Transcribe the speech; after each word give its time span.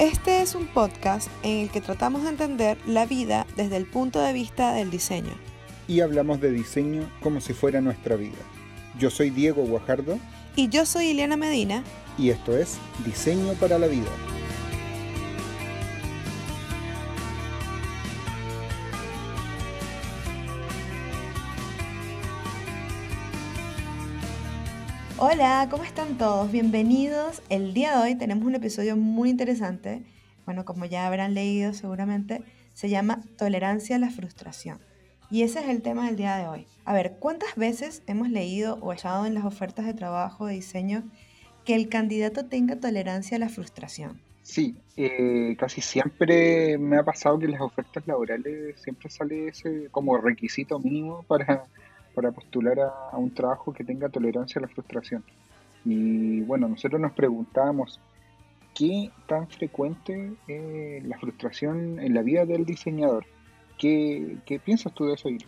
Este 0.00 0.42
es 0.42 0.56
un 0.56 0.66
podcast 0.66 1.28
en 1.44 1.60
el 1.60 1.70
que 1.70 1.80
tratamos 1.80 2.24
de 2.24 2.30
entender 2.30 2.76
la 2.84 3.06
vida 3.06 3.46
desde 3.56 3.76
el 3.76 3.86
punto 3.86 4.20
de 4.20 4.32
vista 4.32 4.72
del 4.72 4.90
diseño. 4.90 5.32
Y 5.86 6.00
hablamos 6.00 6.40
de 6.40 6.50
diseño 6.50 7.08
como 7.22 7.40
si 7.40 7.52
fuera 7.52 7.80
nuestra 7.80 8.16
vida. 8.16 8.42
Yo 8.98 9.08
soy 9.08 9.30
Diego 9.30 9.62
Guajardo. 9.64 10.18
Y 10.56 10.68
yo 10.68 10.84
soy 10.84 11.10
Ileana 11.10 11.36
Medina. 11.36 11.84
Y 12.18 12.30
esto 12.30 12.56
es 12.56 12.76
Diseño 13.04 13.52
para 13.54 13.78
la 13.78 13.86
Vida. 13.86 14.10
Hola, 25.16 25.68
¿cómo 25.70 25.84
están 25.84 26.18
todos? 26.18 26.50
Bienvenidos. 26.50 27.40
El 27.48 27.72
día 27.72 27.96
de 27.96 28.02
hoy 28.02 28.14
tenemos 28.16 28.44
un 28.46 28.56
episodio 28.56 28.96
muy 28.96 29.30
interesante. 29.30 30.02
Bueno, 30.44 30.64
como 30.64 30.86
ya 30.86 31.06
habrán 31.06 31.34
leído 31.34 31.72
seguramente, 31.72 32.42
se 32.72 32.88
llama 32.88 33.22
Tolerancia 33.38 33.94
a 33.94 34.00
la 34.00 34.10
frustración. 34.10 34.80
Y 35.30 35.42
ese 35.42 35.60
es 35.60 35.68
el 35.68 35.82
tema 35.82 36.06
del 36.06 36.16
día 36.16 36.36
de 36.36 36.48
hoy. 36.48 36.66
A 36.84 36.94
ver, 36.94 37.14
¿cuántas 37.20 37.54
veces 37.54 38.02
hemos 38.08 38.28
leído 38.28 38.76
o 38.80 38.92
echado 38.92 39.24
en 39.24 39.34
las 39.34 39.44
ofertas 39.44 39.86
de 39.86 39.94
trabajo, 39.94 40.46
de 40.46 40.54
diseño, 40.54 41.04
que 41.64 41.76
el 41.76 41.88
candidato 41.88 42.46
tenga 42.46 42.80
tolerancia 42.80 43.36
a 43.36 43.40
la 43.40 43.48
frustración? 43.48 44.20
Sí, 44.42 44.74
eh, 44.96 45.54
casi 45.56 45.80
siempre 45.80 46.76
me 46.76 46.96
ha 46.98 47.04
pasado 47.04 47.38
que 47.38 47.44
en 47.44 47.52
las 47.52 47.60
ofertas 47.60 48.04
laborales 48.08 48.80
siempre 48.82 49.08
sale 49.10 49.48
ese 49.48 49.86
como 49.92 50.18
requisito 50.18 50.80
mínimo 50.80 51.22
para 51.22 51.66
para 52.14 52.32
postular 52.32 52.78
a, 52.80 53.16
un 53.16 53.32
trabajo 53.32 53.72
que 53.72 53.84
tenga 53.84 54.08
tolerancia 54.08 54.58
a 54.58 54.62
la 54.62 54.68
frustración. 54.68 55.24
Y 55.84 56.40
bueno, 56.42 56.68
nosotros 56.68 57.00
nos 57.00 57.12
preguntábamos, 57.12 58.00
¿qué 58.74 59.10
tan 59.26 59.48
frecuente 59.48 60.32
es 60.48 61.04
la 61.04 61.18
frustración 61.18 61.98
en 61.98 62.14
la 62.14 62.22
vida 62.22 62.46
del 62.46 62.64
diseñador? 62.64 63.26
¿Qué, 63.78 64.38
qué 64.46 64.58
piensas 64.58 64.92
tú 64.94 65.06
de 65.06 65.14
eso, 65.14 65.28
Ir? 65.28 65.44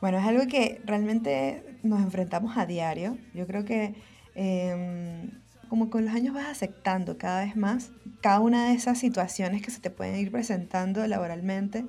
Bueno, 0.00 0.18
es 0.18 0.24
algo 0.24 0.46
que 0.48 0.80
realmente 0.84 1.78
nos 1.84 2.00
enfrentamos 2.00 2.58
a 2.58 2.66
diario. 2.66 3.16
Yo 3.34 3.46
creo 3.46 3.64
que 3.64 3.94
em, 4.34 5.30
como 5.68 5.90
con 5.90 6.04
los 6.04 6.12
años 6.12 6.34
vas 6.34 6.48
aceptando 6.48 7.16
cada 7.16 7.44
vez 7.44 7.56
más 7.56 7.92
cada 8.20 8.40
una 8.40 8.68
de 8.68 8.74
esas 8.74 8.98
situaciones 8.98 9.62
que 9.62 9.70
se 9.70 9.80
te 9.80 9.90
pueden 9.90 10.16
ir 10.16 10.30
presentando 10.30 11.06
laboralmente 11.06 11.84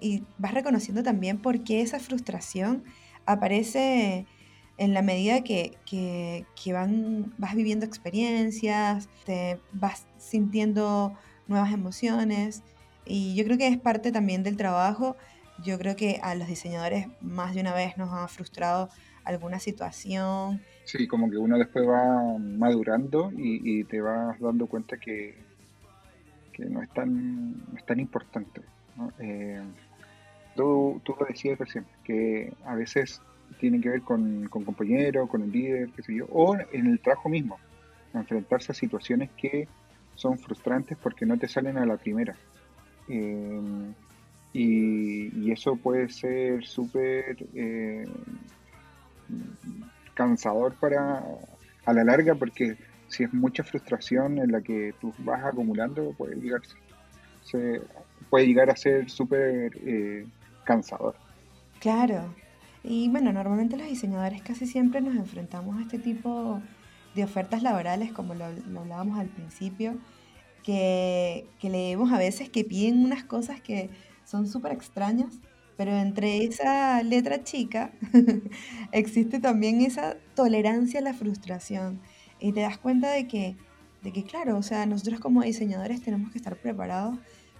y 0.00 0.24
vas 0.38 0.54
reconociendo 0.54 1.02
también 1.02 1.38
por 1.38 1.64
qué 1.64 1.80
esa 1.80 2.00
frustración 2.00 2.84
aparece 3.26 4.26
en 4.76 4.94
la 4.94 5.02
medida 5.02 5.42
que, 5.44 6.46
van, 6.72 7.32
vas 7.38 7.54
viviendo 7.54 7.86
experiencias, 7.86 9.08
te 9.24 9.60
vas 9.72 10.06
sintiendo 10.18 11.14
nuevas 11.46 11.72
emociones 11.72 12.62
y 13.04 13.34
yo 13.34 13.44
creo 13.44 13.58
que 13.58 13.68
es 13.68 13.78
parte 13.78 14.12
también 14.12 14.42
del 14.42 14.56
trabajo. 14.56 15.16
Yo 15.62 15.78
creo 15.78 15.94
que 15.94 16.18
a 16.22 16.34
los 16.34 16.48
diseñadores 16.48 17.06
más 17.20 17.54
de 17.54 17.60
una 17.60 17.74
vez 17.74 17.96
nos 17.96 18.12
ha 18.12 18.26
frustrado 18.26 18.88
alguna 19.24 19.60
situación. 19.60 20.60
Sí, 20.84 21.06
como 21.06 21.30
que 21.30 21.36
uno 21.36 21.56
después 21.56 21.86
va 21.86 22.38
madurando 22.38 23.32
y, 23.36 23.84
te 23.84 24.00
vas 24.00 24.38
dando 24.40 24.66
cuenta 24.66 24.96
que, 24.96 25.36
que 26.52 26.64
no, 26.64 26.82
es 26.82 26.90
tan, 26.90 27.54
es 27.76 27.86
tan 27.86 28.00
importante. 28.00 28.62
Eh, 29.18 29.62
Tú, 30.54 31.00
tú 31.04 31.16
lo 31.18 31.26
decías 31.26 31.58
recién, 31.58 31.84
que 32.04 32.52
a 32.64 32.74
veces 32.74 33.20
tiene 33.58 33.80
que 33.80 33.88
ver 33.88 34.02
con, 34.02 34.48
con 34.48 34.64
compañeros, 34.64 35.28
con 35.28 35.42
el 35.42 35.50
líder, 35.50 35.90
qué 35.90 36.02
sé 36.02 36.14
yo, 36.14 36.26
o 36.30 36.56
en 36.72 36.86
el 36.86 37.00
trabajo 37.00 37.28
mismo, 37.28 37.58
enfrentarse 38.12 38.72
a 38.72 38.74
situaciones 38.74 39.30
que 39.36 39.68
son 40.14 40.38
frustrantes 40.38 40.96
porque 41.02 41.26
no 41.26 41.38
te 41.38 41.48
salen 41.48 41.76
a 41.78 41.86
la 41.86 41.96
primera. 41.96 42.36
Em, 43.08 43.92
y, 44.52 45.50
eso 45.50 45.76
puede 45.76 46.08
ser 46.08 46.64
súper 46.64 47.36
eh, 47.54 48.06
cansador 50.14 50.74
para 50.74 51.22
a 51.84 51.92
la 51.92 52.04
larga 52.04 52.34
porque 52.34 52.76
si 53.08 53.24
es 53.24 53.32
mucha 53.32 53.62
frustración 53.62 54.38
en 54.38 54.50
la 54.52 54.60
que 54.62 54.94
tú 55.00 55.12
vas 55.18 55.44
acumulando 55.44 56.12
puede 56.12 56.36
llegar, 56.36 56.62
se, 57.42 57.80
puede 58.30 58.46
llegar 58.46 58.70
a 58.70 58.76
ser 58.76 59.10
súper 59.10 59.76
eh, 59.84 60.26
cansador. 60.64 61.14
Claro. 61.80 62.34
Y 62.82 63.08
bueno, 63.08 63.32
normalmente 63.32 63.76
los 63.76 63.86
diseñadores 63.86 64.42
casi 64.42 64.66
siempre 64.66 65.00
nos 65.00 65.16
enfrentamos 65.16 65.78
a 65.78 65.82
este 65.82 65.98
tipo 65.98 66.60
de 67.14 67.24
ofertas 67.24 67.62
laborales, 67.62 68.12
como 68.12 68.34
lo, 68.34 68.44
hablábamos 68.44 69.18
al 69.18 69.28
principio, 69.28 69.96
que, 70.62 71.46
que, 71.60 71.70
leemos 71.70 72.12
a 72.12 72.18
veces 72.18 72.50
que 72.50 72.64
piden 72.64 73.04
unas 73.04 73.24
cosas 73.24 73.60
que 73.60 73.90
son 74.24 74.46
súper 74.46 74.72
extrañas, 74.72 75.40
pero 75.76 75.92
entre 75.96 76.44
esa 76.44 77.02
letra 77.02 77.42
chica 77.42 77.92
existe 78.92 79.40
también 79.40 79.80
esa 79.80 80.16
tolerancia 80.34 81.00
a 81.00 81.02
la 81.02 81.14
frustración. 81.14 82.00
Y 82.40 82.52
te 82.52 82.60
das 82.60 82.78
cuenta 82.78 83.10
de 83.10 83.26
que, 83.26 83.56
de 84.02 84.12
que, 84.12 84.24
claro, 84.24 84.56
o 84.58 84.62
sea, 84.62 84.86
nosotros 84.86 85.20
como 85.20 85.42
diseñadores 85.42 86.02
tenemos 86.02 86.30
que 86.30 86.38
estar 86.38 86.56
preparados 86.56 87.18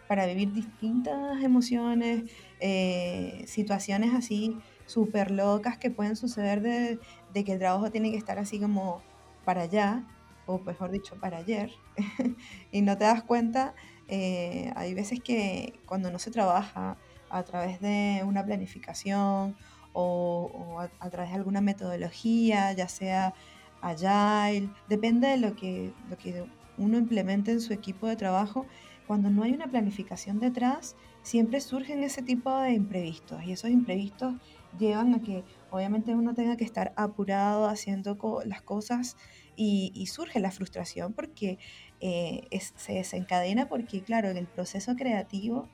para 0.08 0.26
vivir 0.26 0.52
distintas 0.52 1.42
emociones, 1.42 2.24
eh, 2.66 3.44
situaciones 3.46 4.14
así 4.14 4.56
súper 4.86 5.30
locas 5.30 5.76
que 5.76 5.90
pueden 5.90 6.16
suceder 6.16 6.62
de, 6.62 6.98
que 7.44 7.52
el 7.52 7.58
trabajo 7.58 7.90
tiene 7.90 8.10
que 8.10 8.16
estar 8.16 8.38
así 8.38 8.58
como 8.58 9.02
para 9.44 9.60
allá, 9.60 10.02
o 10.46 10.58
mejor 10.60 10.90
dicho, 10.90 11.14
para 11.20 11.36
ayer, 11.36 11.70
y 12.72 12.80
no 12.80 12.96
te 12.96 13.04
das 13.04 13.22
cuenta, 13.22 13.74
eh, 14.08 14.72
hay 14.76 14.94
veces 14.94 15.20
que 15.20 15.78
cuando 15.84 16.10
no 16.10 16.18
se 16.18 16.30
trabaja 16.30 16.96
a 17.28 17.42
través 17.42 17.82
de 17.82 18.22
una 18.24 18.42
planificación 18.42 19.54
o, 19.92 20.80
a, 21.00 21.10
través 21.10 21.32
de 21.32 21.36
alguna 21.36 21.60
metodología, 21.60 22.72
ya 22.72 22.88
sea 22.88 23.34
agile, 23.82 24.70
depende 24.88 25.28
de 25.28 25.36
lo 25.36 25.54
que, 25.54 25.92
lo 26.08 26.16
que 26.16 26.46
uno 26.78 26.96
implemente 26.96 27.52
en 27.52 27.60
su 27.60 27.74
equipo 27.74 28.06
de 28.06 28.16
trabajo, 28.16 28.64
cuando 29.06 29.28
no 29.28 29.42
hay 29.42 29.52
una 29.52 29.66
planificación 29.66 30.40
detrás, 30.40 30.96
siempre 31.24 31.60
surgen 31.60 32.04
ese 32.04 32.22
tipo 32.22 32.56
de 32.60 32.74
imprevistos 32.74 33.42
y 33.42 33.52
esos 33.52 33.70
imprevistos 33.70 34.34
llevan 34.78 35.14
a 35.14 35.22
que 35.22 35.42
obviamente 35.70 36.14
uno 36.14 36.34
tenga 36.34 36.56
que 36.56 36.64
estar 36.64 36.92
apurado 36.96 37.66
haciendo 37.66 38.18
las 38.44 38.62
cosas 38.62 39.16
y, 39.56 40.06
surge 40.06 40.38
la 40.38 40.50
frustración 40.50 41.14
porque 41.14 41.58
eh, 42.00 42.46
se 42.76 42.92
desencadena 42.92 43.68
porque 43.68 44.02
claro, 44.02 44.28
en 44.28 44.36
el 44.36 44.46
proceso 44.46 44.96
creativo 44.96 45.68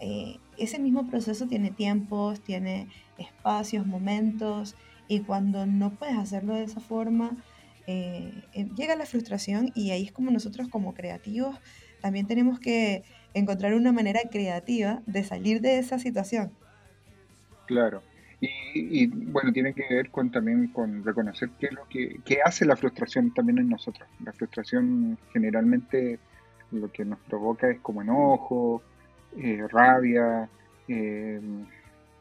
eh, 0.00 0.38
ese 0.56 0.78
mismo 0.78 1.08
proceso 1.08 1.48
tiene 1.48 1.70
tiempos, 1.72 2.40
tiene 2.40 2.86
espacios, 3.18 3.86
momentos 3.86 4.76
y 5.08 5.20
cuando 5.20 5.66
no 5.66 5.90
puedes 5.90 6.16
hacerlo 6.16 6.54
de 6.54 6.64
esa 6.64 6.80
forma, 6.80 7.36
eh, 7.88 8.44
llega 8.76 8.94
la 8.94 9.06
frustración 9.06 9.72
y 9.74 9.90
ahí 9.90 10.04
es 10.04 10.12
como 10.12 10.30
nosotros 10.30 10.68
como 10.68 10.94
creativos 10.94 11.58
también 12.02 12.26
tenemos 12.26 12.58
que 12.58 13.04
encontrar 13.34 13.74
una 13.74 13.92
manera 13.92 14.20
creativa 14.30 15.02
de 15.06 15.24
salir 15.24 15.60
de 15.60 15.78
esa 15.78 15.98
situación. 15.98 16.52
Claro. 17.66 18.02
Y, 18.40 19.06
bueno, 19.06 19.52
tiene 19.52 19.72
que 19.72 19.84
ver 19.88 20.10
con 20.10 20.32
también 20.32 20.66
con 20.68 21.04
reconocer 21.04 21.50
qué 21.60 21.68
lo 21.70 21.86
que 21.88 22.40
hace 22.44 22.64
la 22.64 22.74
frustración 22.74 23.32
también 23.32 23.58
en 23.58 23.68
nosotros. 23.68 24.08
La 24.24 24.32
frustración 24.32 25.16
generalmente 25.32 26.18
lo 26.72 26.90
que 26.90 27.04
nos 27.04 27.18
provoca 27.20 27.70
es 27.70 27.78
como 27.80 28.02
enojo, 28.02 28.82
eh, 29.36 29.64
rabia, 29.70 30.48
eh, 30.88 31.40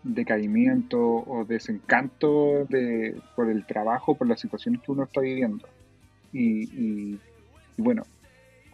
decaimiento 0.03 0.99
o 0.99 1.45
desencanto 1.45 2.65
de, 2.65 3.19
por 3.35 3.49
el 3.49 3.65
trabajo, 3.65 4.15
por 4.15 4.27
las 4.27 4.39
situaciones 4.39 4.81
que 4.81 4.91
uno 4.91 5.03
está 5.03 5.21
viviendo. 5.21 5.67
y 6.33 7.17
bueno, 7.77 8.03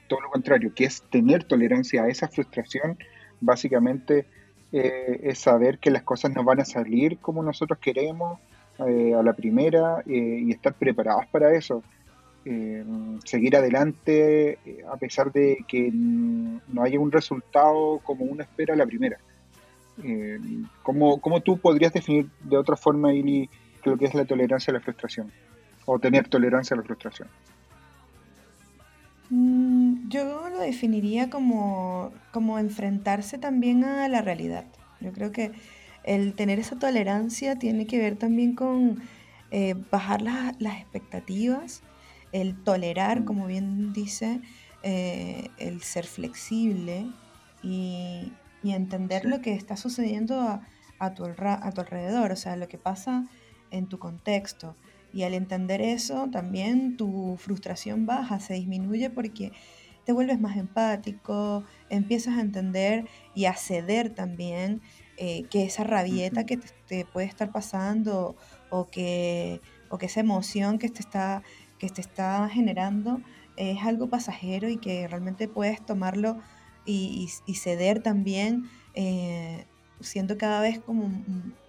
todo 0.08 0.22
lo 0.22 0.30
contrario, 0.30 0.74
que 0.74 0.86
es 0.86 1.02
tener 1.04 1.44
tolerancia 1.44 2.04
a 2.04 2.08
esa 2.08 2.28
frustración, 2.28 2.98
básicamente 3.42 4.26
eh, 4.72 5.22
es 5.24 5.40
saber 5.40 5.80
que 5.80 5.92
las 5.92 6.04
cosas 6.04 6.34
no 6.36 6.44
van 6.44 6.60
a 6.60 6.66
salir 6.66 7.20
como 7.20 7.42
nosotros 7.42 7.80
queremos 7.80 8.40
eh, 8.86 9.14
a 9.14 9.24
la 9.24 9.34
primera 9.34 10.04
eh, 10.06 10.42
y 10.44 10.52
estar 10.52 10.74
preparados 10.74 11.26
para 11.28 11.54
eso. 11.54 11.84
seguir 13.26 13.58
adelante 13.58 14.58
a 14.90 14.96
pesar 14.96 15.34
de 15.34 15.66
que 15.68 15.92
no 15.92 16.82
haya 16.82 16.98
un 16.98 17.12
resultado 17.12 18.00
como 18.06 18.24
uno 18.24 18.42
espera 18.42 18.74
a 18.74 18.78
la 18.78 18.86
primera. 18.86 19.18
¿cómo, 20.84 21.20
¿cómo, 21.20 21.42
tú 21.42 21.58
podrías 21.58 21.92
definir 21.92 22.28
de 22.44 22.56
otra 22.56 22.78
forma, 22.78 23.14
Ili, 23.14 23.50
lo 23.84 23.98
que 23.98 24.06
es 24.06 24.14
la 24.14 24.24
tolerancia 24.24 24.72
a 24.72 24.76
la 24.76 24.80
frustración? 24.80 25.30
O 25.86 26.00
tener 26.00 26.30
tolerancia 26.30 26.76
a 26.76 26.78
la 26.78 26.84
frustración. 26.84 27.28
Mm, 29.30 29.67
yo 30.08 30.50
lo 30.50 30.60
definiría 30.60 31.30
como, 31.30 32.12
como 32.32 32.60
enfrentarse 32.60 33.38
también 33.38 33.84
a 33.84 34.08
la 34.08 34.22
realidad. 34.22 34.66
Yo 35.02 35.12
creo 35.12 35.32
que 35.32 35.52
el 36.04 36.34
tener 36.34 36.60
esa 36.60 36.80
tolerancia 36.80 37.58
tiene 37.58 37.86
que 37.86 38.00
ver 38.00 38.16
también 38.16 38.56
con 38.56 39.02
eh, 39.52 39.76
bajar 39.92 40.22
las 40.22 40.80
expectativas, 40.80 41.82
el 42.32 42.56
tolerar, 42.64 43.26
como 43.26 43.48
bien 43.48 43.94
dice, 43.94 44.42
eh, 44.84 45.50
el 45.58 45.82
ser 45.82 46.06
flexible 46.06 47.08
y, 47.64 48.32
entender 48.64 49.24
lo 49.24 49.40
que 49.40 49.54
está 49.54 49.78
sucediendo 49.78 50.42
a, 51.00 51.14
tu, 51.14 51.24
a 51.24 51.72
tu 51.72 51.82
alrededor, 51.82 52.34
o 52.34 52.36
sea, 52.36 52.58
lo 52.58 52.68
que 52.68 52.78
pasa 52.78 53.26
en 53.72 53.88
tu 53.88 53.98
contexto. 53.98 54.76
Y 55.14 55.24
al 55.24 55.34
entender 55.34 55.82
eso, 55.82 56.28
también 56.30 56.98
tu 56.98 57.38
frustración 57.38 58.06
baja, 58.06 58.42
se 58.42 58.56
disminuye 58.56 59.10
porque 59.10 59.54
te 60.08 60.14
vuelves 60.14 60.40
más 60.40 60.56
empático, 60.56 61.66
empiezas 61.90 62.38
a 62.38 62.42
entender 62.42 63.10
y 63.36 63.44
a 63.44 63.56
ceder 63.56 64.10
también 64.10 64.82
eh, 65.18 65.44
que 65.50 65.66
esa 65.66 65.84
rabieta 65.84 66.46
que 66.46 66.58
te, 66.88 67.04
puede 67.04 67.28
estar 67.28 67.52
pasando 67.52 68.38
o 68.70 68.90
que, 68.90 69.60
o 69.90 69.98
que 69.98 70.06
esa 70.06 70.22
emoción 70.22 70.80
que 70.80 70.88
te 70.88 71.02
está, 71.02 71.44
que 71.78 71.90
te 71.90 72.00
está 72.00 72.48
generando 72.48 73.20
es 73.58 73.84
algo 73.84 74.08
pasajero 74.08 74.70
y 74.70 74.78
que 74.78 75.10
realmente 75.10 75.50
puedes 75.50 75.86
tomarlo 75.86 76.40
y, 76.86 77.28
ceder 77.54 78.02
también, 78.02 78.70
eh, 78.94 79.66
siendo 80.00 80.38
cada 80.38 80.62
vez 80.62 80.80
como 80.80 81.12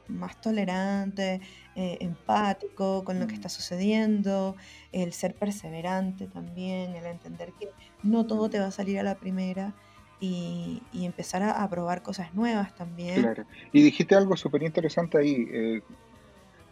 más 0.08 0.40
tolerante, 0.40 1.40
eh, 1.76 1.98
empático 2.00 3.04
con 3.04 3.20
lo 3.20 3.26
que 3.26 3.34
está 3.34 3.48
sucediendo, 3.48 4.56
el 4.92 5.12
ser 5.12 5.34
perseverante 5.34 6.26
también, 6.26 6.94
el 6.94 7.06
entender 7.06 7.52
que 7.58 7.68
no 8.02 8.26
todo 8.26 8.48
te 8.50 8.58
va 8.58 8.66
a 8.66 8.70
salir 8.70 8.98
a 8.98 9.02
la 9.02 9.16
primera 9.16 9.74
y, 10.20 10.82
empezar 10.92 11.42
a, 11.42 11.68
probar 11.68 12.02
cosas 12.02 12.34
nuevas 12.34 12.74
también. 12.74 13.22
Claro. 13.22 13.44
Y 13.72 13.82
dijiste 13.82 14.14
algo 14.14 14.36
súper 14.36 14.62
interesante 14.62 15.18
ahí, 15.18 15.46
eh, 15.50 15.82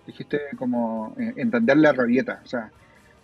dijiste 0.07 0.41
como 0.59 1.15
entender 1.19 1.77
la 1.77 1.93
rabieta, 1.93 2.41
o 2.45 2.47
sea, 2.47 2.71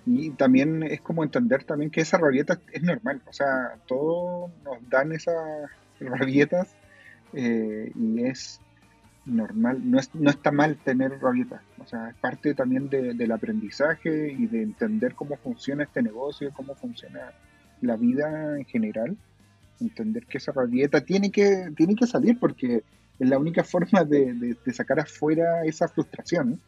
y 0.06 0.30
también 0.30 0.82
es 0.82 1.00
como 1.00 1.22
entender 1.22 1.64
también 1.64 1.90
que 1.90 2.00
esa 2.00 2.18
rabieta 2.18 2.60
es 2.72 2.82
normal, 2.82 3.22
o 3.26 3.32
sea, 3.32 3.76
todos 3.86 4.50
nos 4.64 4.88
dan 4.88 5.12
esas 5.12 5.36
rabietas 6.00 6.74
eh, 7.32 7.92
y 7.94 8.24
es 8.24 8.60
normal, 9.24 9.80
no, 9.88 9.98
es, 9.98 10.14
no 10.14 10.30
está 10.30 10.50
mal 10.50 10.76
tener 10.76 11.20
rabietas, 11.20 11.62
o 11.78 11.86
sea, 11.86 12.08
es 12.08 12.16
parte 12.16 12.54
también 12.54 12.88
del 12.88 13.32
aprendizaje 13.32 14.32
y 14.32 14.46
de 14.46 14.62
entender 14.62 15.14
cómo 15.14 15.36
funciona 15.36 15.84
este 15.84 16.02
negocio, 16.02 16.52
cómo 16.52 16.74
funciona 16.74 17.32
la 17.80 17.96
vida 17.96 18.58
en 18.58 18.64
general, 18.64 19.16
entender 19.80 20.26
que 20.26 20.38
esa 20.38 20.52
rabieta 20.52 21.00
tiene 21.02 21.30
que, 21.30 21.72
tiene 21.76 21.94
que 21.94 22.06
salir 22.06 22.38
porque 22.38 22.82
es 23.18 23.28
la 23.28 23.38
única 23.38 23.62
forma 23.72 24.04
de, 24.04 24.56
sacar 24.72 25.00
afuera 25.00 25.64
esa 25.64 25.88
frustración 25.88 26.60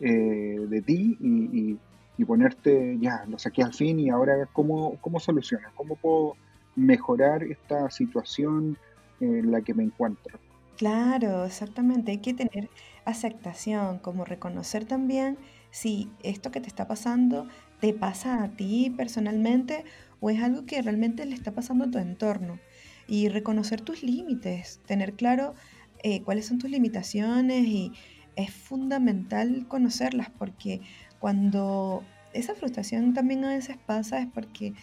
eh, 0.00 0.58
de 0.68 0.82
ti 0.82 1.16
y 1.20 1.78
y 2.18 2.24
ponerte, 2.24 2.98
ya, 3.00 3.24
lo 3.28 3.38
saqué 3.38 3.62
al 3.62 3.72
fin 3.72 3.98
y 3.98 4.10
ahora 4.10 4.48
cómo, 4.52 4.96
cómo 5.00 5.18
soluciono, 5.18 5.68
cómo 5.74 5.96
puedo 5.96 6.36
mejorar 6.76 7.42
esta 7.42 7.90
situación 7.90 8.76
en 9.20 9.50
la 9.50 9.62
que 9.62 9.74
me 9.74 9.82
encuentro. 9.82 10.38
Claro, 10.78 11.44
exactamente. 11.44 12.12
Hay 12.12 12.18
que 12.20 12.32
tener 12.34 12.70
aceptación, 13.04 13.98
como 13.98 14.24
reconocer 14.24 14.84
también 14.86 15.38
si 15.70 16.16
esto 16.22 16.50
que 16.50 16.60
te 16.60 16.68
está 16.68 16.86
pasando 16.86 17.46
te 17.78 17.92
pasa 17.94 18.42
a 18.42 18.56
ti 18.56 18.90
personalmente 18.96 19.84
o 20.20 20.30
es 20.30 20.40
algo 20.42 20.64
que 20.66 20.80
realmente 20.82 21.26
le 21.26 21.34
está 21.34 21.52
pasando 21.54 21.84
a 21.84 21.90
tu 21.90 21.98
entorno. 21.98 22.62
Y 23.06 23.28
reconocer 23.28 23.80
tus 23.82 24.02
límites, 24.02 24.80
tener 24.86 25.14
claro 25.14 25.54
eh, 26.02 26.22
cuáles 26.22 26.46
son 26.46 26.58
tus 26.58 26.70
limitaciones 26.70 27.66
y 27.66 27.92
es 28.36 28.50
fundamental 28.52 29.66
conocerlas 29.68 30.30
porque 30.30 30.80
cuando 31.18 32.08
esa 32.32 32.54
frustración 32.54 33.12
también 33.12 33.44
a 33.44 33.50
veces 33.50 33.76
pasa 33.84 34.20
es 34.20 34.28
porque, 34.32 34.74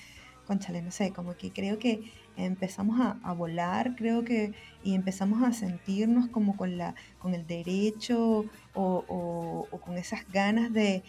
conchale, 0.45 0.81
no 0.81 0.91
sé, 0.91 1.11
como 1.13 1.35
que 1.35 1.51
creo 1.51 1.79
que 1.79 2.11
empezamos 2.45 2.99
a, 2.99 3.33
volar, 3.33 3.95
creo 3.95 4.23
que, 4.23 4.53
y 4.83 4.95
empezamos 4.95 5.43
a 5.43 5.53
sentirnos 5.53 6.27
como 6.29 6.55
con, 6.57 6.77
la, 6.77 6.95
con 7.19 7.33
el 7.33 7.45
derecho 7.45 8.45
o, 8.73 9.67
con 9.81 9.97
esas 9.97 10.27
ganas 10.31 10.71
de, 10.73 11.03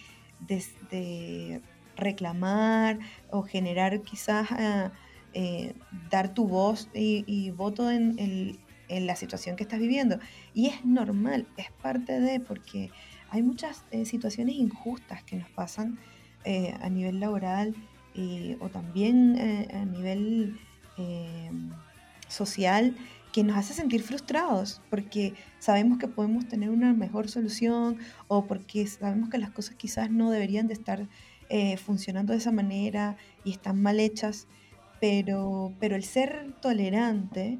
reclamar 1.96 2.98
o 3.30 3.42
generar 3.42 4.00
quizás, 4.00 4.48
ah, 4.52 4.92
eh, 5.34 5.74
dar 6.10 6.32
tu 6.34 6.48
voz 6.48 6.88
y, 6.94 7.50
voto 7.50 7.90
en, 7.90 8.16
en 8.88 9.06
la 9.06 9.16
situación 9.16 9.56
que 9.56 9.62
estás 9.62 9.80
viviendo. 9.80 10.18
Y 10.54 10.66
es 10.66 10.84
normal, 10.84 11.46
es 11.56 11.70
parte 11.82 12.20
de, 12.20 12.40
porque 12.40 12.90
hay 13.30 13.42
muchas 13.42 13.84
eh, 13.92 14.04
situaciones 14.04 14.56
injustas 14.56 15.22
que 15.22 15.36
nos 15.36 15.48
pasan 15.50 15.98
eh, 16.44 16.74
a 16.80 16.88
nivel 16.88 17.20
laboral 17.20 17.74
eh, 18.14 18.56
o 18.60 18.68
también 18.68 19.68
a 19.72 19.84
nivel 19.84 20.58
social 22.28 22.96
que 23.32 23.44
nos 23.44 23.56
hace 23.56 23.74
sentir 23.74 24.02
frustrados 24.02 24.80
porque 24.90 25.34
sabemos 25.58 25.98
que 25.98 26.08
podemos 26.08 26.48
tener 26.48 26.70
una 26.70 26.92
mejor 26.92 27.28
solución 27.28 27.98
o 28.28 28.46
porque 28.46 28.86
sabemos 28.86 29.28
que 29.28 29.38
las 29.38 29.50
cosas 29.50 29.76
quizás 29.76 30.10
no 30.10 30.30
deberían 30.30 30.66
de 30.66 30.74
estar 30.74 31.06
funcionando 31.84 32.32
de 32.32 32.38
esa 32.38 32.52
manera 32.52 33.16
y 33.44 33.50
están 33.50 33.82
mal 33.82 33.98
hechas, 33.98 34.46
pero, 35.00 35.72
pero 35.80 35.96
el 35.96 36.04
ser 36.04 36.54
tolerante 36.60 37.58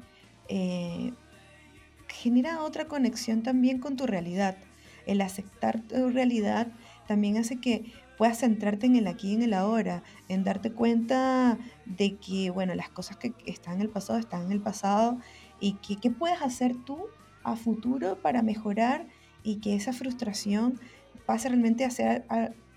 genera 2.07 2.63
otra 2.63 2.85
conexión 2.85 3.43
también 3.43 3.79
con 3.79 3.95
tu 3.95 4.05
realidad. 4.05 4.57
El 5.05 5.21
aceptar 5.21 5.81
tu 5.81 6.09
realidad 6.09 6.67
también 7.07 7.37
hace 7.37 7.57
que 7.57 7.91
puedas 8.21 8.37
centrarte 8.37 8.85
en 8.85 8.95
el 8.95 9.07
aquí 9.07 9.31
y 9.31 9.33
en 9.33 9.41
el 9.41 9.55
ahora, 9.55 10.03
en 10.29 10.43
darte 10.43 10.71
cuenta 10.71 11.57
de 11.87 12.17
que, 12.17 12.51
bueno, 12.51 12.75
las 12.75 12.87
cosas 12.87 13.17
que 13.17 13.33
están 13.47 13.77
en 13.77 13.81
el 13.81 13.89
pasado 13.89 14.19
están 14.19 14.43
en 14.43 14.51
el 14.51 14.61
pasado 14.61 15.17
y 15.59 15.73
que 15.77 15.95
qué 15.95 16.11
puedes 16.11 16.39
hacer 16.43 16.75
tú 16.85 16.99
a 17.41 17.55
futuro 17.55 18.19
para 18.21 18.43
mejorar 18.43 19.07
y 19.41 19.55
que 19.55 19.73
esa 19.75 19.91
frustración 19.91 20.79
pase 21.25 21.49
realmente 21.49 21.83
a 21.83 21.89
ser 21.89 22.23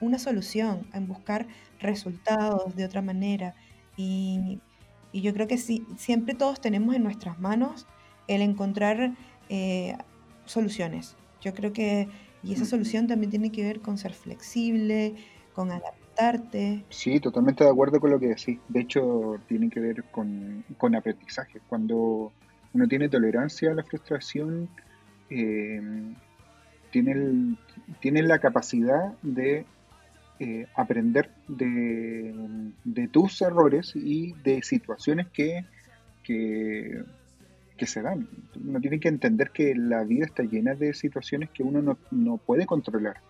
una 0.00 0.18
solución, 0.18 0.86
en 0.94 1.06
buscar 1.06 1.46
resultados 1.78 2.74
de 2.74 2.86
otra 2.86 3.02
manera. 3.02 3.54
Y, 3.98 4.60
yo 5.12 5.34
creo 5.34 5.46
que 5.46 5.58
sí, 5.58 5.86
siempre 5.98 6.34
todos 6.34 6.58
tenemos 6.58 6.94
en 6.94 7.02
nuestras 7.02 7.38
manos 7.38 7.86
el 8.28 8.40
encontrar 8.40 9.14
eh, 9.50 9.98
soluciones. 10.46 11.16
Yo 11.42 11.52
creo 11.52 11.74
que, 11.74 12.08
y 12.42 12.54
esa 12.54 12.64
solución 12.64 13.08
también 13.08 13.28
tiene 13.28 13.52
que 13.52 13.62
ver 13.62 13.82
con 13.82 13.98
ser 13.98 14.14
flexible, 14.14 15.16
con 15.54 15.70
adaptarte. 15.70 16.84
Sí, 16.90 17.20
totalmente 17.20 17.64
de 17.64 17.70
acuerdo 17.70 18.00
con 18.00 18.10
lo 18.10 18.18
que 18.18 18.28
decís. 18.28 18.58
De 18.68 18.80
hecho, 18.80 19.36
tiene 19.46 19.70
que 19.70 19.80
ver 19.80 20.04
con, 20.04 20.64
con 20.76 20.94
aprendizaje. 20.94 21.60
Cuando 21.68 22.32
uno 22.72 22.88
tiene 22.88 23.08
tolerancia 23.08 23.70
a 23.70 23.74
la 23.74 23.84
frustración, 23.84 24.68
eh, 25.30 25.80
tiene, 26.90 27.56
tiene 28.00 28.22
la 28.22 28.38
capacidad 28.38 29.14
de 29.22 29.64
eh, 30.40 30.66
aprender 30.74 31.30
de, 31.48 32.34
de, 32.84 33.08
tus 33.08 33.40
errores 33.40 33.92
y 33.94 34.32
de 34.42 34.62
situaciones 34.62 35.28
que, 35.28 35.64
que 36.22 37.04
que 37.76 37.86
se 37.86 38.02
dan. 38.02 38.28
Uno 38.62 38.80
tiene 38.80 39.00
que 39.00 39.08
entender 39.08 39.50
que 39.50 39.74
la 39.74 40.04
vida 40.04 40.26
está 40.26 40.42
llena 40.42 40.74
de 40.74 40.94
situaciones 40.94 41.50
que 41.50 41.62
uno 41.62 41.96
no, 42.10 42.36
puede 42.38 42.66
controlar 42.66 43.20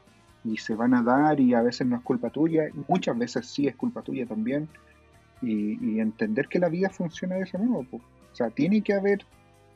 y 0.44 0.56
se 0.58 0.74
van 0.74 0.94
a 0.94 1.02
dar 1.02 1.40
y 1.40 1.54
a 1.54 1.62
veces 1.62 1.86
no 1.86 1.96
es 1.96 2.02
culpa 2.02 2.30
tuya, 2.30 2.64
muchas 2.88 3.16
veces 3.16 3.46
sí 3.46 3.66
es 3.66 3.74
culpa 3.76 4.02
tuya 4.02 4.26
también 4.26 4.68
y, 5.42 5.98
entender 6.00 6.48
que 6.48 6.58
la 6.58 6.68
vida 6.68 6.88
funciona 6.90 7.36
de 7.36 7.42
ese 7.42 7.58
modo. 7.58 7.86
O 7.92 8.34
sea, 8.34 8.50
tiene 8.50 8.82
que 8.82 8.94
haber, 8.94 9.24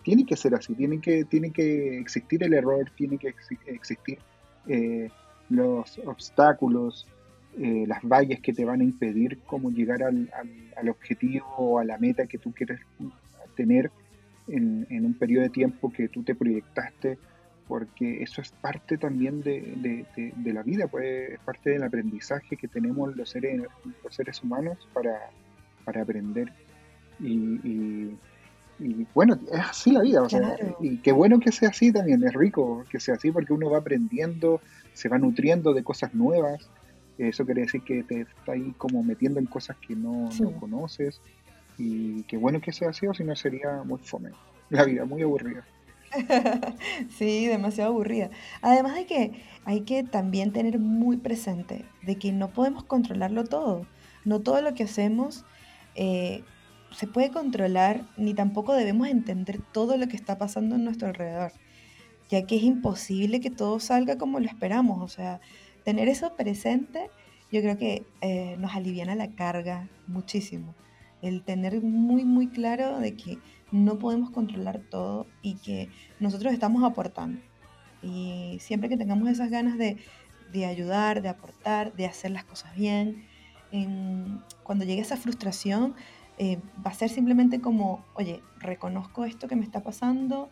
tiene 0.02 0.24
que 0.24 0.36
ser 0.36 0.54
así, 0.54 0.74
tiene 0.74 1.00
que, 1.00 1.24
tiene 1.24 1.50
que 1.50 1.98
existir 1.98 2.42
el 2.42 2.54
error, 2.54 2.90
tiene 2.96 3.18
que 3.18 3.34
existir 3.66 4.18
eh, 4.66 5.10
los 5.48 5.98
obstáculos, 6.06 7.06
eh, 7.58 7.84
las 7.86 8.02
vallas 8.02 8.40
que 8.40 8.52
te 8.52 8.64
van 8.64 8.80
a 8.80 8.84
impedir 8.84 9.38
cómo 9.46 9.70
llegar 9.70 10.02
al, 10.02 10.30
al, 10.38 10.50
al 10.76 10.88
objetivo 10.88 11.46
o 11.56 11.78
a 11.78 11.84
la 11.84 11.98
meta 11.98 12.26
que 12.26 12.38
tú 12.38 12.52
quieres 12.52 12.80
tener 13.56 13.90
en, 14.48 15.04
un 15.04 15.14
periodo 15.14 15.42
de 15.42 15.50
tiempo 15.50 15.92
que 15.92 16.08
tú 16.08 16.22
te 16.22 16.34
proyectaste, 16.34 17.18
porque 17.68 18.22
eso 18.22 18.40
es 18.40 18.50
parte 18.50 18.96
también 18.96 19.42
de, 19.42 20.06
la 20.44 20.62
vida, 20.62 20.88
pues 20.88 21.32
es 21.32 21.40
parte 21.40 21.70
del 21.70 21.82
aprendizaje 21.82 22.56
que 22.56 22.66
tenemos 22.66 23.14
los 23.14 23.28
seres, 23.28 23.62
los 24.02 24.14
seres 24.14 24.42
humanos 24.42 24.88
para, 24.92 25.30
aprender. 25.86 26.50
Y, 27.20 28.16
bueno, 29.14 29.38
es 29.52 29.60
así 29.60 29.90
la 29.90 30.00
vida, 30.00 30.26
y 30.80 30.96
qué 30.98 31.12
bueno 31.12 31.38
que 31.40 31.52
sea 31.52 31.68
así 31.68 31.92
también, 31.92 32.24
es 32.24 32.32
rico 32.32 32.84
que 32.88 33.00
sea 33.00 33.14
así 33.14 33.30
porque 33.30 33.52
uno 33.52 33.68
va 33.70 33.78
aprendiendo, 33.78 34.60
se 34.94 35.08
va 35.08 35.18
nutriendo 35.18 35.74
de 35.74 35.82
cosas 35.82 36.14
nuevas, 36.14 36.70
eso 37.18 37.44
quiere 37.44 37.62
decir 37.62 37.82
que 37.82 38.04
te 38.04 38.20
está 38.22 38.52
ahí 38.52 38.72
como 38.78 39.02
metiendo 39.02 39.40
en 39.40 39.46
cosas 39.46 39.76
que 39.76 39.96
no, 39.96 40.28
no 40.40 40.52
conoces 40.52 41.20
y 41.76 42.22
qué 42.24 42.36
bueno 42.36 42.60
que 42.60 42.72
sea 42.72 42.90
así, 42.90 43.06
o 43.06 43.14
si 43.14 43.24
no 43.24 43.34
sería 43.36 43.82
muy 43.84 43.98
fome. 43.98 44.30
La 44.70 44.84
vida, 44.84 45.04
muy 45.04 45.22
aburrida. 45.22 45.64
sí, 47.18 47.46
demasiado 47.46 47.90
aburrida. 47.90 48.30
Además 48.62 48.92
hay 48.92 49.04
que, 49.04 49.42
hay 49.64 49.82
que 49.82 50.02
también 50.02 50.52
tener 50.52 50.78
muy 50.78 51.16
presente 51.16 51.84
de 52.02 52.16
que 52.16 52.32
no 52.32 52.48
podemos 52.52 52.84
controlarlo 52.84 53.44
todo. 53.44 53.86
No 54.24 54.40
todo 54.40 54.60
lo 54.62 54.74
que 54.74 54.84
hacemos 54.84 55.44
eh, 55.94 56.42
se 56.92 57.06
puede 57.06 57.30
controlar 57.30 58.04
ni 58.16 58.34
tampoco 58.34 58.74
debemos 58.74 59.08
entender 59.08 59.60
todo 59.72 59.96
lo 59.96 60.08
que 60.08 60.16
está 60.16 60.38
pasando 60.38 60.76
en 60.76 60.84
nuestro 60.84 61.08
alrededor, 61.08 61.52
ya 62.28 62.46
que 62.46 62.56
es 62.56 62.62
imposible 62.62 63.40
que 63.40 63.50
todo 63.50 63.80
salga 63.80 64.16
como 64.18 64.40
lo 64.40 64.46
esperamos. 64.46 65.02
O 65.02 65.08
sea, 65.08 65.40
tener 65.84 66.08
eso 66.08 66.34
presente 66.36 67.10
yo 67.50 67.62
creo 67.62 67.78
que 67.78 68.04
eh, 68.20 68.56
nos 68.58 68.74
aliviana 68.74 69.14
la 69.14 69.30
carga 69.30 69.88
muchísimo. 70.06 70.74
El 71.22 71.42
tener 71.42 71.80
muy, 71.82 72.24
muy 72.24 72.48
claro 72.48 72.98
de 73.00 73.16
que 73.16 73.38
no 73.70 73.98
podemos 73.98 74.30
controlar 74.30 74.80
todo 74.90 75.26
y 75.42 75.56
que 75.56 75.88
nosotros 76.20 76.52
estamos 76.52 76.84
aportando. 76.84 77.40
Y 78.02 78.58
siempre 78.60 78.88
que 78.88 78.96
tengamos 78.96 79.28
esas 79.28 79.50
ganas 79.50 79.76
de, 79.76 79.96
de 80.52 80.66
ayudar, 80.66 81.22
de 81.22 81.28
aportar, 81.28 81.94
de 81.94 82.06
hacer 82.06 82.30
las 82.30 82.44
cosas 82.44 82.74
bien, 82.74 83.24
cuando 84.62 84.84
llegue 84.84 85.00
esa 85.00 85.16
frustración, 85.16 85.94
eh, 86.38 86.58
va 86.84 86.90
a 86.90 86.94
ser 86.94 87.10
simplemente 87.10 87.60
como, 87.60 88.04
oye, 88.14 88.42
reconozco 88.58 89.24
esto 89.24 89.48
que 89.48 89.56
me 89.56 89.64
está 89.64 89.82
pasando, 89.82 90.48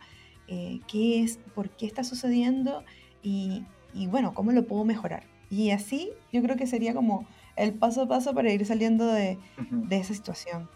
eh, 0.47 0.81
qué 0.87 1.23
es, 1.23 1.39
por 1.55 1.69
qué 1.69 1.85
está 1.85 2.03
sucediendo 2.03 2.83
y, 3.23 3.65
y, 3.93 4.07
bueno, 4.07 4.33
cómo 4.33 4.51
lo 4.51 4.65
puedo 4.65 4.83
mejorar. 4.85 5.23
Y 5.49 5.71
así 5.71 6.11
yo 6.31 6.41
creo 6.41 6.57
que 6.57 6.67
sería 6.67 6.93
como 6.93 7.25
el 7.55 7.73
paso 7.73 8.03
a 8.03 8.07
paso 8.07 8.33
para 8.33 8.51
ir 8.51 8.65
saliendo 8.65 9.07
de, 9.07 9.39
de 9.71 9.97
esa 9.97 10.13
situación. 10.13 10.69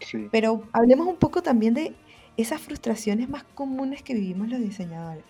Sí. 0.00 0.28
Pero 0.30 0.64
hablemos 0.72 1.06
un 1.06 1.16
poco 1.16 1.42
también 1.42 1.74
de 1.74 1.94
esas 2.36 2.60
frustraciones 2.60 3.28
más 3.28 3.44
comunes 3.44 4.02
que 4.02 4.14
vivimos 4.14 4.48
los 4.48 4.60
diseñadores. 4.60 5.24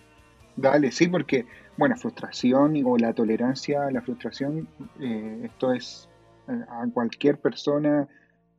Dale, 0.55 0.91
sí, 0.91 1.07
porque, 1.07 1.45
bueno, 1.77 1.95
frustración 1.95 2.75
o 2.85 2.97
la 2.97 3.13
tolerancia 3.13 3.87
a 3.87 3.91
la 3.91 4.01
frustración, 4.01 4.67
eh, 4.99 5.41
esto 5.45 5.73
es 5.73 6.09
eh, 6.47 6.51
a 6.69 6.85
cualquier 6.93 7.39
persona 7.39 8.07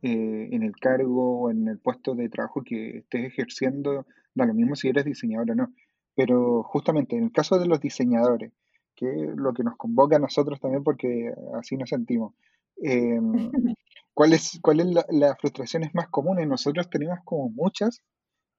eh, 0.01 0.49
en 0.51 0.63
el 0.63 0.75
cargo 0.75 1.41
o 1.41 1.51
en 1.51 1.67
el 1.67 1.77
puesto 1.77 2.15
de 2.15 2.27
trabajo 2.27 2.63
que 2.63 2.97
estés 2.97 3.25
ejerciendo, 3.25 4.05
da 4.33 4.45
lo 4.45 4.53
mismo 4.53 4.75
si 4.75 4.89
eres 4.89 5.05
diseñador 5.05 5.51
o 5.51 5.55
no. 5.55 5.73
Pero 6.15 6.63
justamente 6.63 7.15
en 7.15 7.25
el 7.25 7.31
caso 7.31 7.59
de 7.59 7.67
los 7.67 7.79
diseñadores, 7.79 8.51
que 8.95 9.07
es 9.09 9.35
lo 9.35 9.53
que 9.53 9.63
nos 9.63 9.77
convoca 9.77 10.15
a 10.17 10.19
nosotros 10.19 10.59
también 10.59 10.83
porque 10.83 11.31
así 11.53 11.77
nos 11.77 11.89
sentimos, 11.89 12.33
em, 12.81 13.31
¿cuáles 14.13 14.59
cuál 14.61 14.93
la, 14.93 15.05
las 15.09 15.37
frustraciones 15.39 15.93
más 15.95 16.09
comunes? 16.09 16.47
Nosotros 16.47 16.89
tenemos 16.89 17.19
como 17.25 17.49
muchas 17.49 18.01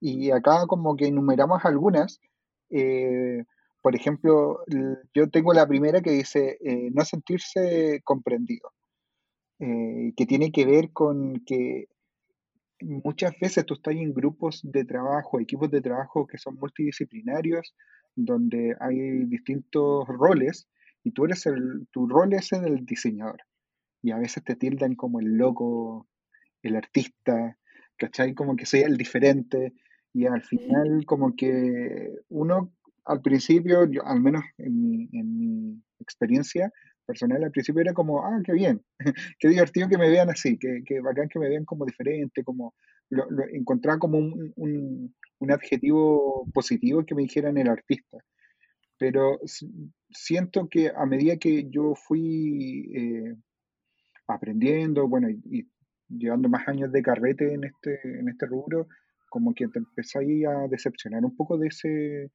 y 0.00 0.30
acá 0.30 0.66
como 0.66 0.96
que 0.96 1.06
enumeramos 1.06 1.64
algunas. 1.64 2.20
Eh, 2.70 3.44
por 3.82 3.96
ejemplo, 3.96 4.60
yo 5.14 5.28
tengo 5.30 5.52
la 5.52 5.66
primera 5.66 6.00
que 6.00 6.12
dice 6.12 6.58
no 6.92 7.04
sentirse 7.04 8.00
comprendido. 8.04 8.70
Eh, 9.64 10.12
que 10.16 10.26
tiene 10.26 10.50
que 10.50 10.66
ver 10.66 10.90
con 10.92 11.44
que 11.46 11.86
muchas 12.80 13.32
veces 13.40 13.64
tú 13.64 13.74
estás 13.74 13.94
en 13.94 14.12
grupos 14.12 14.60
de 14.64 14.84
trabajo, 14.84 15.38
equipos 15.38 15.70
de 15.70 15.80
trabajo 15.80 16.26
que 16.26 16.36
son 16.36 16.56
multidisciplinarios, 16.56 17.72
donde 18.16 18.74
hay 18.80 19.24
distintos 19.26 20.08
roles 20.08 20.66
y 21.04 21.12
tú 21.12 21.26
eres 21.26 21.46
el, 21.46 21.86
tu 21.92 22.08
rol 22.08 22.32
es 22.32 22.52
el 22.52 22.84
diseñador. 22.84 23.40
Y 24.02 24.10
a 24.10 24.18
veces 24.18 24.42
te 24.44 24.56
tildan 24.56 24.94
como 24.94 25.20
el 25.20 25.36
loco, 25.36 26.08
el 26.62 26.76
artista, 26.76 27.56
¿cachai? 27.96 28.34
Como 28.34 28.56
que 28.56 28.66
soy 28.66 28.80
el 28.80 28.96
diferente. 28.96 29.72
Y 30.12 30.26
al 30.26 30.42
final 30.42 31.04
como 31.06 31.34
que 31.36 32.10
uno 32.28 32.72
al 33.04 33.20
principio, 33.20 33.90
yo, 33.90 34.04
al 34.04 34.20
menos 34.20 34.42
en 34.58 34.80
mi, 34.80 35.08
en 35.12 35.38
mi 35.38 35.82
experiencia, 36.00 36.70
personal 37.06 37.42
al 37.42 37.50
principio 37.50 37.80
era 37.80 37.92
como, 37.92 38.24
ah, 38.24 38.40
qué 38.44 38.52
bien, 38.52 38.82
qué 39.38 39.48
divertido 39.48 39.88
que 39.88 39.98
me 39.98 40.08
vean 40.08 40.30
así, 40.30 40.58
que, 40.58 40.82
que 40.86 41.00
bacán 41.00 41.28
que 41.28 41.38
me 41.38 41.48
vean 41.48 41.64
como 41.64 41.84
diferente, 41.84 42.44
como 42.44 42.74
lo, 43.10 43.28
lo 43.30 43.44
encontraba 43.48 43.98
como 43.98 44.18
un, 44.18 44.52
un, 44.56 45.14
un, 45.38 45.50
adjetivo 45.50 46.46
positivo 46.54 47.04
que 47.04 47.14
me 47.14 47.22
dijeran 47.22 47.58
el 47.58 47.68
artista. 47.68 48.18
Pero 48.98 49.40
siento 50.10 50.68
que 50.68 50.92
a 50.94 51.04
medida 51.06 51.36
que 51.36 51.68
yo 51.68 51.94
fui 51.94 52.90
eh, 52.94 53.34
aprendiendo, 54.34 55.08
bueno, 55.08 55.28
y, 55.30 55.68
llevando 56.08 56.48
más 56.48 56.68
años 56.68 56.92
de 56.92 57.02
carrete 57.02 57.54
en 57.54 57.64
este, 57.64 57.98
en 58.04 58.28
este 58.28 58.46
rubro, 58.46 58.86
como 59.30 59.54
que 59.54 59.66
te 59.68 59.78
empecé 59.78 60.46
a 60.46 60.68
decepcionar 60.68 61.24
un 61.24 61.34
poco 61.34 61.56
de 61.56 61.68
ese, 61.68 62.30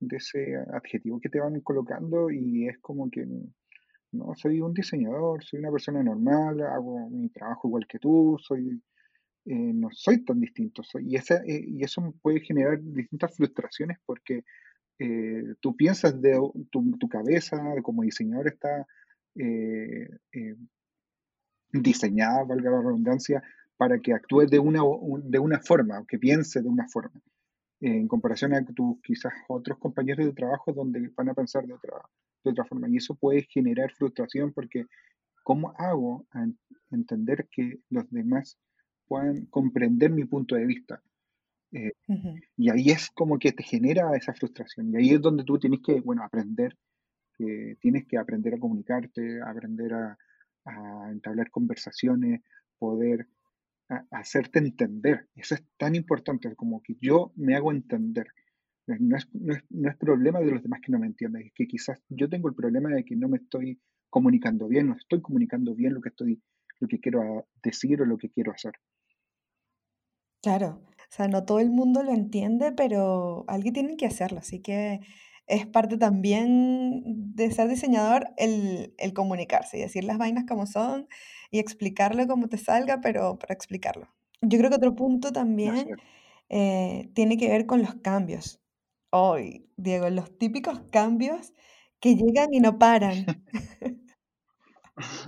de 0.00 0.16
ese 0.16 0.56
adjetivo 0.72 1.20
que 1.20 1.28
te 1.28 1.40
van 1.40 1.60
colocando 1.60 2.30
y 2.30 2.68
es 2.68 2.78
como 2.80 3.10
que 3.10 3.24
no, 4.12 4.32
soy 4.34 4.60
un 4.60 4.74
diseñador, 4.74 5.44
soy 5.44 5.60
una 5.60 5.70
persona 5.70 6.02
normal, 6.02 6.60
hago 6.62 7.08
mi 7.10 7.28
trabajo 7.30 7.68
igual 7.68 7.86
que 7.86 7.98
tú, 7.98 8.36
soy, 8.40 8.82
eh, 9.46 9.72
no 9.72 9.88
soy 9.92 10.24
tan 10.24 10.40
distinto. 10.40 10.82
Y, 11.00 11.16
esa, 11.16 11.36
eh, 11.46 11.64
y 11.66 11.82
eso 11.84 12.14
puede 12.20 12.40
generar 12.40 12.78
distintas 12.82 13.34
frustraciones 13.36 13.98
porque 14.04 14.42
eh, 14.98 15.54
tú 15.60 15.76
piensas 15.76 16.20
de 16.20 16.38
tu, 16.70 16.98
tu, 16.98 17.08
cabeza 17.08 17.56
como 17.82 18.02
diseñador 18.02 18.48
está 18.48 18.86
diseñada, 21.72 22.44
valga 22.44 22.70
la 22.70 22.82
redundancia, 22.82 23.42
para 23.76 23.98
que 23.98 24.12
actúes 24.12 24.50
de 24.50 24.58
una, 24.58 24.80
de 25.24 25.38
una 25.38 25.58
forma, 25.60 26.04
que 26.06 26.18
piense 26.18 26.60
de 26.62 26.68
una 26.68 26.86
forma, 26.88 27.20
en 27.80 28.06
comparación 28.06 28.54
a 28.54 28.64
tus 28.64 29.00
quizás 29.02 29.32
otros 29.48 29.78
compañeros 29.78 30.26
de 30.26 30.32
trabajo 30.32 30.72
donde 30.72 31.10
van 31.16 31.30
a 31.30 31.34
pensar 31.34 31.66
de 31.66 31.72
otra, 31.72 31.94
de 32.44 32.50
otra 32.50 32.64
forma. 32.64 32.88
Y 32.88 32.98
eso 32.98 33.14
puede 33.14 33.42
generar 33.42 33.90
frustración 33.92 34.52
porque 34.52 34.86
¿cómo 35.42 35.74
hago 35.76 36.26
a 36.30 36.46
entender 36.90 37.48
que 37.50 37.80
los 37.90 38.08
demás 38.10 38.56
puedan 39.06 39.46
comprender 39.46 40.10
mi 40.10 40.24
punto 40.24 40.54
de 40.54 40.66
vista? 40.66 41.02
Eh, 41.72 41.92
uh 42.08 42.14
-huh. 42.14 42.40
Y 42.56 42.70
ahí 42.70 42.90
es 42.90 43.10
como 43.10 43.38
que 43.38 43.52
te 43.52 43.62
genera 43.62 44.14
esa 44.14 44.34
frustración. 44.34 44.92
Y 44.92 44.96
ahí 44.96 45.10
es 45.10 45.20
donde 45.20 45.42
tú 45.42 45.58
tienes 45.58 45.80
que, 45.84 46.00
bueno, 46.00 46.22
aprender, 46.22 46.76
que 47.36 47.76
tienes 47.80 48.06
que 48.06 48.18
aprender 48.18 48.54
a 48.54 48.58
comunicarte, 48.58 49.40
aprender 49.42 49.94
a, 49.94 50.18
a 50.64 51.10
entablar 51.10 51.50
conversaciones, 51.50 52.42
poder 52.78 53.28
a, 53.88 54.04
hacerte 54.10 54.58
entender. 54.58 55.28
Eso 55.34 55.54
es 55.54 55.64
tan 55.76 55.94
importante 55.94 56.54
como 56.56 56.82
que 56.82 56.96
yo 57.00 57.32
me 57.36 57.56
hago 57.56 57.72
entender. 57.72 58.26
No 58.86 59.16
es, 59.16 59.28
no, 59.32 59.54
es, 59.54 59.64
no 59.70 59.90
es, 59.90 59.96
problema 59.96 60.40
de 60.40 60.50
los 60.50 60.62
demás 60.62 60.80
que 60.84 60.90
no 60.90 60.98
me 60.98 61.06
entiendan, 61.06 61.42
es 61.42 61.52
que 61.54 61.68
quizás 61.68 62.02
yo 62.08 62.28
tengo 62.28 62.48
el 62.48 62.54
problema 62.54 62.90
de 62.90 63.04
que 63.04 63.14
no 63.14 63.28
me 63.28 63.36
estoy 63.38 63.80
comunicando 64.10 64.66
bien, 64.66 64.88
no 64.88 64.96
estoy 64.96 65.22
comunicando 65.22 65.74
bien 65.74 65.94
lo 65.94 66.00
que 66.00 66.08
estoy, 66.08 66.42
lo 66.80 66.88
que 66.88 66.98
quiero 66.98 67.48
decir 67.62 68.02
o 68.02 68.04
lo 68.04 68.18
que 68.18 68.28
quiero 68.28 68.52
hacer. 68.52 68.72
Claro, 70.42 70.82
o 70.88 71.14
sea, 71.14 71.28
no 71.28 71.44
todo 71.44 71.60
el 71.60 71.70
mundo 71.70 72.02
lo 72.02 72.12
entiende, 72.12 72.72
pero 72.72 73.44
alguien 73.46 73.74
tiene 73.74 73.96
que 73.96 74.06
hacerlo, 74.06 74.40
así 74.40 74.60
que 74.60 75.00
es 75.46 75.66
parte 75.66 75.98
también 75.98 77.02
de 77.34 77.50
ser 77.50 77.68
diseñador 77.68 78.28
el, 78.36 78.94
el 78.98 79.12
comunicarse 79.12 79.78
y 79.78 79.80
decir 79.80 80.04
las 80.04 80.18
vainas 80.18 80.44
como 80.46 80.66
son 80.66 81.08
y 81.50 81.58
explicarlo 81.58 82.26
como 82.26 82.48
te 82.48 82.58
salga, 82.58 83.00
pero 83.00 83.38
para 83.38 83.54
explicarlo. 83.54 84.08
Yo 84.40 84.58
creo 84.58 84.70
que 84.70 84.76
otro 84.76 84.94
punto 84.94 85.32
también 85.32 85.88
eh, 86.48 87.10
tiene 87.14 87.36
que 87.36 87.48
ver 87.48 87.66
con 87.66 87.82
los 87.82 87.94
cambios 87.96 88.60
hoy, 89.10 89.68
Diego, 89.76 90.08
los 90.10 90.36
típicos 90.38 90.80
cambios 90.90 91.52
que 92.00 92.16
llegan 92.16 92.52
y 92.52 92.60
no 92.60 92.78
paran. 92.78 93.26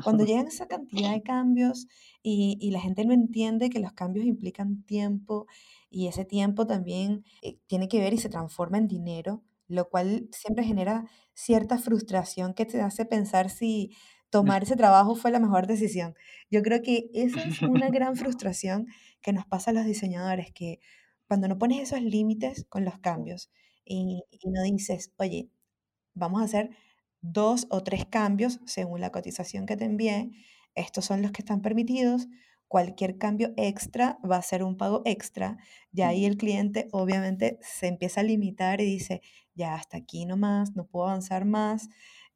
Cuando 0.04 0.24
llegan 0.24 0.46
esa 0.46 0.66
cantidad 0.66 1.12
de 1.12 1.22
cambios 1.22 1.86
y, 2.22 2.58
y, 2.60 2.70
la 2.70 2.80
gente 2.80 3.04
no 3.04 3.12
entiende 3.12 3.70
que 3.70 3.80
los 3.80 3.92
cambios 3.92 4.26
implican 4.26 4.82
tiempo 4.84 5.46
y 5.90 6.08
ese 6.08 6.24
tiempo 6.24 6.66
también 6.66 7.24
eh, 7.42 7.58
tiene 7.66 7.88
que 7.88 8.00
ver 8.00 8.12
y 8.14 8.18
se 8.18 8.28
transforma 8.28 8.78
en 8.78 8.88
dinero, 8.88 9.42
lo 9.68 9.88
cual 9.88 10.28
siempre 10.32 10.64
genera 10.64 11.04
cierta 11.34 11.78
frustración 11.78 12.54
que 12.54 12.66
te 12.66 12.80
hace 12.80 13.04
pensar 13.06 13.50
si 13.50 13.90
tomar 14.30 14.64
ese 14.64 14.76
trabajo 14.76 15.14
fue 15.16 15.30
la 15.30 15.40
mejor 15.40 15.66
decisión. 15.66 16.14
Yo 16.50 16.62
creo 16.62 16.82
que 16.82 17.10
esa 17.14 17.40
es 17.42 17.62
una 17.62 17.88
gran 17.90 18.16
frustración 18.16 18.86
que 19.22 19.32
nos 19.32 19.46
pasa 19.46 19.70
a 19.70 19.74
los 19.74 19.86
diseñadores, 19.86 20.52
que 20.52 20.80
cuando 21.28 21.48
no 21.48 21.58
pones 21.58 21.80
esos 21.82 22.02
límites 22.02 22.66
con 22.68 22.84
los 22.84 22.98
cambios, 22.98 23.50
y, 23.84 24.22
y 24.30 24.48
no 24.50 24.62
dices, 24.62 25.12
oye, 25.18 25.50
vamos 26.14 26.40
a 26.42 26.44
hacer 26.44 26.70
dos 27.20 27.66
o 27.70 27.82
tres 27.82 28.06
cambios 28.06 28.60
según 28.66 29.00
la 29.00 29.10
cotización 29.10 29.66
que 29.66 29.76
te 29.76 29.84
envié, 29.84 30.30
estos 30.74 31.04
son 31.04 31.22
los 31.22 31.32
que 31.32 31.42
están 31.42 31.62
permitidos, 31.62 32.28
cualquier 32.68 33.18
cambio 33.18 33.52
extra 33.56 34.18
va 34.28 34.36
a 34.36 34.42
ser 34.42 34.62
un 34.64 34.76
pago 34.76 35.02
extra, 35.04 35.58
y 35.92 36.02
ahí 36.02 36.24
el 36.26 36.36
cliente 36.36 36.88
obviamente 36.92 37.58
se 37.62 37.86
empieza 37.86 38.20
a 38.20 38.24
limitar 38.24 38.80
y 38.80 38.84
dice, 38.86 39.22
ya 39.54 39.74
hasta 39.74 39.96
aquí 39.98 40.26
nomás, 40.26 40.74
no 40.76 40.86
puedo 40.86 41.08
avanzar 41.08 41.44
más 41.44 41.88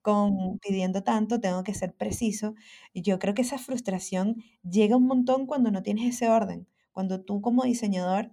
con 0.02 0.58
pidiendo 0.60 1.02
tanto, 1.02 1.40
tengo 1.40 1.62
que 1.64 1.74
ser 1.74 1.94
preciso. 1.94 2.54
Y 2.92 3.02
yo 3.02 3.18
creo 3.18 3.34
que 3.34 3.42
esa 3.42 3.58
frustración 3.58 4.36
llega 4.62 4.96
un 4.96 5.06
montón 5.06 5.46
cuando 5.46 5.70
no 5.70 5.82
tienes 5.82 6.14
ese 6.14 6.28
orden, 6.30 6.68
cuando 6.92 7.20
tú 7.22 7.40
como 7.40 7.64
diseñador, 7.64 8.32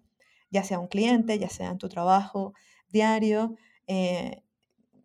ya 0.51 0.63
sea 0.63 0.79
un 0.79 0.87
cliente, 0.87 1.37
ya 1.39 1.49
sea 1.49 1.69
en 1.71 1.77
tu 1.77 1.89
trabajo, 1.89 2.53
diario, 2.89 3.55
eh, 3.87 4.43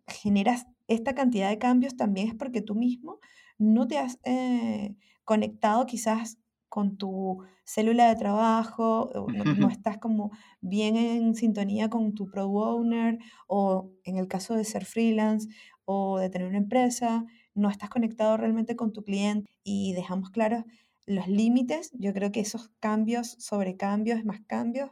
generas 0.07 0.67
esta 0.87 1.15
cantidad 1.15 1.49
de 1.49 1.57
cambios 1.57 1.95
también 1.95 2.27
es 2.29 2.35
porque 2.35 2.61
tú 2.61 2.75
mismo 2.75 3.19
no 3.57 3.87
te 3.87 3.97
has 3.97 4.19
eh, 4.23 4.95
conectado 5.23 5.85
quizás 5.85 6.37
con 6.71 6.95
tu 6.95 7.43
célula 7.65 8.07
de 8.07 8.15
trabajo, 8.15 9.11
no, 9.27 9.43
no, 9.43 9.69
estás 9.69 9.97
como 9.97 10.31
bien 10.61 10.95
en 10.95 11.35
sintonía 11.35 11.89
con 11.89 12.15
tu 12.15 12.29
product 12.31 12.65
owner 12.65 13.19
o 13.45 13.91
en 14.05 14.15
el 14.15 14.29
caso 14.29 14.55
de 14.55 14.63
ser 14.63 14.85
freelance 14.85 15.49
o 15.83 16.17
de 16.17 16.29
tener 16.29 16.47
una 16.47 16.59
empresa, 16.59 17.25
no 17.53 17.69
estás 17.69 17.89
conectado 17.89 18.37
realmente 18.37 18.77
con 18.77 18.93
tu 18.93 19.03
cliente 19.03 19.51
y 19.65 19.91
dejamos 19.91 20.29
claros 20.29 20.63
los 21.05 21.27
límites, 21.27 21.91
yo 21.93 22.13
creo 22.13 22.31
que 22.31 22.39
esos 22.39 22.69
cambios 22.79 23.35
sobre 23.39 23.75
cambios, 23.75 24.23
más 24.23 24.39
cambios, 24.47 24.91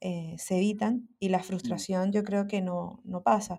eh, 0.00 0.36
se 0.38 0.58
evitan 0.58 1.08
y 1.18 1.30
la 1.30 1.42
frustración 1.42 2.12
yo 2.12 2.22
creo 2.22 2.46
que 2.46 2.60
no, 2.60 3.00
no 3.02 3.24
pasa. 3.24 3.58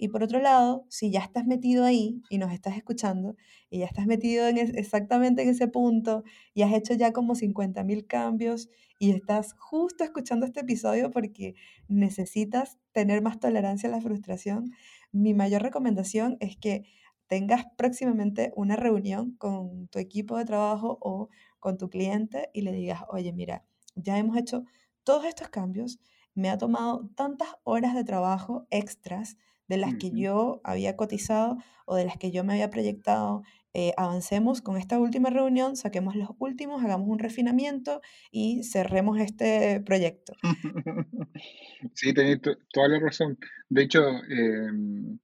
Y 0.00 0.08
por 0.08 0.22
otro 0.22 0.40
lado, 0.40 0.86
si 0.88 1.10
ya 1.10 1.18
estás 1.20 1.44
metido 1.44 1.84
ahí 1.84 2.22
y 2.30 2.38
nos 2.38 2.52
estás 2.52 2.76
escuchando 2.76 3.36
y 3.68 3.80
ya 3.80 3.86
estás 3.86 4.06
metido 4.06 4.46
en 4.46 4.56
exactamente 4.56 5.42
en 5.42 5.48
ese 5.48 5.66
punto 5.66 6.22
y 6.54 6.62
has 6.62 6.72
hecho 6.72 6.94
ya 6.94 7.12
como 7.12 7.34
50.000 7.34 8.06
cambios 8.06 8.68
y 9.00 9.10
estás 9.10 9.54
justo 9.58 10.04
escuchando 10.04 10.46
este 10.46 10.60
episodio 10.60 11.10
porque 11.10 11.56
necesitas 11.88 12.78
tener 12.92 13.22
más 13.22 13.40
tolerancia 13.40 13.88
a 13.88 13.92
la 13.92 14.00
frustración, 14.00 14.70
mi 15.10 15.34
mayor 15.34 15.62
recomendación 15.62 16.36
es 16.38 16.56
que 16.56 16.84
tengas 17.26 17.66
próximamente 17.76 18.52
una 18.54 18.76
reunión 18.76 19.32
con 19.32 19.88
tu 19.88 19.98
equipo 19.98 20.38
de 20.38 20.44
trabajo 20.44 20.96
o 21.00 21.28
con 21.58 21.76
tu 21.76 21.90
cliente 21.90 22.50
y 22.52 22.62
le 22.62 22.72
digas, 22.72 23.02
oye, 23.08 23.32
mira, 23.32 23.64
ya 23.96 24.16
hemos 24.16 24.36
hecho 24.36 24.64
todos 25.02 25.24
estos 25.24 25.48
cambios, 25.48 25.98
me 26.34 26.50
ha 26.50 26.56
tomado 26.56 27.10
tantas 27.16 27.48
horas 27.64 27.96
de 27.96 28.04
trabajo 28.04 28.68
extras 28.70 29.36
de 29.68 29.76
las 29.76 29.94
que 29.96 30.10
yo 30.10 30.60
había 30.64 30.96
cotizado 30.96 31.58
o 31.86 31.96
de 31.96 32.04
las 32.04 32.16
que 32.16 32.30
yo 32.30 32.44
me 32.44 32.54
había 32.54 32.70
proyectado. 32.70 33.42
Eh, 33.74 33.92
avancemos 33.96 34.62
con 34.62 34.76
esta 34.76 34.98
última 34.98 35.30
reunión, 35.30 35.76
saquemos 35.76 36.16
los 36.16 36.30
últimos, 36.38 36.82
hagamos 36.82 37.08
un 37.08 37.18
refinamiento 37.18 38.00
y 38.30 38.64
cerremos 38.64 39.20
este 39.20 39.80
proyecto. 39.80 40.34
Sí, 41.94 42.12
tenés 42.12 42.40
toda 42.72 42.88
la 42.88 42.98
razón. 42.98 43.38
De 43.68 43.82
hecho, 43.82 44.00
em, 44.28 45.20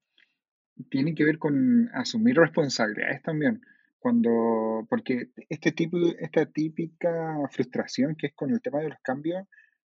tiene 0.89 1.15
que 1.15 1.25
ver 1.25 1.39
con 1.39 1.91
asumir 1.93 2.37
responsabilidades 2.37 3.23
también. 3.23 3.61
Cuando, 3.99 4.87
porque 4.89 5.31
este 5.49 5.73
tipo, 5.73 5.99
esta 6.21 6.47
típica 6.47 7.37
frustración 7.51 8.15
que 8.15 8.29
es 8.29 8.35
con 8.35 8.51
el 8.51 8.61
tema 8.61 8.81
de 8.81 8.91
los 8.91 8.99
cambios, 9.03 9.45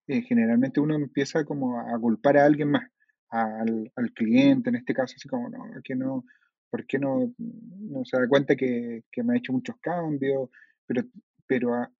eh, 0.08 0.22
generalmente 0.22 0.80
uno 0.80 0.96
empieza 0.96 1.44
como 1.44 1.78
a 1.78 1.98
culpar 2.00 2.36
a 2.36 2.44
alguien 2.44 2.70
más 2.70 2.90
al, 3.30 3.92
al, 3.95 4.12
cliente, 4.12 4.71
en 4.71 4.76
este 4.76 4.95
caso, 4.95 5.14
así 5.16 5.28
como, 5.28 5.49
no, 5.49 5.59
no, 5.97 6.25
¿por 6.71 6.87
qué 6.87 6.99
no, 6.99 7.33
no 7.38 8.04
se 8.04 8.18
da 8.18 8.28
cuenta 8.28 8.56
que, 8.56 9.04
que, 9.11 9.23
me 9.23 9.35
ha 9.35 9.38
hecho 9.38 9.52
muchos 9.52 9.76
cambios? 9.80 10.50
Pero, 10.87 11.02
pero 11.47 11.75
ah, 11.75 11.90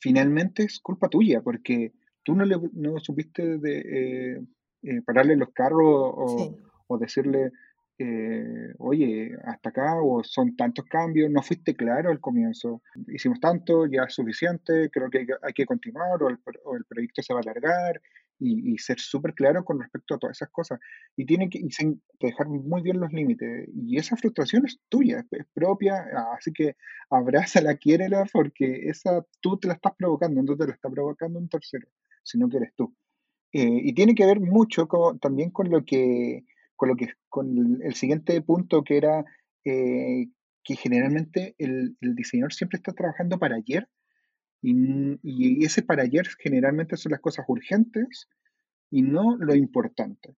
finalmente 0.00 0.64
es 0.64 0.80
culpa 0.80 1.08
tuya, 1.08 1.40
porque 1.42 1.92
tú 2.22 2.34
no, 2.34 2.44
le, 2.44 2.56
no 2.72 2.98
supiste 2.98 3.58
de, 3.58 3.78
eh, 3.78 4.42
eh, 4.82 5.02
pararle 5.02 5.36
los 5.36 5.50
carros 5.52 5.86
o, 5.86 6.56
o 6.86 6.98
decirle, 6.98 7.50
eh, 7.98 8.72
oye, 8.78 9.36
hasta 9.44 9.70
acá 9.70 10.00
o 10.00 10.22
son 10.22 10.54
tantos 10.54 10.84
cambios, 10.86 11.30
no 11.30 11.42
fuiste 11.42 11.74
claro 11.74 12.10
al 12.10 12.20
comienzo, 12.20 12.80
hicimos 13.08 13.40
tanto, 13.40 13.86
ya 13.86 14.04
es 14.04 14.14
suficiente, 14.14 14.88
creo 14.90 15.10
que 15.10 15.26
hay 15.42 15.52
que 15.52 15.66
continuar 15.66 16.22
o 16.22 16.28
el, 16.28 16.38
o 16.64 16.76
el 16.76 16.84
proyecto 16.84 17.22
se 17.22 17.34
va 17.34 17.40
a 17.40 17.42
alargar 17.42 18.00
y, 18.38 18.78
ser 18.78 18.98
súper 19.00 19.34
claro 19.34 19.64
con 19.64 19.80
respecto 19.80 20.14
a 20.14 20.18
todas 20.18 20.36
esas 20.36 20.50
cosas. 20.50 20.78
Y 21.16 21.26
tiene 21.26 21.48
que 21.50 21.60
dejar 22.20 22.48
muy 22.48 22.82
bien 22.82 23.00
los 23.00 23.12
límites. 23.12 23.68
Y 23.74 23.96
esa 23.96 24.16
frustración 24.16 24.66
es 24.66 24.78
tuya, 24.88 25.24
es, 25.30 25.46
propia, 25.52 26.04
así 26.36 26.52
que 26.52 26.76
abrázala, 27.10 27.76
quiérela, 27.76 28.26
porque 28.32 28.88
esa 28.88 29.24
tú 29.40 29.58
te 29.58 29.68
la 29.68 29.74
estás 29.74 29.92
provocando, 29.96 30.42
no 30.42 30.56
te 30.56 30.66
la 30.66 30.74
está 30.74 30.88
provocando 30.88 31.38
un 31.38 31.48
tercero, 31.48 31.88
sino 32.22 32.48
que 32.48 32.58
eres 32.58 32.74
tú. 32.74 32.94
Eh, 33.52 33.80
y 33.82 33.94
tiene 33.94 34.14
que 34.14 34.26
ver 34.26 34.40
mucho 34.40 34.88
también 35.20 35.50
con 35.50 35.70
lo 35.70 35.84
que 35.84 36.44
con 36.76 36.90
lo 36.90 36.96
que 36.96 37.08
con 37.30 37.80
el 37.82 37.94
siguiente 37.94 38.40
punto 38.42 38.84
que 38.84 38.98
era 38.98 39.24
eh, 39.64 40.28
que 40.62 40.76
generalmente 40.76 41.54
el, 41.58 41.96
diseñador 42.00 42.52
siempre 42.52 42.76
está 42.76 42.92
trabajando 42.92 43.38
para 43.38 43.56
ayer 43.56 43.88
y, 44.62 45.64
ese 45.64 45.82
para 45.82 46.02
ayer 46.02 46.26
generalmente 46.38 46.96
son 46.96 47.12
las 47.12 47.20
cosas 47.20 47.44
urgentes 47.48 48.28
y 48.90 49.02
no 49.02 49.36
lo 49.38 49.54
importante. 49.54 50.34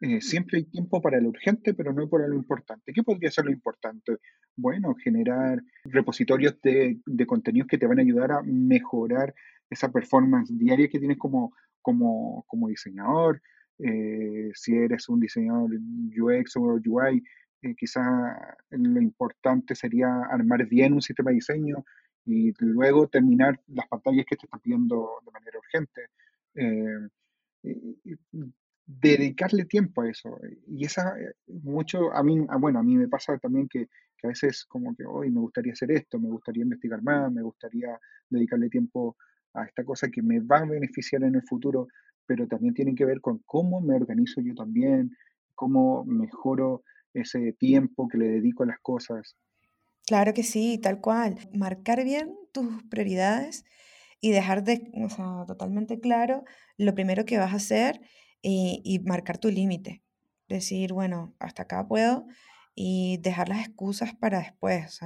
Eh, 0.00 0.20
siempre 0.20 0.58
hay 0.58 0.64
tiempo 0.64 1.00
para 1.00 1.20
lo 1.20 1.28
urgente, 1.28 1.74
pero 1.74 1.92
no 1.92 2.08
para 2.08 2.26
lo 2.26 2.34
importante. 2.34 2.92
¿Qué 2.92 3.02
podría 3.02 3.30
ser 3.30 3.44
lo 3.44 3.52
importante? 3.52 4.18
Bueno, 4.56 4.94
generar 4.96 5.62
repositorios 5.84 6.60
de, 6.60 6.98
de 7.06 7.26
contenidos 7.26 7.68
que 7.68 7.78
te 7.78 7.86
van 7.86 8.00
a 8.00 8.02
ayudar 8.02 8.32
a 8.32 8.42
mejorar 8.42 9.32
esa 9.70 9.90
performance 9.90 10.50
diaria 10.58 10.88
que 10.88 10.98
tienes 10.98 11.18
como, 11.18 11.52
como, 11.80 12.44
como 12.48 12.68
diseñador, 12.68 13.40
eh, 13.78 14.50
si 14.54 14.74
eres 14.74 15.08
un 15.08 15.20
diseñador 15.20 15.70
UX 15.74 16.56
o 16.56 16.80
UI, 16.84 17.22
eh, 17.62 17.74
quizá 17.76 18.02
lo 18.70 19.00
importante 19.00 19.74
sería 19.74 20.08
armar 20.30 20.66
bien 20.66 20.92
un 20.92 21.02
sistema 21.02 21.30
de 21.30 21.36
diseño 21.36 21.84
y 22.24 22.52
luego 22.58 23.08
terminar 23.08 23.60
las 23.68 23.88
pantallas 23.88 24.26
que 24.28 24.36
te 24.36 24.46
están 24.46 24.60
pidiendo 24.60 25.20
de 25.24 25.30
manera 25.30 25.58
urgente. 25.58 26.02
Eh, 26.54 27.08
dedicarle 28.86 29.64
tiempo 29.64 30.02
a 30.02 30.10
eso. 30.10 30.38
Y 30.66 30.84
esa, 30.84 31.14
mucho, 31.46 32.12
a 32.12 32.22
mí, 32.22 32.38
bueno, 32.60 32.78
a 32.78 32.82
mí 32.82 32.96
me 32.96 33.08
pasa 33.08 33.38
también 33.38 33.68
que, 33.68 33.88
que 34.16 34.26
a 34.26 34.28
veces 34.28 34.64
como 34.66 34.94
que 34.94 35.04
hoy 35.04 35.30
me 35.30 35.40
gustaría 35.40 35.72
hacer 35.72 35.90
esto, 35.92 36.18
me 36.18 36.28
gustaría 36.28 36.62
investigar 36.62 37.02
más, 37.02 37.32
me 37.32 37.42
gustaría 37.42 37.98
dedicarle 38.28 38.68
tiempo 38.68 39.16
a 39.54 39.64
esta 39.64 39.84
cosa 39.84 40.08
que 40.08 40.22
me 40.22 40.40
va 40.40 40.58
a 40.58 40.66
beneficiar 40.66 41.22
en 41.24 41.34
el 41.34 41.42
futuro, 41.42 41.88
pero 42.26 42.46
también 42.46 42.74
tienen 42.74 42.94
que 42.94 43.04
ver 43.04 43.20
con 43.20 43.42
cómo 43.44 43.80
me 43.80 43.94
organizo 43.94 44.40
yo 44.40 44.54
también, 44.54 45.16
cómo 45.54 46.04
mejoro 46.04 46.82
ese 47.14 47.52
tiempo 47.52 48.08
que 48.08 48.18
le 48.18 48.28
dedico 48.28 48.62
a 48.62 48.66
las 48.66 48.78
cosas. 48.80 49.36
Claro 50.06 50.34
que 50.34 50.42
sí, 50.42 50.78
tal 50.78 51.00
cual. 51.00 51.38
Marcar 51.54 52.04
bien 52.04 52.36
tus 52.52 52.82
prioridades 52.90 53.64
y 54.20 54.30
dejar 54.32 54.64
de, 54.64 54.90
o 55.04 55.08
sea, 55.08 55.44
totalmente 55.46 56.00
claro 56.00 56.44
lo 56.76 56.94
primero 56.94 57.24
que 57.24 57.38
vas 57.38 57.52
a 57.52 57.56
hacer 57.56 58.00
y, 58.42 58.80
y 58.84 58.98
marcar 59.00 59.38
tu 59.38 59.48
límite. 59.50 60.02
Decir, 60.48 60.92
bueno, 60.92 61.34
hasta 61.38 61.64
acá 61.64 61.86
puedo 61.88 62.26
y 62.74 63.18
dejar 63.18 63.48
las 63.48 63.66
excusas 63.66 64.14
para 64.14 64.40
después. 64.40 65.00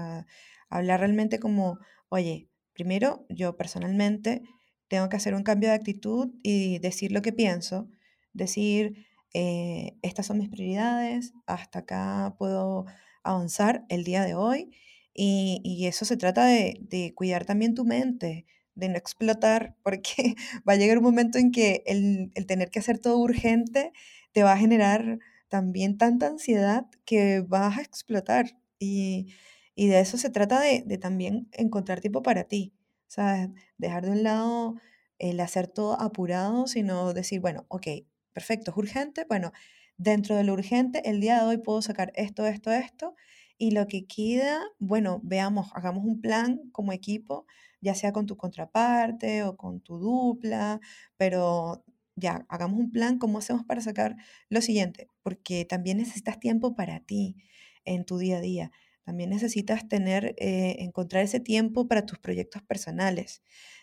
Hablar 0.70 1.00
realmente 1.00 1.38
como, 1.38 1.78
oye, 2.08 2.48
primero 2.72 3.26
yo 3.28 3.56
personalmente 3.56 4.42
tengo 4.88 5.08
que 5.08 5.16
hacer 5.16 5.34
un 5.34 5.42
cambio 5.42 5.68
de 5.70 5.74
actitud 5.76 6.30
y 6.42 6.78
decir 6.78 7.12
lo 7.12 7.22
que 7.22 7.32
pienso, 7.32 7.88
decir, 8.32 9.06
eh, 9.34 9.96
estas 10.02 10.26
son 10.26 10.38
mis 10.38 10.48
prioridades, 10.48 11.32
hasta 11.46 11.80
acá 11.80 12.34
puedo 12.38 12.86
avanzar 13.30 13.84
el 13.88 14.04
día 14.04 14.24
de 14.24 14.34
hoy. 14.34 14.70
Y, 15.14 15.86
eso 15.86 16.04
se 16.04 16.16
trata 16.16 16.46
de, 16.46 17.12
cuidar 17.14 17.46
también 17.46 17.74
tu 17.74 17.84
mente, 17.84 18.46
de 18.74 18.88
no 18.88 18.96
explotar, 18.96 19.76
porque 19.82 20.34
va 20.68 20.74
a 20.74 20.76
llegar 20.76 20.98
un 20.98 21.04
momento 21.04 21.38
en 21.38 21.52
que 21.52 21.82
el, 21.86 22.32
tener 22.46 22.70
que 22.70 22.80
hacer 22.80 22.98
todo 22.98 23.18
urgente 23.18 23.92
te 24.32 24.42
va 24.42 24.52
a 24.52 24.58
generar 24.58 25.18
también 25.48 25.96
tanta 25.98 26.26
ansiedad 26.26 26.86
que 27.04 27.40
vas 27.46 27.78
a 27.78 27.82
explotar. 27.82 28.58
Y, 28.78 29.28
de 29.76 30.00
eso 30.00 30.18
se 30.18 30.30
trata 30.30 30.60
de, 30.60 30.82
de 30.86 30.98
también 30.98 31.48
encontrar 31.52 32.00
tiempo 32.00 32.22
para 32.22 32.44
ti. 32.44 32.72
¿sabes? 33.08 33.50
Dejar 33.78 34.04
de 34.04 34.10
un 34.12 34.22
lado 34.22 34.76
el 35.18 35.40
hacer 35.40 35.68
todo 35.68 36.00
apurado, 36.00 36.66
sino 36.66 37.14
decir, 37.14 37.40
bueno, 37.40 37.64
ok, 37.68 37.86
perfecto, 38.32 38.70
es 38.70 38.76
urgente, 38.76 39.24
bueno, 39.28 39.52
dentro 39.98 40.36
de 40.36 40.44
lo 40.44 40.52
urgente, 40.54 41.08
el 41.08 41.20
día 41.20 41.40
de 41.40 41.46
hoy 41.46 41.58
puedo 41.58 41.82
sacar 41.82 42.12
esto, 42.16 42.46
esto, 42.46 42.70
esto, 42.72 43.14
y 43.58 43.70
lo 43.72 43.86
que 43.86 44.06
queda, 44.06 44.60
bueno, 44.78 45.20
veamos, 45.24 45.68
hagamos 45.74 46.04
un 46.04 46.20
plan 46.20 46.60
como 46.72 46.92
equipo, 46.92 47.46
ya 47.80 47.94
sea 47.94 48.12
con 48.12 48.26
tu 48.26 48.36
contraparte 48.36 49.42
o 49.44 49.56
con 49.56 49.80
tu 49.80 49.98
dupla, 49.98 50.80
pero 51.16 51.84
ya, 52.16 52.44
hagamos 52.48 52.78
un 52.80 52.90
plan, 52.92 53.18
¿cómo 53.18 53.38
hacemos 53.38 53.64
para 53.64 53.80
sacar 53.80 54.16
lo 54.50 54.60
siguiente? 54.62 55.08
Porque 55.22 55.64
también 55.64 55.98
necesitas 55.98 56.38
tiempo 56.40 56.74
para 56.74 57.00
ti 57.00 57.36
en 57.84 58.04
tu 58.04 58.18
día 58.18 58.38
a 58.38 58.40
día. 58.40 58.70
También 59.04 59.30
necesitas 59.30 59.88
tener, 59.88 60.34
eh, 60.38 60.76
encontrar 60.80 61.22
ese 61.24 61.40
tiempo 61.40 61.86
para 61.88 62.04
tus 62.06 62.18
proyectos 62.18 62.62
personales. 62.62 63.42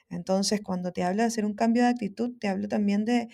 Entonces, 0.09 0.61
cuando 0.61 0.91
te 0.91 1.03
hablo 1.03 1.21
de 1.23 1.27
hacer 1.27 1.45
un 1.45 1.53
cambio 1.55 1.83
de 1.83 1.89
actitud, 1.89 2.33
te 2.39 2.47
hablo 2.47 2.67
también 2.67 3.05
de, 3.05 3.29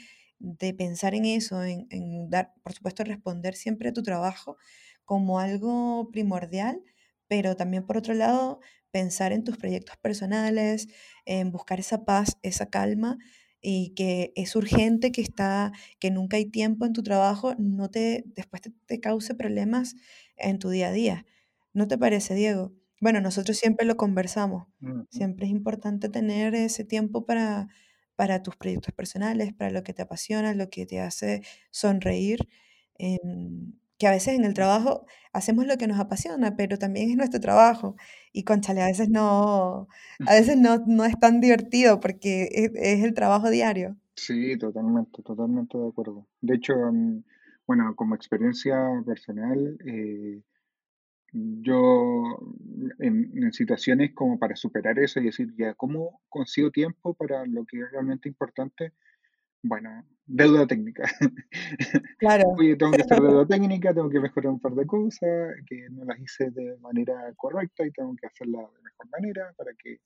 pensar 0.78 1.16
en 1.16 1.26
eso, 1.26 1.64
en, 1.64 2.30
dar, 2.30 2.54
por 2.64 2.74
supuesto, 2.74 3.04
responder 3.04 3.56
siempre 3.56 3.90
a 3.90 3.94
tu 3.94 4.04
trabajo 4.04 4.58
como 5.06 5.40
algo 5.40 6.10
primordial, 6.12 6.82
pero 7.28 7.56
también 7.56 7.86
por 7.86 7.98
otro 7.98 8.14
lado, 8.14 8.60
pensar 8.92 9.32
en 9.34 9.44
tus 9.44 9.58
proyectos 9.58 9.98
personales, 9.98 10.88
en 11.26 11.52
buscar 11.52 11.80
esa 11.80 12.06
paz, 12.06 12.38
esa 12.42 12.70
calma 12.70 13.18
y 13.62 13.94
que 13.96 14.32
es 14.36 14.56
urgente 14.56 15.12
que 15.12 15.22
está, 15.22 15.72
que 16.00 16.12
nunca 16.12 16.38
hay 16.38 16.46
tiempo 16.46 16.86
en 16.86 16.94
tu 16.94 17.04
trabajo, 17.04 17.56
no 17.58 17.90
te, 17.90 18.24
después 18.28 18.62
te 18.86 19.00
cause 19.00 19.36
problemas 19.36 19.96
en 20.38 20.60
tu 20.60 20.70
día 20.70 20.90
a 20.90 20.92
día. 20.92 21.26
¿No 21.74 21.88
te 21.88 21.98
parece, 21.98 22.36
Diego? 22.36 22.74
bueno, 23.02 23.22
nosotros 23.22 23.58
siempre 23.58 23.86
lo 23.86 23.98
conversamos. 23.98 24.68
Siempre 25.10 25.46
es 25.46 25.52
importante 25.52 26.10
tener 26.10 26.54
ese 26.56 26.84
tiempo 26.84 27.26
para, 27.26 27.70
para 28.20 28.44
tus 28.44 28.58
proyectos 28.58 28.94
personales, 28.94 29.54
para 29.54 29.72
lo 29.72 29.82
que 29.82 29.94
te 29.94 30.02
apasiona, 30.02 30.54
lo 30.54 30.70
que 30.70 30.86
te 30.86 31.00
hace 31.00 31.42
sonreír. 31.72 32.50
Em, 32.98 33.72
que 33.98 34.08
a 34.08 34.12
veces 34.12 34.34
en 34.36 34.44
el 34.44 34.54
trabajo 34.54 35.06
hacemos 35.32 35.66
lo 35.66 35.78
que 35.78 35.88
nos 35.88 36.00
apasiona, 36.02 36.58
pero 36.58 36.78
también 36.78 37.10
es 37.10 37.16
nuestro 37.16 37.40
trabajo. 37.40 37.96
Y 38.34 38.44
conchale, 38.44 38.82
a 38.82 38.88
veces 38.88 39.08
no, 39.10 39.88
a 40.26 40.34
veces 40.34 40.58
no, 40.58 40.84
no 40.86 41.06
es 41.06 41.18
tan 41.18 41.40
divertido 41.40 42.02
porque 42.02 42.50
es, 42.52 42.72
es 42.76 43.06
el 43.06 43.14
trabajo 43.14 43.50
diario. 43.50 43.96
Sí, 44.16 44.58
totalmente, 44.58 45.24
totalmente 45.24 45.78
de 45.78 45.88
acuerdo. 45.88 46.28
De 46.42 46.56
hecho, 46.56 46.74
mm, 46.76 47.24
bueno, 47.68 47.96
como 47.96 48.16
experiencia 48.16 48.76
personal, 49.06 49.78
eh, 49.86 50.42
yo 51.32 52.40
en, 53.00 53.32
en 53.36 53.54
situaciones 53.54 54.12
como 54.14 54.40
para 54.40 54.56
superar 54.56 54.98
eso 55.00 55.20
y 55.20 55.26
decir, 55.26 55.54
ya, 55.58 55.74
¿cómo 55.76 56.22
consigo 56.30 56.72
tiempo 56.72 57.14
para 57.14 57.46
lo 57.46 57.66
que 57.66 57.80
es 57.80 57.92
realmente 57.92 58.30
importante? 58.30 58.94
Bueno, 59.62 60.06
deuda 60.26 60.66
técnica. 60.68 61.04
Claro. 62.20 62.50
Oye, 62.58 62.76
tengo 62.76 62.92
que 62.92 63.02
hacer 63.02 63.20
deuda 63.22 63.46
técnica, 63.46 63.94
tengo 63.94 64.10
que 64.10 64.20
mejorar 64.20 64.52
un 64.52 64.60
par 64.60 64.74
de 64.74 64.86
cosas 64.86 65.56
que 65.66 65.88
no 65.90 66.04
las 66.04 66.20
hice 66.20 66.52
de 66.52 66.78
manera 66.78 67.34
correcta 67.38 67.86
y 67.86 67.92
tengo 67.92 68.16
que 68.16 68.28
hacerla 68.28 68.60
de 68.60 68.84
mejor 68.84 69.10
manera 69.10 69.54
para 69.58 69.72
que 69.74 70.00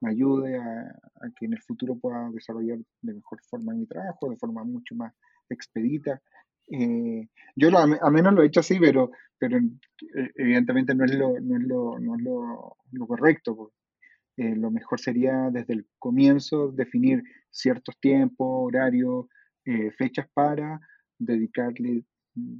me 0.00 0.10
ayude 0.10 0.56
a, 0.56 0.80
a 1.20 1.30
que 1.36 1.46
en 1.46 1.54
el 1.54 1.62
futuro 1.62 1.96
pueda 1.96 2.30
desarrollar 2.30 2.78
de 3.00 3.14
mejor 3.14 3.40
forma 3.48 3.72
mi 3.72 3.86
trabajo, 3.86 4.28
de 4.28 4.36
forma 4.36 4.64
mucho 4.64 4.94
más 4.94 5.14
expedita. 5.48 6.20
Eh, 6.70 7.28
yo 7.56 7.70
lo, 7.70 7.78
a 7.78 8.10
menos 8.10 8.34
lo 8.34 8.42
he 8.42 8.46
hecho 8.46 8.60
así, 8.60 8.78
pero, 8.78 9.10
pero 9.44 9.58
eh, 9.58 10.30
evidentemente 10.36 10.94
no 10.94 11.04
es 11.04 11.14
lo, 11.14 11.38
no 11.38 11.58
es 11.58 11.62
lo, 11.64 11.98
no 11.98 12.16
es 12.16 12.22
lo, 12.22 13.06
correcto. 13.06 13.54
pues. 13.54 13.74
Eh, 14.38 14.56
lo 14.56 14.70
mejor 14.70 14.98
sería 14.98 15.50
desde 15.52 15.74
el 15.74 15.86
comienzo 15.98 16.72
definir 16.72 17.22
ciertos 17.50 18.00
tiempos, 18.00 18.46
horarios, 18.48 19.26
eh, 19.66 19.90
fechas 19.92 20.26
para 20.32 20.80
dedicarle 21.18 22.04
mm, 22.34 22.58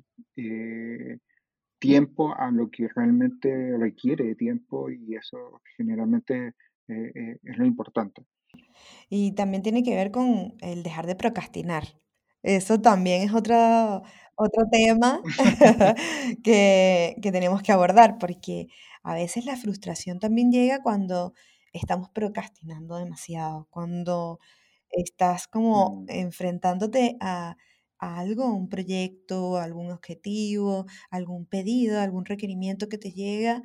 tiempo 1.78 2.34
a 2.36 2.50
lo 2.50 2.70
que 2.70 2.86
realmente 2.94 3.76
requiere 3.78 4.24
de 4.24 4.34
tiempo 4.34 4.90
y 4.90 5.16
eso 5.16 5.60
generalmente 5.76 6.52
es 6.86 7.58
lo 7.58 7.64
importante. 7.64 8.26
Y 9.08 9.32
también 9.32 9.62
tiene 9.62 9.82
que 9.82 9.94
ver 9.94 10.10
con 10.10 10.54
el 10.60 10.82
dejar 10.82 11.06
de 11.06 11.16
procrastinar. 11.16 11.84
Eso 12.44 12.80
también 12.80 13.22
es 13.22 13.34
otro, 13.34 14.02
otro 14.36 14.64
tema 14.70 15.22
que, 16.44 17.16
que 17.22 17.32
tenemos 17.32 17.62
que 17.62 17.72
abordar, 17.72 18.18
porque 18.18 18.68
a 19.04 19.14
veces 19.14 19.46
la 19.46 19.56
frustración 19.56 20.20
también 20.20 20.52
llega 20.52 20.82
cuando 20.82 21.34
estamos 21.72 22.10
procrastinando 22.10 22.96
demasiado, 22.98 23.68
cuando 23.70 24.40
estás 24.90 25.48
como 25.48 26.02
Mm, 26.02 26.10
enfrentándote 26.10 27.16
a, 27.20 27.56
a 27.98 28.18
algo, 28.20 28.46
un 28.54 28.68
proyecto, 28.68 29.58
algún 29.58 29.90
objetivo, 29.90 30.86
algún 31.10 31.46
pedido, 31.46 32.00
algún 32.00 32.24
requerimiento 32.26 32.88
que 32.88 32.98
te 32.98 33.12
llega 33.12 33.62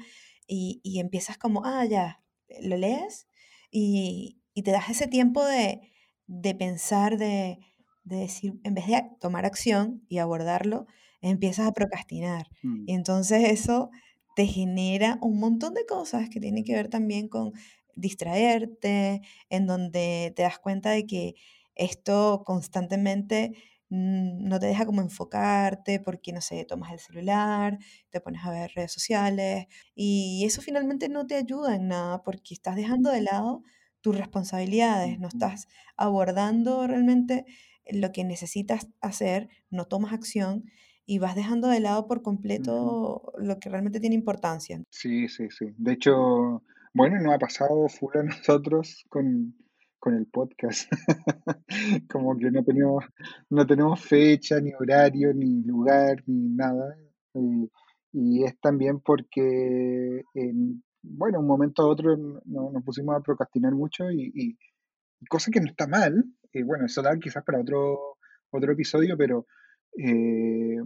y, 0.48 0.80
y 0.84 1.00
empiezas 1.00 1.38
como, 1.38 1.63
ah, 1.65 1.86
ya, 1.86 2.22
lo 2.62 2.78
lees 2.78 3.28
y, 3.72 4.39
y 4.54 4.63
te 4.63 4.72
das 4.72 4.89
ese 4.89 5.08
tiempo 5.08 5.46
de, 5.46 5.82
de 6.28 6.56
pensar, 6.56 7.18
de, 7.18 7.60
de 8.10 8.17
decir, 8.17 8.60
en 8.63 8.74
vez 8.76 8.88
de 8.88 9.04
tomar 9.19 9.45
acción 9.45 10.04
y 10.10 10.17
abordarlo, 10.19 10.88
empiezas 11.22 11.67
a 11.67 11.74
procrastinar. 11.74 12.48
mm, 12.63 12.86
Y 12.86 12.93
entonces 12.93 13.43
eso 13.52 13.89
te 14.36 14.45
genera 14.48 15.17
un 15.22 15.39
montón 15.39 15.74
de 15.74 15.86
cosas 15.86 16.30
que 16.30 16.39
tienen 16.39 16.63
que 16.63 16.74
ver 16.76 16.89
también 16.89 17.28
con 17.30 17.54
distraerte, 17.95 19.22
en 19.50 19.67
donde 19.67 20.34
te 20.36 20.43
das 20.43 20.60
cuenta 20.60 20.91
de 20.91 21.06
que 21.06 21.36
esto 21.76 22.43
constantemente 22.45 23.52
mm, 23.89 24.48
no 24.48 24.60
te 24.60 24.67
deja 24.67 24.86
como 24.86 25.02
enfocarte 25.02 26.00
porque, 26.00 26.32
no 26.34 26.41
sé, 26.41 26.65
tomas 26.65 26.91
el 26.93 27.00
celular, 27.00 27.78
te 28.10 28.22
pones 28.22 28.43
a 28.45 28.52
ver 28.52 28.72
redes 28.76 28.91
sociales 28.93 29.67
y 29.95 30.43
eso 30.45 30.62
finalmente 30.62 31.10
no 31.10 31.28
te 31.28 31.36
ayuda 31.36 31.76
en 31.76 31.88
nada 31.89 32.24
porque 32.24 32.54
estás 32.54 32.76
dejando 32.76 33.12
de 33.12 33.22
lado 33.22 33.63
tus 34.02 34.17
responsabilidades, 34.17 35.19
no 35.19 35.28
estás 35.28 35.67
abordando 35.98 36.88
realmente 36.88 37.45
lo 37.91 38.12
que 38.12 38.23
necesitas 38.23 38.88
hacer, 39.02 39.49
no 39.69 39.86
tomas 39.86 40.13
acción 40.13 40.63
y 41.06 41.19
vas 41.19 41.36
dejando 41.36 41.67
de 41.67 41.80
lado 41.80 42.06
por 42.08 42.21
completo 42.21 43.34
lo 43.38 43.60
que 43.60 43.69
realmente 43.69 43.99
tiene 43.99 44.15
importancia. 44.15 44.82
Sí, 44.91 45.28
sí, 45.28 45.47
sí. 45.49 45.65
De 45.78 45.93
hecho, 45.93 46.63
bueno, 46.93 47.19
nos 47.21 47.34
ha 47.34 47.39
pasado 47.39 47.88
full 47.89 48.15
a 48.17 48.23
nosotros 48.23 49.06
con, 49.10 49.56
con 49.99 50.13
el 50.15 50.28
podcast. 50.28 50.91
Como 52.12 52.38
que 52.38 52.52
no 52.52 52.63
tenemos, 52.63 53.06
no 53.49 53.65
tenemos 53.65 54.02
fecha, 54.02 54.60
ni 54.60 54.71
horario, 54.73 55.34
ni 55.34 55.62
lugar, 55.63 56.23
ni 56.28 56.49
nada. 56.49 56.95
Y, 57.34 57.69
y 58.13 58.43
es 58.43 58.60
también 58.60 58.99
porque, 58.99 60.21
en, 60.34 60.84
bueno, 61.02 61.39
un 61.39 61.47
momento 61.47 61.84
a 61.84 61.88
otro 61.88 62.15
no- 62.17 62.71
nos 62.71 62.84
pusimos 62.84 63.15
a 63.15 63.21
procrastinar 63.21 63.73
mucho 63.73 64.10
y- 64.12 64.32
y 64.36 64.58
cosa 65.28 65.52
que 65.52 65.60
no 65.62 65.67
está 65.67 65.88
mal. 65.88 66.23
Y 66.54 66.64
bueno, 66.64 66.86
eso 66.86 67.02
da 67.02 67.18
quizás 67.18 67.44
para 67.44 67.60
otro, 67.60 68.18
otro 68.52 68.72
episodio, 68.72 69.18
pero 69.18 69.46
eh, 69.98 70.78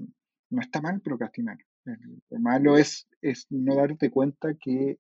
no 0.50 0.62
está 0.62 0.82
mal 0.82 1.02
procrastinar. 1.02 1.58
Lo 2.30 2.40
malo 2.40 2.78
es, 2.78 3.08
es 3.22 3.46
no 3.50 3.76
darte 3.76 4.10
cuenta 4.10 4.54
que 4.56 4.98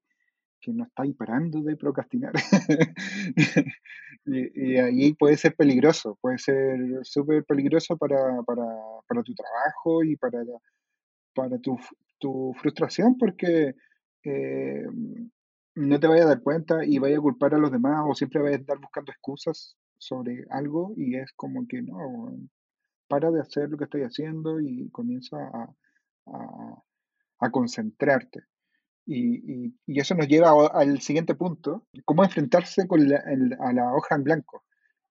que 0.64 0.72
no 0.72 0.86
estáis 0.86 1.14
parando 1.16 1.62
de 1.62 1.76
procrastinar. 1.76 2.32
y, 4.26 4.72
y 4.72 4.78
ahí 4.78 5.14
puede 5.14 5.36
ser 5.36 5.56
peligroso, 5.56 6.18
puede 6.22 6.38
ser 6.38 6.80
súper 7.04 7.44
peligroso 7.44 7.98
para, 7.98 8.42
para, 8.44 8.64
para 9.06 9.24
tu 9.24 9.36
trabajo 9.36 10.04
y 10.04 10.16
para, 10.16 10.42
para 11.36 11.60
tu, 11.60 11.78
tu 12.18 12.54
frustración 12.62 13.18
porque 13.18 13.76
eh, 14.24 14.86
no 15.76 16.00
te 16.00 16.08
vayas 16.08 16.26
a 16.26 16.30
dar 16.30 16.42
cuenta 16.42 16.86
y 16.86 16.98
vayas 16.98 17.20
a 17.20 17.24
culpar 17.24 17.54
a 17.56 17.58
los 17.58 17.72
demás 17.72 18.06
o 18.08 18.16
siempre 18.16 18.42
vayas 18.42 18.60
a 18.60 18.62
estar 18.62 18.80
buscando 18.80 19.12
excusas 19.12 19.76
sobre 20.06 20.46
algo 20.50 20.94
y 20.98 21.16
es 21.16 21.32
como 21.34 21.68
que 21.68 21.82
no, 21.82 22.38
para 23.08 23.32
de 23.32 23.42
hacer 23.42 23.70
lo 23.70 23.78
que 23.78 23.86
estoy 23.86 24.04
haciendo 24.04 24.60
y 24.62 24.90
comienza 24.92 25.38
a, 25.38 25.70
a, 27.40 27.50
concentrarte. 27.52 28.42
Y, 29.06 29.66
y- 29.88 30.00
eso 30.00 30.16
nos 30.16 30.28
lleva 30.28 30.52
al 30.74 31.02
siguiente 31.02 31.36
punto, 31.36 31.88
cómo 32.06 32.24
enfrentarse 32.24 32.88
con 32.88 33.10
la- 33.10 33.24
a 33.60 33.74
la 33.74 33.94
hoja 33.94 34.16
en 34.16 34.24
blanco, 34.24 34.64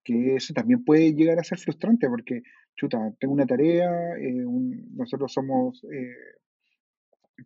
que 0.04 0.36
eso 0.36 0.54
también 0.54 0.84
puede 0.84 1.14
llegar 1.14 1.38
a 1.38 1.44
ser 1.44 1.58
frustrante 1.58 2.08
porque, 2.08 2.42
chuta, 2.76 2.98
tengo 3.20 3.34
una 3.34 3.46
tarea, 3.46 3.90
eh, 4.18 4.44
nosotros 4.94 5.32
somos, 5.32 5.84
eh, 5.92 6.14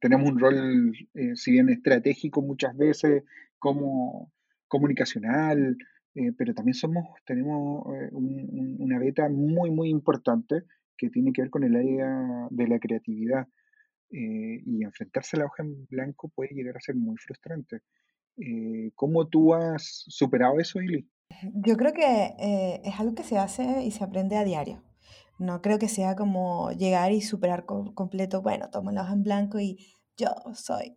tenemos 0.01 0.31
un 0.31 0.39
rol, 0.39 0.93
eh, 1.15 1.37
si 1.37 1.53
bien 1.53 1.69
estratégico 1.69 2.43
muchas 2.43 2.77
veces, 2.77 3.25
como 3.59 4.33
comunicacional, 4.69 5.77
eh, 6.17 6.33
pero 6.37 6.55
también 6.55 6.75
somos, 6.75 7.07
tenemos 7.27 7.87
eh, 7.95 8.09
un- 8.13 8.49
un- 8.53 8.77
una 8.81 8.99
beta 8.99 9.29
muy, 9.29 9.71
muy 9.71 9.91
importante 9.91 10.63
que 10.99 11.11
tiene 11.11 11.33
que 11.33 11.43
ver 11.43 11.51
con 11.51 11.65
el 11.65 11.77
área 11.77 12.49
de 12.51 12.69
la 12.69 12.79
creatividad 12.81 13.47
eh, 14.11 14.63
y 14.67 14.85
enfrentarse 14.85 15.37
a 15.37 15.41
la 15.41 15.47
hoja 15.47 15.63
en 15.65 15.87
blanco 15.89 16.29
puede 16.31 16.55
llegar 16.55 16.77
a 16.77 16.81
ser 16.81 16.97
muy 16.97 17.17
frustrante. 17.19 17.83
Eh, 18.39 18.93
¿cómo 18.95 19.29
tú 19.29 19.55
has 19.55 20.05
superado 20.09 20.61
eso, 20.61 20.81
Ili? 20.81 21.09
Yo 21.55 21.77
creo 21.77 21.93
que 21.93 22.35
eh, 22.39 22.81
es 22.85 23.01
algo 23.01 23.15
que 23.15 23.25
se 23.25 23.39
hace 23.39 23.83
y 23.85 23.91
se 23.91 24.05
aprende 24.05 24.37
a 24.37 24.45
diario. 24.45 24.83
No 25.39 25.61
creo 25.61 25.79
que 25.79 25.89
sea 25.89 26.17
como 26.17 26.71
llegar 26.73 27.13
y 27.13 27.21
superar 27.21 27.67
co- 27.67 27.95
completo, 27.95 28.43
bueno, 28.43 28.71
tomo 28.71 28.91
la 28.93 29.03
hoja 29.03 29.13
en 29.15 29.23
blanco 29.25 29.61
y 29.61 29.79
yo 30.17 30.29
soy 30.55 30.97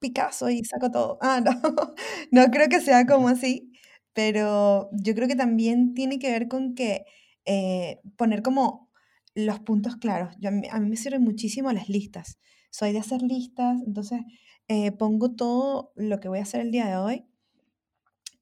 Picasso 0.00 0.50
y 0.50 0.64
saco 0.64 0.90
todo. 0.90 1.18
Ah, 1.20 1.40
no, 1.44 1.50
no 2.32 2.50
creo 2.50 2.68
que 2.68 2.80
sea 2.80 3.06
como 3.06 3.28
así, 3.28 3.72
pero 4.16 4.88
yo 4.92 5.14
creo 5.14 5.28
que 5.28 5.36
también 5.36 5.92
tiene 5.92 6.18
que 6.18 6.30
ver 6.30 6.48
con 6.48 6.74
que 6.74 7.04
eh, 7.44 8.00
poner 8.16 8.40
como 8.40 8.90
los 9.34 9.60
puntos 9.60 9.96
claros. 9.96 10.34
Yo, 10.40 10.48
a 10.48 10.52
mí, 10.80 10.88
me 10.88 10.96
sirven 10.96 11.22
muchísimo 11.22 11.70
las 11.70 11.90
listas. 11.90 12.38
Soy 12.70 12.94
de 12.94 13.00
hacer 13.00 13.20
listas, 13.20 13.78
entonces 13.86 14.22
eh, 14.68 14.90
pongo 14.92 15.34
todo 15.34 15.92
lo 15.96 16.18
que 16.18 16.28
voy 16.28 16.38
a 16.38 16.44
hacer 16.44 16.62
el 16.62 16.70
día 16.70 16.86
de 16.86 16.96
hoy 16.96 17.26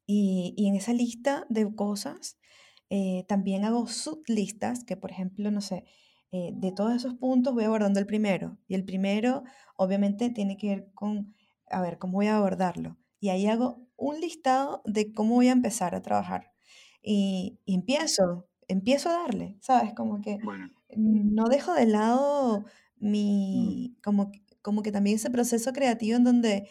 y, 0.06 0.54
y 0.56 0.68
en 0.68 0.76
esa 0.76 0.92
lista 0.92 1.44
de 1.48 1.74
cosas 1.74 2.38
eh, 2.88 3.24
también 3.26 3.64
hago 3.64 3.88
sublistas 3.88 4.84
que, 4.84 4.96
por 4.96 5.10
ejemplo, 5.10 5.50
no 5.50 5.60
sé, 5.60 5.84
de 6.30 6.72
todos 6.72 6.94
esos 6.94 7.14
puntos 7.14 7.54
voy 7.54 7.64
abordando 7.64 8.00
el 8.00 8.06
primero. 8.06 8.58
Y 8.68 8.74
el 8.74 8.84
primero, 8.84 9.42
obviamente, 9.76 10.30
tiene 10.30 10.56
que 10.56 10.68
ver 10.68 10.90
con, 10.94 11.34
a 11.68 11.80
ver, 11.80 11.98
cómo 11.98 12.14
voy 12.14 12.26
a 12.26 12.36
abordarlo. 12.36 12.96
Y 13.24 13.30
ahí 13.30 13.46
hago 13.46 13.80
un 13.96 14.20
listado 14.20 14.82
de 14.84 15.10
cómo 15.14 15.36
voy 15.36 15.48
a 15.48 15.52
empezar 15.52 15.94
a 15.94 16.02
trabajar. 16.02 16.52
Y, 17.02 17.58
y 17.64 17.74
empiezo, 17.74 18.50
empiezo 18.68 19.08
a 19.08 19.22
darle, 19.22 19.56
¿sabes? 19.62 19.94
Como 19.94 20.20
que 20.20 20.40
Bueno, 20.42 20.68
no 20.94 21.44
dejo 21.48 21.72
de 21.72 21.86
lado 21.86 22.66
mm, 23.00 23.10
mi, 23.10 23.96
como, 24.04 24.30
como 24.60 24.82
que 24.82 24.92
también 24.92 25.16
ese 25.16 25.30
proceso 25.30 25.72
creativo 25.72 26.18
en 26.18 26.24
donde 26.24 26.68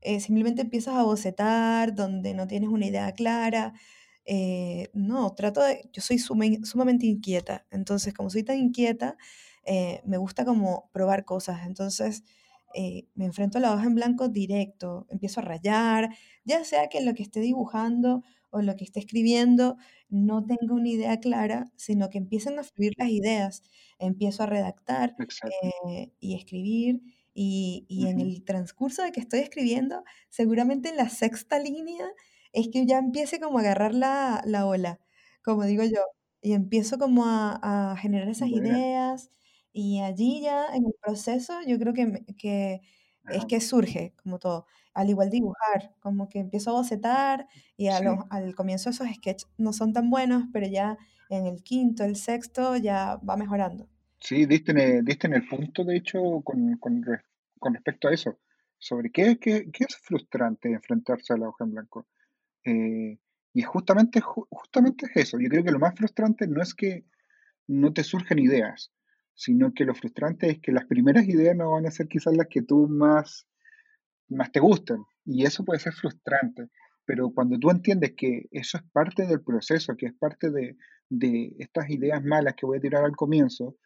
eh, 0.00 0.18
simplemente 0.18 0.62
empiezas 0.62 0.96
a 0.96 1.04
bocetar, 1.04 1.94
donde 1.94 2.34
no 2.34 2.48
tienes 2.48 2.68
una 2.70 2.86
idea 2.86 3.12
clara. 3.12 3.72
Eh, 4.24 4.90
no, 4.94 5.34
trato 5.36 5.62
de, 5.62 5.88
yo 5.92 6.02
soy 6.02 6.18
sumamente 6.18 7.06
inquieta, 7.06 7.64
entonces 7.70 8.12
como 8.12 8.28
soy 8.28 8.42
tan 8.42 8.58
inquieta, 8.58 9.16
eh, 9.64 10.00
me 10.04 10.16
gusta 10.16 10.44
como 10.44 10.90
probar 10.92 11.24
cosas, 11.24 11.64
entonces 11.64 12.24
me 13.14 13.24
enfrento 13.24 13.58
a 13.58 13.60
la 13.60 13.72
hoja 13.72 13.84
en 13.84 13.94
blanco 13.94 14.28
directo, 14.28 15.06
empiezo 15.10 15.40
a 15.40 15.44
rayar, 15.44 16.10
ya 16.44 16.64
sea 16.64 16.88
que 16.88 17.00
lo 17.00 17.14
que 17.14 17.22
esté 17.22 17.40
dibujando 17.40 18.22
o 18.50 18.60
lo 18.60 18.76
que 18.76 18.84
esté 18.84 19.00
escribiendo 19.00 19.76
no 20.08 20.44
tenga 20.44 20.74
una 20.74 20.88
idea 20.88 21.18
clara, 21.20 21.70
sino 21.76 22.10
que 22.10 22.18
empiecen 22.18 22.58
a 22.58 22.62
fluir 22.64 22.92
las 22.98 23.08
ideas, 23.08 23.62
empiezo 23.98 24.42
a 24.42 24.46
redactar 24.46 25.16
y 26.20 26.34
escribir 26.34 27.00
y, 27.34 27.86
en 28.06 28.20
el 28.20 28.44
transcurso 28.44 29.02
de 29.02 29.12
que 29.12 29.20
estoy 29.20 29.40
escribiendo, 29.40 30.04
seguramente 30.28 30.90
en 30.90 30.96
la 30.96 31.08
sexta 31.08 31.58
línea 31.58 32.06
es 32.52 32.68
que 32.68 32.84
ya 32.84 32.98
empiece 32.98 33.40
como 33.40 33.58
a 33.58 33.62
agarrar 33.62 33.94
la, 33.94 34.66
ola, 34.66 35.00
como 35.42 35.64
digo 35.64 35.84
yo, 35.84 36.02
y 36.42 36.52
empiezo 36.52 36.98
como 36.98 37.24
a, 37.26 37.96
generar 37.98 38.28
esas 38.28 38.48
ideas 38.48 39.30
y 39.72 40.00
allí 40.00 40.42
ya 40.42 40.66
en 40.74 40.86
el 40.86 40.94
proceso 41.00 41.60
yo 41.66 41.78
creo 41.78 41.92
que, 41.92 42.24
que 42.36 42.80
es 43.30 43.44
que 43.46 43.60
surge 43.60 44.14
como 44.22 44.38
todo, 44.38 44.66
al 44.94 45.08
igual 45.08 45.30
dibujar, 45.30 45.94
como 46.00 46.28
que 46.28 46.40
empiezo 46.40 46.70
a 46.70 46.74
bocetar 46.74 47.46
y 47.76 47.88
al 47.88 48.54
comienzo 48.54 48.90
esos 48.90 49.08
sketches 49.08 49.48
no 49.56 49.72
son 49.72 49.92
tan 49.92 50.10
buenos, 50.10 50.44
pero 50.52 50.66
ya 50.66 50.98
en 51.30 51.46
el 51.46 51.62
quinto, 51.62 52.04
el 52.04 52.16
sexto 52.16 52.76
ya 52.76 53.16
va 53.16 53.36
mejorando. 53.36 53.88
Sí, 54.20 54.46
diste 54.46 54.72
en 54.72 54.78
el, 54.78 55.04
diste 55.04 55.26
en 55.26 55.34
el 55.34 55.48
punto, 55.48 55.84
de 55.84 55.96
hecho, 55.96 56.20
con, 56.44 56.76
con, 56.76 57.02
con 57.58 57.74
respecto 57.74 58.08
a 58.08 58.12
eso, 58.12 58.38
sobre 58.78 59.10
qué, 59.10 59.38
qué, 59.38 59.70
qué, 59.72 59.84
es 59.84 59.96
frustrante 59.96 60.68
enfrentarse 60.68 61.32
a 61.32 61.38
la 61.38 61.48
hoja 61.48 61.64
en 61.64 61.70
blanco. 61.72 62.06
Eh, 62.64 63.18
y 63.54 63.62
justamente, 63.62 64.20
justamente 64.20 65.06
es 65.06 65.28
eso. 65.28 65.38
Yo 65.40 65.48
creo 65.48 65.64
que 65.64 65.72
lo 65.72 65.78
más 65.78 65.94
frustrante 65.94 66.46
no 66.46 66.62
es 66.62 66.74
que 66.74 67.04
no 67.66 67.92
te 67.92 68.04
surgen 68.04 68.38
ideas, 68.38 68.92
sino 69.34 69.72
que 69.74 69.84
lo 69.84 69.94
frustrante 69.94 70.50
es 70.50 70.60
que 70.60 70.72
las 70.72 70.86
primeras 70.86 71.26
ideas 71.26 71.56
no 71.56 71.70
van 71.72 71.86
a 71.86 71.90
ser 71.90 72.08
quizás 72.08 72.36
las 72.36 72.48
que 72.48 72.62
tú 72.62 72.88
más, 72.88 73.46
más 74.28 74.52
te 74.52 74.60
gusten. 74.60 74.98
Y 75.24 75.44
eso 75.44 75.64
puede 75.64 75.80
ser 75.80 75.92
frustrante. 75.92 76.68
Pero 77.04 77.30
cuando 77.30 77.58
tú 77.58 77.70
entiendes 77.70 78.12
que 78.16 78.46
eso 78.50 78.78
es 78.78 78.84
parte 78.92 79.26
del 79.26 79.42
proceso, 79.42 79.96
que 79.96 80.06
es 80.06 80.14
parte 80.14 80.50
de, 80.50 80.76
de 81.08 81.54
estas 81.58 81.90
ideas 81.90 82.22
malas 82.24 82.54
que 82.54 82.66
voy 82.66 82.78
a 82.78 82.80
tirar 82.80 83.04
al 83.04 83.16
comienzo, 83.16 83.76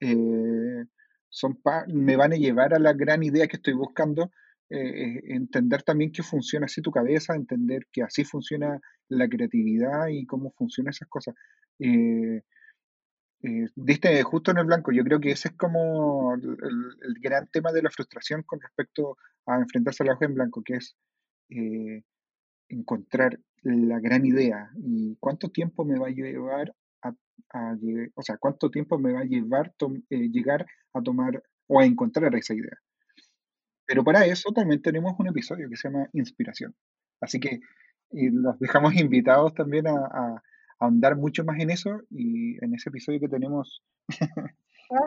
eh, 0.00 0.84
son 1.28 1.58
me 1.88 2.16
van 2.16 2.32
a 2.32 2.36
llevar 2.36 2.74
a 2.74 2.78
la 2.78 2.92
gran 2.92 3.22
idea 3.22 3.46
que 3.46 3.56
estoy 3.56 3.74
buscando, 3.74 4.30
eh, 4.68 5.20
entender 5.34 5.82
también 5.82 6.12
que 6.12 6.22
funciona 6.22 6.66
así 6.66 6.82
tu 6.82 6.90
cabeza, 6.90 7.34
entender 7.34 7.86
que 7.92 8.02
así 8.02 8.24
funciona 8.24 8.80
la 9.08 9.28
creatividad 9.28 10.08
y 10.08 10.26
cómo 10.26 10.50
funcionan 10.52 10.90
esas 10.90 11.08
cosas. 11.08 11.34
Eh, 11.78 12.42
diste 13.74 14.22
justo 14.22 14.50
en 14.50 14.58
el 14.58 14.66
blanco, 14.66 14.92
yo 14.92 15.02
creo 15.04 15.20
que 15.20 15.32
ese 15.32 15.48
es 15.48 15.54
como 15.54 16.34
el, 16.34 17.14
gran 17.20 17.48
tema 17.48 17.72
de 17.72 17.82
la 17.82 17.90
frustración 17.90 18.42
con 18.44 18.60
respecto 18.60 19.16
a 19.46 19.56
enfrentarse 19.58 20.02
a 20.02 20.06
la 20.06 20.14
hoja 20.14 20.26
en 20.26 20.34
blanco, 20.34 20.62
que 20.64 20.74
es 20.74 20.96
encontrar 22.68 23.38
la 23.62 24.00
gran 24.00 24.24
idea 24.24 24.70
y 24.76 25.16
cuánto 25.20 25.50
tiempo 25.50 25.84
me 25.84 25.98
va 25.98 26.08
a 26.08 26.10
llevar 26.10 26.72
o 28.14 28.22
sea, 28.22 28.36
cuánto 28.38 28.70
tiempo 28.70 28.98
me 28.98 29.12
va 29.12 29.20
a 29.20 29.24
llevar 29.24 29.74
eh, 30.10 30.28
llegar 30.30 30.66
a 30.94 31.02
tomar 31.02 31.42
o 31.66 31.80
a 31.80 31.84
encontrar 31.84 32.34
esa 32.34 32.54
idea. 32.54 32.78
Pero 33.86 34.04
para 34.04 34.24
eso 34.26 34.50
también 34.52 34.80
tenemos 34.80 35.14
un 35.18 35.28
episodio 35.28 35.68
que 35.68 35.76
se 35.76 35.88
llama 35.88 36.08
Inspiración. 36.12 36.74
Así 37.20 37.40
que 37.40 37.60
los 38.10 38.58
dejamos 38.58 38.94
invitados 39.00 39.54
también 39.54 39.86
a, 39.86 39.92
a, 39.92 40.42
ahondar 40.82 41.16
mucho 41.16 41.44
más 41.44 41.58
en 41.60 41.70
eso 41.70 41.90
y 42.10 42.62
en 42.64 42.74
ese 42.74 42.88
episodio 42.88 43.20
que 43.20 43.28
tenemos. 43.28 43.82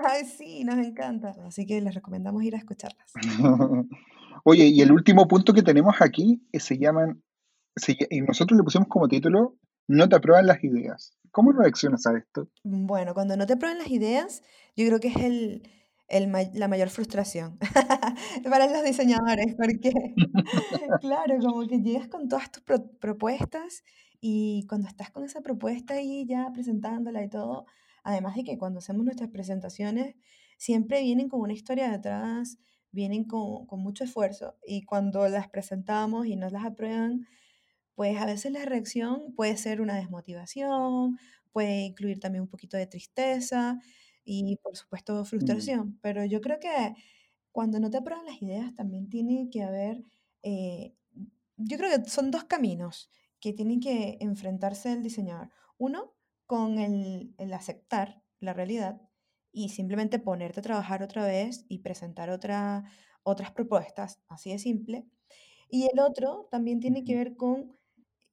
Ay, 0.03 0.25
sí, 0.25 0.63
nos 0.63 0.77
encanta. 0.77 1.35
Así 1.45 1.65
que 1.65 1.81
les 1.81 1.93
recomendamos 1.93 2.43
ir 2.43 2.55
a 2.55 2.57
escucharlas. 2.57 3.11
Oye, 4.43 4.65
y 4.67 4.81
el 4.81 4.91
último 4.91 5.27
punto 5.27 5.53
que 5.53 5.63
tenemos 5.63 5.95
aquí 6.01 6.41
eh, 6.51 6.59
se 6.59 6.77
llaman, 6.77 7.21
y 8.09 8.21
nosotros 8.21 8.57
le 8.57 8.63
pusimos 8.63 8.87
como 8.87 9.07
título, 9.07 9.57
no 9.87 10.09
te 10.09 10.15
aprueban 10.15 10.47
las 10.47 10.63
ideas. 10.63 11.17
¿Cómo 11.31 11.51
reaccionas 11.51 12.05
a 12.07 12.17
esto? 12.17 12.49
Bueno, 12.63 13.13
cuando 13.13 13.35
no 13.35 13.45
te 13.45 13.53
aprueban 13.53 13.77
las 13.77 13.89
ideas, 13.89 14.41
yo 14.75 14.85
creo 14.87 14.99
que 14.99 15.09
es 15.09 15.17
el, 15.17 15.63
la 16.53 16.67
mayor 16.67 16.89
frustración 16.89 17.57
para 18.49 18.67
los 18.67 18.83
diseñadores, 18.83 19.55
porque 19.55 19.91
claro, 21.01 21.37
como 21.39 21.67
que 21.67 21.81
llegas 21.81 22.07
con 22.07 22.29
todas 22.29 22.51
tus 22.51 22.63
propuestas 22.99 23.83
y 24.27 24.65
cuando 24.65 24.87
estás 24.87 25.11
con 25.11 25.23
esa 25.23 25.41
propuesta 25.41 26.01
y 26.01 26.25
ya 26.25 26.49
presentándola 26.51 27.23
y 27.23 27.29
todo, 27.29 27.67
además 28.03 28.35
de 28.35 28.43
que 28.43 28.57
cuando 28.57 28.79
hacemos 28.79 29.05
nuestras 29.05 29.29
presentaciones, 29.29 30.15
siempre 30.57 31.03
vienen 31.03 31.29
con 31.29 31.41
una 31.41 31.53
historia 31.53 31.91
detrás, 31.91 32.57
vienen 32.89 33.25
con, 33.25 33.67
con 33.67 33.81
mucho 33.81 34.03
esfuerzo 34.03 34.55
y 34.65 34.81
cuando 34.81 35.29
las 35.29 35.47
presentamos 35.47 36.25
y 36.25 36.37
nos 36.37 36.51
las 36.51 36.65
aprueban, 36.65 37.27
pues 37.93 38.17
a 38.17 38.25
veces 38.25 38.51
la 38.51 38.65
reacción 38.65 39.35
puede 39.35 39.57
ser 39.57 39.79
una 39.79 39.95
desmotivación, 39.95 41.19
puede 41.51 41.81
incluir 41.83 42.19
también 42.19 42.41
un 42.41 42.49
poquito 42.49 42.77
de 42.77 42.87
tristeza 42.87 43.79
y 44.23 44.55
por 44.55 44.75
supuesto 44.75 45.21
mm. 45.21 45.25
frustración, 45.25 45.99
pero 46.01 46.25
yo 46.25 46.41
creo 46.41 46.59
que 46.59 46.95
cuando 47.51 47.79
no 47.79 47.91
te 47.91 47.97
aprueban 47.97 48.25
las 48.25 48.41
ideas 48.41 48.73
también 48.73 49.07
tiene 49.07 49.51
que 49.51 49.61
haber, 49.61 50.03
eh, 50.41 50.95
yo 51.57 51.77
creo 51.77 51.91
que 51.91 52.09
son 52.09 52.31
dos 52.31 52.45
caminos 52.45 53.11
que 53.45 53.53
tienen 53.53 53.79
que 53.79 54.17
enfrentarse 54.21 54.91
el 54.91 55.03
diseñador. 55.03 55.51
Uno, 55.77 56.15
con 56.47 56.79
el, 56.79 57.35
el 57.37 57.53
aceptar 57.53 58.23
la 58.39 58.53
realidad 58.53 58.99
y 59.51 59.69
simplemente 59.69 60.17
ponerte 60.17 60.61
a 60.61 60.63
trabajar 60.63 61.03
otra 61.03 61.23
vez 61.27 61.63
y 61.69 61.79
presentar 61.79 62.31
otra, 62.31 62.85
otras 63.21 63.51
propuestas, 63.51 64.19
así 64.29 64.49
de 64.49 64.57
simple. 64.57 65.05
Y 65.69 65.87
el 65.93 65.99
otro 65.99 66.47
también 66.49 66.79
tiene 66.79 67.03
que 67.03 67.15
ver 67.15 67.35
con 67.35 67.77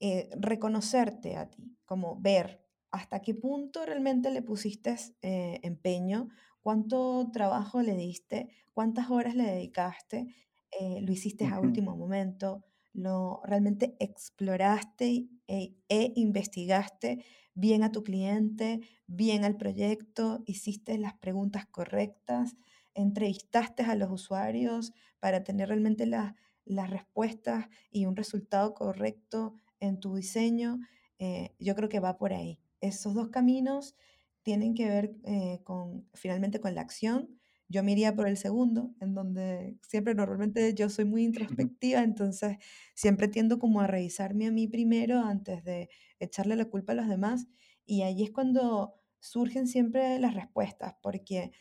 eh, 0.01 0.31
reconocerte 0.35 1.37
a 1.37 1.51
ti, 1.51 1.77
como 1.85 2.18
ver 2.18 2.64
hasta 2.90 3.20
qué 3.20 3.35
punto 3.35 3.85
realmente 3.85 4.31
le 4.31 4.40
pusiste 4.40 4.96
eh, 5.20 5.61
empeño, 5.62 6.31
cuánto 6.62 7.31
trabajo 7.35 7.83
le 7.83 7.96
diste, 7.96 8.48
cuántas 8.72 9.11
horas 9.11 9.35
le 9.35 9.44
dedicaste, 9.44 10.35
eh, 10.81 11.03
lo 11.03 11.12
hiciste 11.12 11.46
a 11.48 11.61
último 11.61 11.98
momento, 11.98 12.64
lo 12.92 13.40
realmente 13.44 13.96
exploraste 13.98 15.28
e, 15.46 15.74
e, 15.88 16.12
investigaste 16.16 17.24
bien 17.55 17.83
a 17.83 17.92
tu 17.92 18.02
cliente, 18.02 18.81
bien 19.07 19.44
al 19.44 19.57
proyecto, 19.57 20.42
hiciste 20.46 20.98
las 20.98 21.14
preguntas 21.14 21.66
correctas, 21.66 22.57
entrevistaste 22.94 23.83
a 23.83 23.94
los 23.94 24.11
usuarios 24.11 24.92
para 25.20 25.44
tener 25.44 25.68
realmente 25.68 26.07
las 26.07 26.90
respuestas 26.90 27.66
y 27.90 28.07
un 28.07 28.16
resultado 28.16 28.74
correcto 28.74 29.55
en 29.81 29.98
tu 29.98 30.14
diseño, 30.14 30.78
eh, 31.18 31.55
yo 31.59 31.74
creo 31.74 31.88
que 31.88 32.00
va 32.00 32.18
por 32.18 32.33
ahí. 32.33 32.59
Esos 32.81 33.14
dos 33.14 33.28
caminos 33.28 33.94
tienen 34.42 34.74
que 34.74 34.88
ver 34.88 35.14
eh, 35.24 35.61
con, 35.64 36.09
finalmente 36.14 36.61
con 36.61 36.74
la 36.74 36.81
acción. 36.81 37.38
Yo 37.72 37.82
me 37.82 37.92
iría 37.92 38.14
por 38.14 38.28
el 38.28 38.37
segundo, 38.37 38.94
en 39.00 39.14
donde 39.14 39.78
siempre 39.82 40.14
normalmente 40.14 40.74
yo 40.74 40.90
soy 40.90 41.06
muy 41.06 41.24
introspectiva, 41.24 42.02
entonces 42.02 42.58
siempre 42.94 43.28
tiendo 43.28 43.58
como 43.58 43.80
a 43.80 43.87
revisarme 43.87 44.46
a 44.46 44.52
mí 44.52 44.68
primero 44.68 45.20
antes 45.20 45.64
de 45.64 45.88
echarle 46.20 46.54
la 46.54 46.66
culpa 46.66 46.92
a 46.92 46.96
los 46.96 47.08
demás. 47.08 47.48
Y 47.87 48.02
ahí 48.02 48.22
es 48.22 48.30
cuando 48.30 48.94
surgen 49.20 49.66
siempre 49.66 50.18
las 50.18 50.35
respuestas, 50.35 50.94
porque 51.02 51.52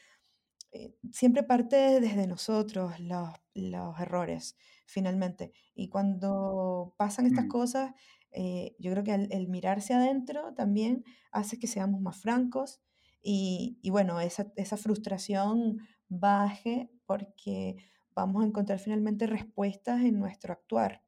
eh, 0.73 0.95
siempre 1.11 1.43
parte 1.43 1.99
desde 2.01 2.27
nosotros 2.27 2.99
los, 2.99 3.29
los 3.53 3.99
errores, 3.99 4.57
finalmente. 4.85 5.53
Y 5.73 5.87
cuando 5.89 6.93
pasan 6.97 7.25
estas 7.25 7.45
mm. 7.45 7.49
cosas, 7.49 7.93
eh, 8.31 8.75
yo 8.79 8.91
creo 8.91 9.03
que 9.03 9.13
el, 9.13 9.47
mirarse 9.49 9.93
adentro 9.93 10.53
también 10.53 11.03
hace 11.31 11.59
que 11.59 11.67
seamos 11.67 12.01
más 12.01 12.17
francos 12.21 12.81
y, 13.21 13.77
y 13.81 13.89
bueno, 13.89 14.21
esa, 14.21 14.51
esa, 14.55 14.77
frustración 14.77 15.79
baje 16.11 16.89
porque 17.05 17.77
vamos 18.13 18.43
a 18.43 18.47
encontrar 18.47 18.79
finalmente 18.79 19.25
respuestas 19.25 20.01
en 20.01 20.19
nuestro 20.19 20.53
actuar 20.53 21.01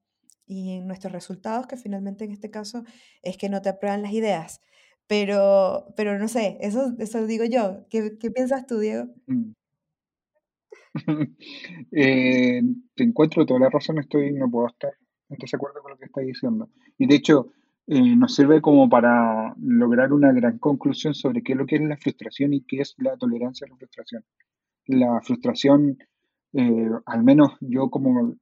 y 0.46 0.78
en 0.78 0.88
nuestros 0.88 1.14
resultados, 1.14 1.68
que 1.68 1.78
finalmente 1.78 2.26
en 2.26 2.32
este 2.32 2.50
caso 2.50 2.84
es 3.22 3.38
que 3.38 3.50
no 3.50 3.62
te 3.62 3.70
aprueban 3.70 4.02
las 4.02 4.14
ideas. 4.14 4.62
Pero, 5.08 5.94
pero 5.96 6.18
no 6.18 6.28
sé, 6.28 6.58
eso, 6.62 6.96
eso 6.98 7.28
digo 7.28 7.44
yo. 7.46 7.86
¿Qué, 7.90 8.18
qué 8.18 8.32
piensas 8.32 8.66
tú, 8.66 8.80
Diego? 8.80 9.08
Mm. 9.28 9.52
Eh, 11.92 12.62
te 12.96 13.04
encuentro 13.04 13.46
toda 13.46 13.60
la 13.60 13.70
razón, 13.70 13.98
estoy, 14.00 14.32
no 14.32 14.50
puedo 14.50 14.68
estar 14.68 14.94
en 15.30 15.38
desacuerdo 15.38 15.82
con 15.82 15.92
lo 15.92 15.98
que 15.98 16.06
estás 16.06 16.24
diciendo. 16.26 16.70
Y 16.98 17.08
de 17.08 17.16
hecho, 17.16 17.52
eh, 17.88 18.16
nos 18.16 18.36
sirve 18.36 18.62
como 18.62 18.90
para 18.90 19.54
lograr 19.60 20.14
una 20.14 20.32
gran 20.32 20.58
conclusión 20.60 21.14
sobre 21.14 21.44
qué 21.44 21.54
es 21.54 21.58
lo 21.58 21.66
que 21.66 21.76
es 21.76 21.82
la 21.82 21.98
frustración 21.98 22.54
y 22.54 22.62
qué 22.62 22.82
es 22.82 22.96
la 22.98 23.18
tolerancia 23.18 23.68
a 23.68 23.72
la 23.72 23.78
frustración. 23.78 24.24
La 24.86 25.22
frustración, 25.22 25.98
eh, 26.54 26.90
al 27.06 27.24
menos 27.24 27.58
yo 27.62 27.90
como 27.90 28.36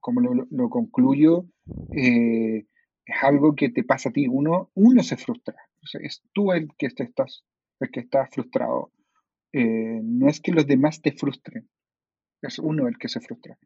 como 0.00 0.20
lo, 0.20 0.68
concluyo, 0.68 1.46
eh, 1.96 2.66
es 3.04 3.22
algo 3.22 3.54
que 3.54 3.70
te 3.70 3.84
pasa 3.84 4.10
a 4.10 4.12
ti. 4.12 4.26
Uno, 4.28 4.70
uno 4.74 5.02
se 5.02 5.16
frustra. 5.16 5.56
es 6.00 6.22
tú 6.32 6.52
el 6.52 6.68
que 6.76 6.90
te 6.90 7.04
estás, 7.04 7.44
el 7.80 7.90
que 7.90 8.00
está 8.00 8.26
frustrado. 8.26 8.92
Eh, 9.52 10.00
no 10.02 10.28
es 10.28 10.40
que 10.40 10.52
los 10.52 10.66
demás 10.66 11.00
te 11.00 11.12
frustren, 11.12 11.68
es 12.42 12.58
uno 12.58 12.86
el 12.86 12.98
que 12.98 13.08
se 13.08 13.20
frustra. 13.20 13.58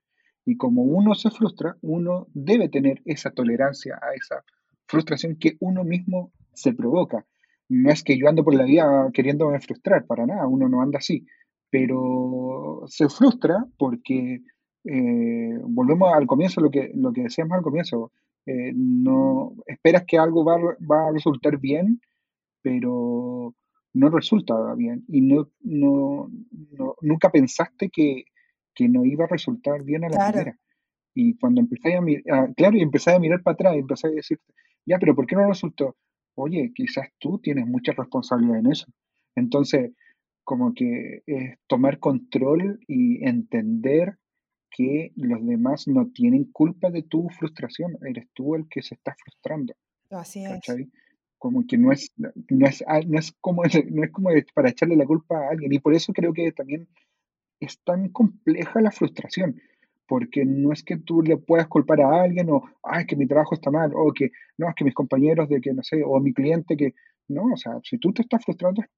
Y 0.45 0.57
como 0.57 0.83
uno 0.83 1.15
se 1.15 1.31
frustra, 1.31 1.77
uno 1.83 2.29
debe 2.33 2.69
tener 2.69 3.03
esa 3.05 3.31
tolerancia 3.31 3.99
a 4.01 4.15
esa 4.15 4.45
frustración 4.87 5.37
que 5.37 5.57
uno 5.61 5.85
mismo 5.85 6.33
se 6.53 6.73
provoca. 6.73 7.27
No 7.69 7.91
es 7.91 8.03
que 8.03 8.19
yo 8.19 8.29
ando 8.29 8.45
por 8.45 8.55
la 8.55 8.65
vida 8.65 9.11
queriéndome 9.13 9.61
frustrar, 9.61 10.07
para 10.07 10.27
nada, 10.27 10.47
uno 10.47 10.69
no 10.69 10.83
anda 10.83 10.99
así, 10.99 11.27
pero 11.73 12.83
se 12.87 13.09
frustra 13.09 13.65
porque 13.79 14.43
eh, 14.85 15.59
volvemos 15.63 16.13
al 16.13 16.27
comienzo, 16.27 16.61
lo 16.61 16.71
que, 16.71 16.93
lo 16.95 17.15
que 17.15 17.23
decíamos 17.23 17.57
al 17.57 17.63
comienzo, 17.63 18.13
eh, 18.45 18.73
no 18.75 19.55
esperas 19.65 20.05
que 20.07 20.19
algo 20.19 20.45
va, 20.45 20.59
va, 20.59 21.09
a 21.09 21.13
resultar 21.13 21.59
bien, 21.59 21.99
pero 22.61 23.55
no 23.95 24.11
resulta 24.11 24.55
bien 24.75 25.03
y 25.09 25.23
no, 25.23 25.49
no, 25.63 26.29
nunca 27.01 27.31
pensaste 27.31 27.89
que, 27.89 28.25
que, 28.75 28.87
no 28.91 29.07
iba 29.07 29.25
a 29.25 29.29
resultar 29.29 29.83
bien 29.83 30.05
a 30.05 30.11
la 30.11 30.29
primera. 30.29 30.59
Y 31.15 31.39
cuando 31.39 31.63
empecé 31.63 31.97
a 31.97 32.03
mirar, 32.03 32.53
claro, 32.55 32.77
y 32.77 32.83
empecé 32.83 33.15
a 33.15 33.19
mirar 33.19 33.43
para 33.43 33.55
atrás 33.55 33.77
y 33.77 33.79
empecé 33.79 34.09
a 34.09 34.11
decir, 34.11 34.39
ya, 34.85 34.99
pero 34.99 35.15
¿por 35.15 35.27
qué 35.27 35.37
no 35.37 35.49
resultó? 35.49 35.97
Oye, 36.35 36.71
quizás 36.75 37.09
tú 37.19 37.39
tienes 37.39 37.67
mucha 37.67 37.93
responsabilidad 37.93 38.59
en 38.59 38.73
eso. 38.73 38.87
Entonces, 39.35 39.93
como 40.45 40.75
que 40.75 41.23
es 41.27 41.59
tomar 41.67 41.99
control 41.99 42.81
y 42.87 43.25
entender 43.27 44.19
que 44.71 45.13
los 45.17 45.45
demás 45.47 45.87
no 45.87 46.11
tienen 46.13 46.45
culpa 46.51 46.91
de 46.91 47.03
tu 47.03 47.29
frustración, 47.29 47.99
eres 48.07 48.27
tú 48.33 48.55
el 48.55 48.69
que 48.69 48.83
se 48.83 48.95
está 48.95 49.15
frustrando. 49.23 49.75
Así 50.11 50.45
es. 50.45 50.61
Como 51.39 51.67
que 51.67 51.77
no 51.77 51.93
es, 51.93 52.11
no 52.17 52.67
es, 52.67 52.85
ah, 52.87 53.01
no 53.07 53.19
es 53.19 53.33
como, 53.41 53.63
no 53.91 54.05
es 54.05 54.11
como 54.11 54.31
para 54.55 54.71
echarle 54.71 54.97
la 54.97 55.07
culpa 55.07 55.37
a 55.37 55.51
alguien. 55.51 55.73
Y 55.73 55.79
por 55.79 55.95
eso 55.95 56.13
creo 56.13 56.33
que 56.33 56.53
también 56.53 56.89
es 57.61 57.79
tan 57.85 58.09
compleja 58.09 58.81
la 58.81 58.91
frustración, 58.91 59.61
porque 60.07 60.45
no 60.45 60.73
es 60.73 60.83
que 60.83 60.97
tú 60.97 61.23
le 61.23 61.37
puedas 61.37 61.69
culpar 61.69 62.01
a 62.01 62.23
alguien 62.23 62.51
o, 62.51 62.63
ay, 62.83 63.07
que 63.07 63.17
mi 63.17 63.27
trabajo 63.27 63.55
está 63.55 63.71
mal, 63.71 63.93
o 63.95 64.13
que, 64.13 64.31
no, 64.59 64.69
es 64.69 64.75
que 64.75 64.85
mis 64.85 64.95
compañeros 64.95 65.49
de 65.49 65.61
que, 65.61 65.73
no 65.73 65.83
sé, 65.83 66.03
o 66.05 66.19
mi 66.21 66.33
cliente 66.33 66.77
que, 66.77 66.95
no, 67.29 67.53
o 67.53 67.57
sea, 67.57 67.79
si 67.83 67.99
tú 67.99 68.13
te 68.13 68.23
estás 68.23 68.45
frustrando 68.45 68.83
es 68.83 68.89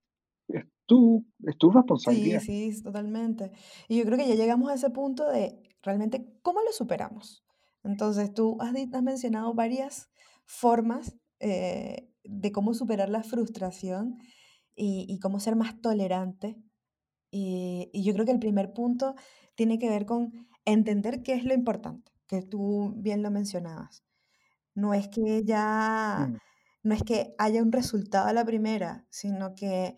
tu, 0.86 1.26
es 1.46 1.56
tu 1.56 1.70
responsabilidad. 1.70 2.40
Sí, 2.40 2.72
sí, 2.72 2.82
totalmente. 2.82 3.50
Y 3.88 3.98
yo 3.98 4.04
creo 4.04 4.18
que 4.18 4.28
ya 4.28 4.34
llegamos 4.34 4.70
a 4.70 4.74
ese 4.74 4.90
punto 4.90 5.28
de 5.30 5.58
realmente 5.82 6.26
cómo 6.42 6.60
lo 6.60 6.72
superamos. 6.72 7.44
Entonces, 7.82 8.32
tú 8.32 8.56
has, 8.60 8.74
has 8.92 9.02
mencionado 9.02 9.54
varias 9.54 10.10
formas 10.46 11.14
eh, 11.40 12.08
de 12.24 12.52
cómo 12.52 12.74
superar 12.74 13.08
la 13.08 13.22
frustración 13.22 14.18
y, 14.74 15.06
y 15.08 15.18
cómo 15.18 15.40
ser 15.40 15.56
más 15.56 15.80
tolerante. 15.80 16.56
Y, 17.30 17.90
y, 17.92 18.04
yo 18.04 18.14
creo 18.14 18.24
que 18.24 18.32
el 18.32 18.38
primer 18.38 18.72
punto 18.72 19.14
tiene 19.54 19.78
que 19.78 19.90
ver 19.90 20.06
con 20.06 20.32
entender 20.64 21.22
qué 21.22 21.34
es 21.34 21.44
lo 21.44 21.52
importante, 21.52 22.12
que 22.28 22.42
tú 22.42 22.94
bien 22.96 23.22
lo 23.22 23.30
mencionabas. 23.30 24.04
No 24.74 24.94
es 24.94 25.08
que 25.08 25.42
ya, 25.44 26.28
mm. 26.30 26.38
no 26.84 26.94
es 26.94 27.02
que 27.02 27.34
haya 27.38 27.62
un 27.62 27.72
resultado 27.72 28.28
a 28.28 28.32
la 28.32 28.44
primera, 28.44 29.06
sino 29.10 29.54
que 29.54 29.96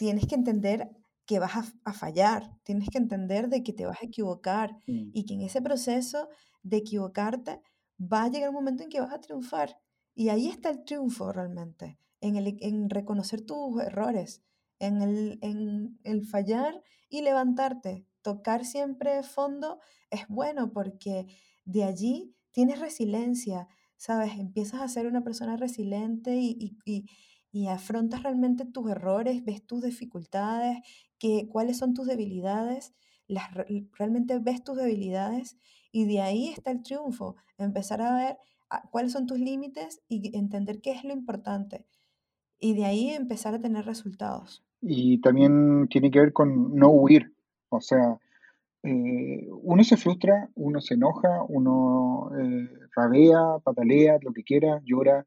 tienes 0.00 0.26
que 0.26 0.34
entender 0.34 0.88
que 1.26 1.38
vas 1.38 1.74
a, 1.84 1.92
fallar, 1.92 2.56
tienes 2.62 2.88
que 2.88 2.96
entender 2.96 3.50
de 3.50 3.62
que 3.62 3.74
te 3.74 3.84
vas 3.84 3.98
a 4.00 4.06
equivocar 4.06 4.72
mm. 4.86 5.10
y 5.12 5.26
que 5.26 5.34
en 5.34 5.42
ese 5.42 5.60
proceso 5.60 6.30
de 6.62 6.78
equivocarte 6.78 7.60
va 8.00 8.24
a 8.24 8.28
llegar 8.28 8.48
un 8.48 8.54
momento 8.54 8.82
en 8.82 8.88
que 8.88 9.02
vas 9.02 9.12
a 9.12 9.20
triunfar. 9.20 9.76
Y 10.14 10.30
ahí 10.30 10.48
está 10.48 10.70
el 10.70 10.84
triunfo 10.84 11.32
realmente, 11.32 11.98
en, 12.22 12.36
el, 12.36 12.56
en 12.62 12.88
reconocer 12.88 13.42
tus 13.42 13.78
errores, 13.82 14.42
en 14.78 15.02
el, 15.02 15.38
en 15.42 15.98
el 16.02 16.24
fallar 16.24 16.82
y 17.10 17.20
levantarte. 17.20 18.06
Tocar 18.22 18.64
siempre 18.64 19.22
fondo 19.22 19.80
es 20.08 20.26
bueno 20.28 20.72
porque 20.72 21.26
de 21.66 21.84
allí 21.84 22.34
tienes 22.52 22.80
resiliencia, 22.80 23.68
¿sabes? 23.98 24.32
Empiezas 24.38 24.80
a 24.80 24.88
ser 24.88 25.06
una 25.06 25.22
persona 25.22 25.58
resiliente 25.58 26.36
y, 26.36 26.78
y 26.86 26.86
y 26.86 27.04
afrontas 27.68 28.22
realmente 28.22 28.64
tus 28.64 28.90
errores, 28.90 29.44
ves 29.44 29.64
tus 29.64 29.82
dificultades, 29.82 30.78
que, 31.18 31.48
cuáles 31.48 31.78
son 31.78 31.94
tus 31.94 32.06
debilidades, 32.06 32.94
las, 33.26 33.52
realmente 33.96 34.38
ves 34.38 34.62
tus 34.64 34.76
debilidades 34.76 35.56
y 35.92 36.06
de 36.06 36.20
ahí 36.20 36.48
está 36.48 36.70
el 36.70 36.82
triunfo, 36.82 37.36
empezar 37.58 38.02
a 38.02 38.16
ver 38.16 38.38
ah, 38.70 38.88
cuáles 38.90 39.12
son 39.12 39.26
tus 39.26 39.38
límites 39.38 40.02
y 40.08 40.36
entender 40.36 40.80
qué 40.80 40.92
es 40.92 41.04
lo 41.04 41.12
importante 41.12 41.86
y 42.58 42.74
de 42.74 42.84
ahí 42.84 43.10
empezar 43.10 43.54
a 43.54 43.60
tener 43.60 43.84
resultados. 43.84 44.64
Y 44.80 45.20
también 45.20 45.88
tiene 45.88 46.10
que 46.10 46.20
ver 46.20 46.32
con 46.32 46.74
no 46.74 46.90
huir, 46.90 47.34
o 47.68 47.80
sea, 47.80 48.18
eh, 48.82 49.46
uno 49.62 49.84
se 49.84 49.96
frustra, 49.96 50.48
uno 50.54 50.80
se 50.80 50.94
enoja, 50.94 51.42
uno 51.48 52.30
eh, 52.38 52.68
rabea, 52.96 53.58
patalea, 53.62 54.18
lo 54.22 54.32
que 54.32 54.42
quiera, 54.42 54.80
llora 54.84 55.26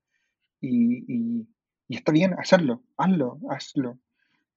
y 0.59 1.03
y 1.07 1.47
está 1.95 2.11
bien 2.11 2.33
hacerlo, 2.37 2.81
hazlo, 2.97 3.39
hazlo. 3.49 3.97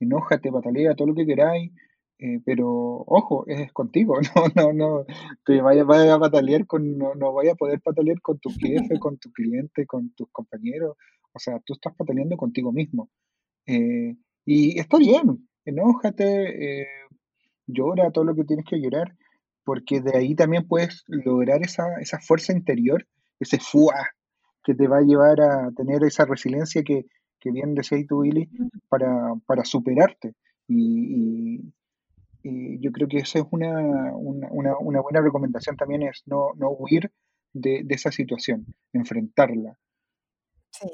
Enójate, 0.00 0.52
patalea, 0.52 0.94
todo 0.94 1.08
lo 1.08 1.14
que 1.14 1.26
queráis, 1.26 1.72
eh, 2.18 2.40
pero 2.44 2.68
ojo, 3.06 3.44
es 3.46 3.72
contigo, 3.72 4.18
no, 4.54 4.72
no, 4.72 4.72
no, 4.72 5.04
te 5.44 5.60
vaya, 5.60 5.84
vaya 5.84 6.14
a 6.14 6.18
patalear 6.18 6.66
con, 6.66 6.96
no, 6.96 7.14
no 7.14 7.32
vaya 7.32 7.52
a 7.52 7.56
poder 7.56 7.80
patalear 7.80 8.20
con 8.20 8.38
tu 8.38 8.50
jefe, 8.50 8.98
con 8.98 9.18
tu 9.18 9.30
cliente, 9.32 9.86
con 9.86 10.10
tus 10.10 10.28
compañeros, 10.30 10.96
o 11.32 11.38
sea, 11.38 11.60
tú 11.60 11.74
estás 11.74 11.94
pataleando 11.94 12.36
contigo 12.36 12.72
mismo. 12.72 13.10
Eh, 13.66 14.16
y 14.46 14.78
está 14.78 14.96
bien, 14.96 15.48
enójate, 15.64 16.82
eh, 16.82 16.86
llora 17.66 18.10
todo 18.10 18.24
lo 18.24 18.34
que 18.34 18.44
tienes 18.44 18.64
que 18.64 18.80
llorar, 18.80 19.14
porque 19.64 20.00
de 20.00 20.16
ahí 20.16 20.34
también 20.34 20.66
puedes 20.66 21.04
lograr 21.08 21.62
esa, 21.62 21.84
esa 22.00 22.18
fuerza 22.20 22.52
interior, 22.52 23.06
ese 23.40 23.58
fuá 23.58 24.10
que 24.64 24.74
te 24.74 24.88
va 24.88 24.98
a 24.98 25.02
llevar 25.02 25.40
a 25.40 25.70
tener 25.76 26.02
esa 26.04 26.24
resiliencia 26.24 26.82
que, 26.82 27.06
que 27.46 27.52
bien 27.52 27.74
decías 27.76 28.04
tú, 28.08 28.22
Willy, 28.22 28.48
para, 28.88 29.34
para 29.46 29.64
superarte. 29.64 30.34
Y, 30.66 31.72
yo 32.78 32.92
creo 32.92 33.08
que 33.08 33.18
esa 33.18 33.40
es 33.40 33.44
una, 33.50 34.14
una, 34.14 34.78
una, 34.78 35.00
buena 35.00 35.20
recomendación 35.20 35.76
también, 35.76 36.02
es 36.02 36.22
no, 36.26 36.50
no 36.56 36.70
huir 36.70 37.10
de, 37.52 37.82
de, 37.84 37.94
esa 37.94 38.12
situación, 38.12 38.66
enfrentarla. 38.92 39.76
Sí, 40.70 40.88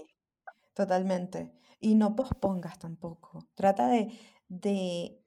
totalmente. 0.72 1.52
Y 1.78 1.94
no 1.94 2.16
pospongas 2.16 2.78
tampoco. 2.78 3.46
Trata 3.54 3.88
de, 3.88 4.12
de, 4.48 5.20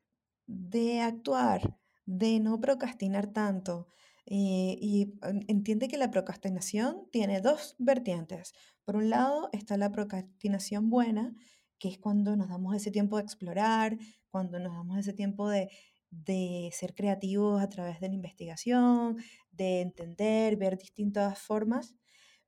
de 0.47 1.01
actuar, 1.01 1.77
de 2.07 2.39
no 2.39 2.59
procrastinar 2.59 3.27
tanto. 3.27 3.87
Eh, 4.25 4.77
y 4.81 5.13
entiende 5.47 5.87
que 5.87 5.97
la 5.97 6.09
procrastinación 6.09 7.07
tiene 7.11 7.39
dos 7.39 7.75
vertientes. 7.77 8.53
Por 8.85 8.95
un 8.95 9.09
lado 9.09 9.49
está 9.51 9.77
la 9.77 9.91
procrastinación 9.91 10.89
buena, 10.89 11.35
que 11.79 11.89
es 11.89 11.97
cuando 11.97 12.35
nos 12.35 12.49
damos 12.49 12.75
ese 12.75 12.91
tiempo 12.91 13.17
de 13.17 13.23
explorar, 13.23 13.97
cuando 14.29 14.59
nos 14.59 14.73
damos 14.73 14.97
ese 14.97 15.13
tiempo 15.13 15.49
de, 15.49 15.69
de 16.09 16.69
ser 16.71 16.95
creativos 16.95 17.61
a 17.61 17.67
través 17.67 17.99
de 17.99 18.07
la 18.07 18.15
investigación, 18.15 19.17
de 19.51 19.81
entender, 19.81 20.55
ver 20.55 20.77
distintas 20.77 21.39
formas. 21.39 21.95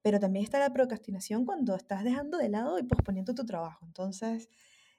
Pero 0.02 0.20
también 0.20 0.46
está 0.46 0.60
la 0.60 0.72
procrastinación 0.72 1.46
cuando 1.46 1.76
estás 1.76 2.04
dejando 2.04 2.38
de 2.38 2.50
lado 2.50 2.80
y 2.80 2.84
posponiendo 2.84 3.34
tu 3.34 3.46
trabajo. 3.46 3.86
Entonces, 3.86 4.48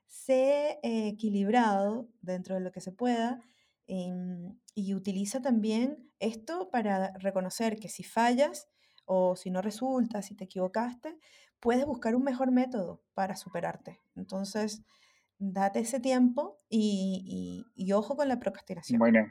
sé 0.06 0.78
equilibrado 0.82 2.08
dentro 2.20 2.56
de 2.56 2.60
lo 2.60 2.72
que 2.72 2.80
se 2.80 2.92
pueda 2.92 3.40
Em, 3.88 4.54
y 4.74 4.92
utiliza 4.94 5.40
también 5.40 6.10
esto 6.20 6.68
para 6.70 7.12
reconocer 7.18 7.80
que 7.80 7.88
si 7.88 8.04
fallas 8.04 8.68
o 9.08 9.36
si 9.36 9.50
no 9.50 9.62
resulta, 9.62 10.22
si 10.22 10.34
te 10.34 10.44
equivocaste, 10.44 11.16
puedes 11.60 11.86
buscar 11.86 12.14
un 12.14 12.24
mejor 12.24 12.52
método 12.52 13.02
para 13.14 13.36
superarte. 13.36 14.00
Entonces, 14.14 14.82
date 15.38 15.80
ese 15.80 16.00
tiempo 16.00 16.58
y, 16.68 17.64
ojo 17.92 18.16
con 18.16 18.28
la 18.28 18.38
procrastinación. 18.38 18.98
Bueno, 18.98 19.26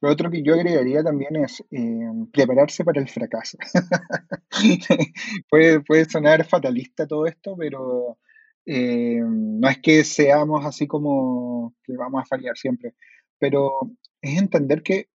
lo 0.00 0.10
otro 0.10 0.30
que 0.30 0.42
yo 0.42 0.54
agregaría 0.54 1.02
también 1.02 1.36
es 1.36 1.64
em, 1.70 2.26
prepararse 2.30 2.84
para 2.84 3.00
el 3.00 3.08
fracaso. 3.08 3.56
puede, 5.50 5.80
puede 5.80 6.04
sonar 6.04 6.44
fatalista 6.44 7.06
todo 7.06 7.26
esto, 7.26 7.56
pero 7.56 8.18
em, 8.66 9.58
no 9.60 9.68
es 9.68 9.78
que 9.78 10.04
seamos 10.04 10.66
así 10.66 10.86
como 10.86 11.74
que 11.82 11.96
vamos 11.96 12.22
a 12.22 12.26
fallar 12.26 12.56
siempre 12.56 12.94
pero 13.38 13.72
es 14.20 14.38
entender 14.38 14.82
que 14.82 15.08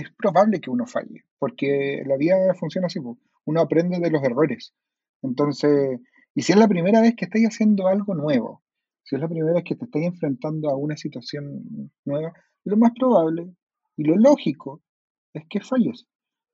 es 0.00 0.10
probable 0.12 0.60
que 0.60 0.70
uno 0.70 0.86
falle, 0.86 1.24
porque 1.38 2.02
la 2.06 2.16
vida 2.16 2.54
funciona 2.54 2.86
así, 2.86 3.00
uno 3.44 3.60
aprende 3.60 3.98
de 4.00 4.10
los 4.10 4.22
errores. 4.22 4.74
Entonces, 5.22 6.00
y 6.34 6.42
si 6.42 6.52
es 6.52 6.58
la 6.58 6.68
primera 6.68 7.00
vez 7.00 7.14
que 7.16 7.24
estáis 7.26 7.46
haciendo 7.48 7.88
algo 7.88 8.14
nuevo, 8.14 8.62
si 9.04 9.16
es 9.16 9.20
la 9.22 9.28
primera 9.28 9.54
vez 9.54 9.64
que 9.64 9.74
te 9.76 9.84
estáis 9.86 10.06
enfrentando 10.06 10.70
a 10.70 10.76
una 10.76 10.96
situación 10.96 11.90
nueva, 12.04 12.32
lo 12.64 12.76
más 12.76 12.92
probable 12.98 13.54
y 13.96 14.04
lo 14.04 14.16
lógico 14.16 14.82
es 15.34 15.44
que 15.48 15.60
falles. 15.60 16.06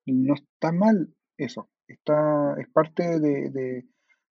no 0.06 0.34
está 0.34 0.72
mal 0.72 1.14
eso, 1.36 1.68
está, 1.88 2.54
es 2.60 2.68
parte 2.70 3.20
de, 3.20 3.50
de- 3.50 3.84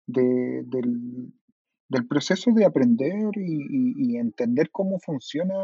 de- 0.08 0.64
del, 0.66 2.08
proceso 2.08 2.52
de 2.52 2.66
aprender 2.66 3.32
y 3.36 4.18
entender 4.18 4.70
cómo 4.72 5.00
funciona, 5.00 5.56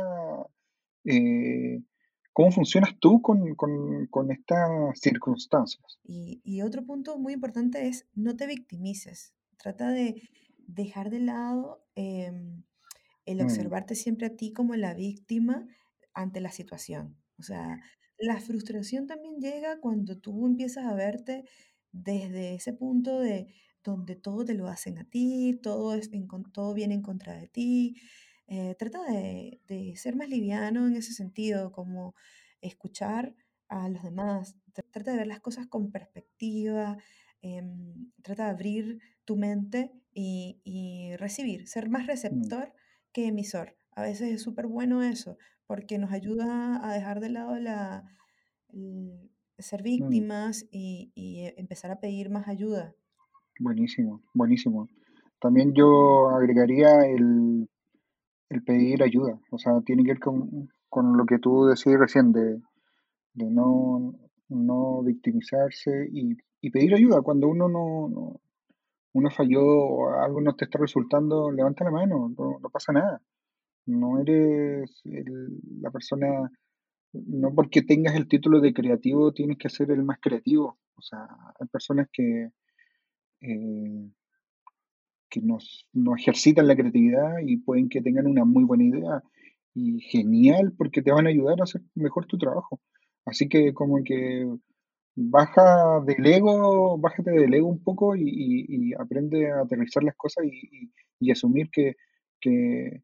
eh, 1.06 1.82
cómo 2.40 2.52
funcionas 2.52 2.98
tú 3.00 3.22
con, 3.22 3.56
con- 3.56 4.08
con 4.08 4.32
estas 4.32 4.70
circunstancias. 5.00 6.00
Y, 6.04 6.42
y 6.44 6.62
otro 6.62 6.86
punto 6.86 7.18
muy 7.18 7.34
importante 7.34 7.88
es 7.88 8.08
no 8.14 8.36
te 8.36 8.48
victimices. 8.48 9.34
Trata 9.58 9.92
de 9.92 10.30
dejar 10.68 11.10
de 11.10 11.20
lado 11.20 11.86
em, 11.96 12.64
el 13.26 13.42
Mm, 13.42 13.42
observarte 13.42 13.96
siempre 13.96 14.28
a 14.28 14.36
ti 14.36 14.54
como 14.54 14.76
la 14.76 14.94
víctima 14.94 15.68
ante 16.14 16.42
la 16.42 16.52
situación. 16.52 17.18
O 17.40 17.44
sea, 17.44 17.82
la 18.20 18.40
frustración 18.42 19.08
también 19.08 19.40
llega 19.40 19.80
cuando 19.82 20.20
tú 20.20 20.46
empiezas 20.48 20.86
a 20.86 20.96
verte 20.96 21.46
desde 21.92 22.56
ese 22.56 22.74
punto 22.74 23.20
de 23.20 23.54
donde 23.84 24.16
todo 24.16 24.46
te 24.46 24.54
lo 24.56 24.68
hacen 24.68 25.00
a 25.00 25.06
ti, 25.10 25.60
todo, 25.64 25.96
es 25.96 26.12
en 26.14 26.28
todo 26.54 26.74
viene 26.74 26.96
en 26.96 27.02
contra 27.02 27.36
de 27.36 27.48
ti. 27.48 27.96
Eh, 28.52 28.76
trata 28.80 29.04
de, 29.04 29.62
de 29.68 29.96
ser 29.96 30.16
más 30.16 30.30
liviano 30.30 30.88
en 30.88 30.96
ese 30.96 31.14
sentido, 31.14 31.72
como 31.72 32.16
escuchar 32.62 33.36
a 33.70 33.90
los 33.90 34.04
demás. 34.04 34.56
Tr- 34.74 34.86
Trata 34.92 35.12
de 35.12 35.18
ver 35.18 35.28
las 35.28 35.40
cosas 35.42 35.68
con 35.68 35.92
perspectiva, 35.92 36.98
em, 37.42 38.12
trata 38.24 38.46
de 38.46 38.50
abrir 38.52 39.00
tu 39.26 39.36
mente 39.38 39.92
y, 40.14 40.62
y 40.64 41.16
recibir, 41.18 41.68
ser 41.68 41.90
más 41.90 42.08
mm, 42.32 42.54
receptor 42.54 42.74
que 43.12 43.28
emisor. 43.28 43.78
A 43.92 44.02
veces 44.04 44.30
es 44.34 44.42
súper 44.42 44.68
bueno 44.68 45.04
eso, 45.04 45.38
porque 45.68 45.98
nos 46.00 46.12
ayuda 46.12 46.80
a 46.88 46.94
dejar 46.94 47.20
de 47.20 47.30
lado 47.30 47.56
la, 47.60 48.06
el 48.70 49.32
ser 49.60 49.84
víctimas 49.84 50.66
y, 50.72 51.12
y, 51.16 51.42
eh, 51.46 51.56
empezar 51.58 51.92
a 51.92 52.00
pedir 52.00 52.30
más 52.32 52.48
ayuda. 52.48 52.96
buenísimo, 53.60 54.22
buenísimo. 54.34 54.88
También 55.40 55.74
yo 55.74 56.30
agregaría 56.30 57.06
el, 57.06 57.68
el 58.50 58.64
pedir 58.64 59.04
ayuda, 59.04 59.40
o 59.52 59.58
sea, 59.58 59.74
tiene 59.86 60.04
que 60.04 60.10
ver 60.12 60.20
con, 60.20 60.70
con 60.90 61.18
lo 61.18 61.26
que 61.26 61.40
tú 61.40 61.66
decías 61.68 62.00
recién 62.00 62.32
de, 62.34 62.62
de 63.34 63.46
no, 63.52 64.16
no 64.50 65.04
victimizarse 65.04 66.10
y, 66.12 66.38
y 66.62 66.70
pedir 66.72 66.96
ayuda 66.96 67.22
cuando 67.22 67.48
uno 67.48 67.68
no, 67.70 68.10
no- 68.10 68.42
uno 69.14 69.30
falló 69.32 69.62
o 69.66 70.10
algo 70.22 70.42
no 70.42 70.56
te 70.56 70.66
está 70.66 70.80
resultando, 70.80 71.52
levanta 71.52 71.84
la 71.86 71.92
mano, 71.92 72.34
no, 72.38 72.60
no 72.62 72.70
pasa 72.70 72.94
nada. 72.94 73.22
No 73.88 74.20
eres 74.22 75.02
el- 75.06 75.60
la 75.82 75.92
persona, 75.92 76.52
no 77.14 77.54
porque 77.56 77.84
tengas 77.84 78.16
el 78.16 78.28
título 78.28 78.62
de 78.62 78.74
creativo 78.74 79.34
tienes 79.34 79.58
que 79.58 79.70
ser 79.70 79.92
el 79.92 80.04
más 80.04 80.20
creativo. 80.22 80.78
O 80.96 81.02
sea, 81.02 81.28
hay 81.60 81.68
personas 81.68 82.08
que, 82.14 82.52
eh, 83.42 84.10
que 85.30 85.42
nos, 85.42 85.88
no 85.94 86.16
ejercitan 86.16 86.68
la 86.68 86.76
creatividad 86.76 87.40
y 87.46 87.58
pueden 87.58 87.90
que 87.90 88.02
tengan 88.02 88.28
una 88.28 88.46
muy 88.46 88.64
buena 88.64 88.84
idea 88.84 89.24
y 89.74 90.00
genial 90.02 90.74
porque 90.78 91.02
te 91.02 91.12
van 91.12 91.28
a 91.28 91.30
ayudar 91.30 91.60
a 91.60 91.64
hacer 91.64 91.82
mejor 91.96 92.26
tu 92.26 92.38
trabajo. 92.38 92.80
Así 93.26 93.48
que 93.48 93.74
como 93.74 94.04
que 94.04 94.48
baja 95.16 96.02
del 96.06 96.26
ego, 96.26 96.98
bájate 96.98 97.32
del 97.32 97.54
ego 97.54 97.68
un 97.68 97.84
poco 97.84 98.16
y, 98.16 98.94
aprende 99.00 99.52
a 99.52 99.62
aterrizar 99.62 100.04
las 100.04 100.16
cosas 100.16 100.46
y, 100.46 101.32
asumir 101.32 101.70
que, 101.72 101.96
que, 102.40 103.04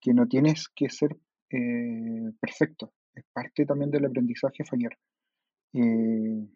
que 0.00 0.14
no 0.14 0.26
tienes 0.26 0.68
que 0.68 0.88
ser 0.88 1.16
eh, 1.50 2.30
perfecto. 2.40 2.92
Es 3.14 3.24
parte 3.32 3.66
también 3.66 3.90
del 3.90 4.06
aprendizaje 4.06 4.64
fallar. 4.64 4.96
Eh, 5.74 6.46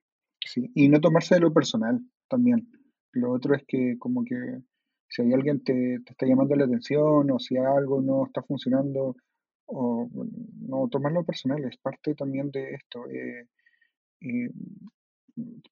sí, 0.44 0.70
y 0.74 0.88
no 0.88 1.00
tomarse 1.00 1.34
de 1.34 1.40
lo 1.40 1.52
personal 1.52 2.00
también. 2.28 2.68
Lo 3.12 3.32
otro 3.32 3.54
es 3.54 3.64
que 3.66 3.96
como 3.98 4.24
que 4.24 4.36
si 5.12 5.22
hay 5.22 5.32
alguien 5.34 5.62
te, 5.62 5.74
te 6.04 6.12
está 6.12 6.26
llamando 6.26 6.56
la 6.56 6.64
atención 6.64 7.30
o 7.30 7.38
si 7.38 7.56
algo 7.58 8.00
no 8.02 8.26
está 8.26 8.42
funcionando, 8.42 9.16
o 9.66 10.08
no 10.68 10.88
tomarlo 10.90 11.24
personal, 11.24 11.64
es 11.64 11.76
parte 11.78 12.14
también 12.14 12.50
de 12.50 12.74
esto. 12.74 13.08
eh, 13.10 13.48
eh, 14.22 14.50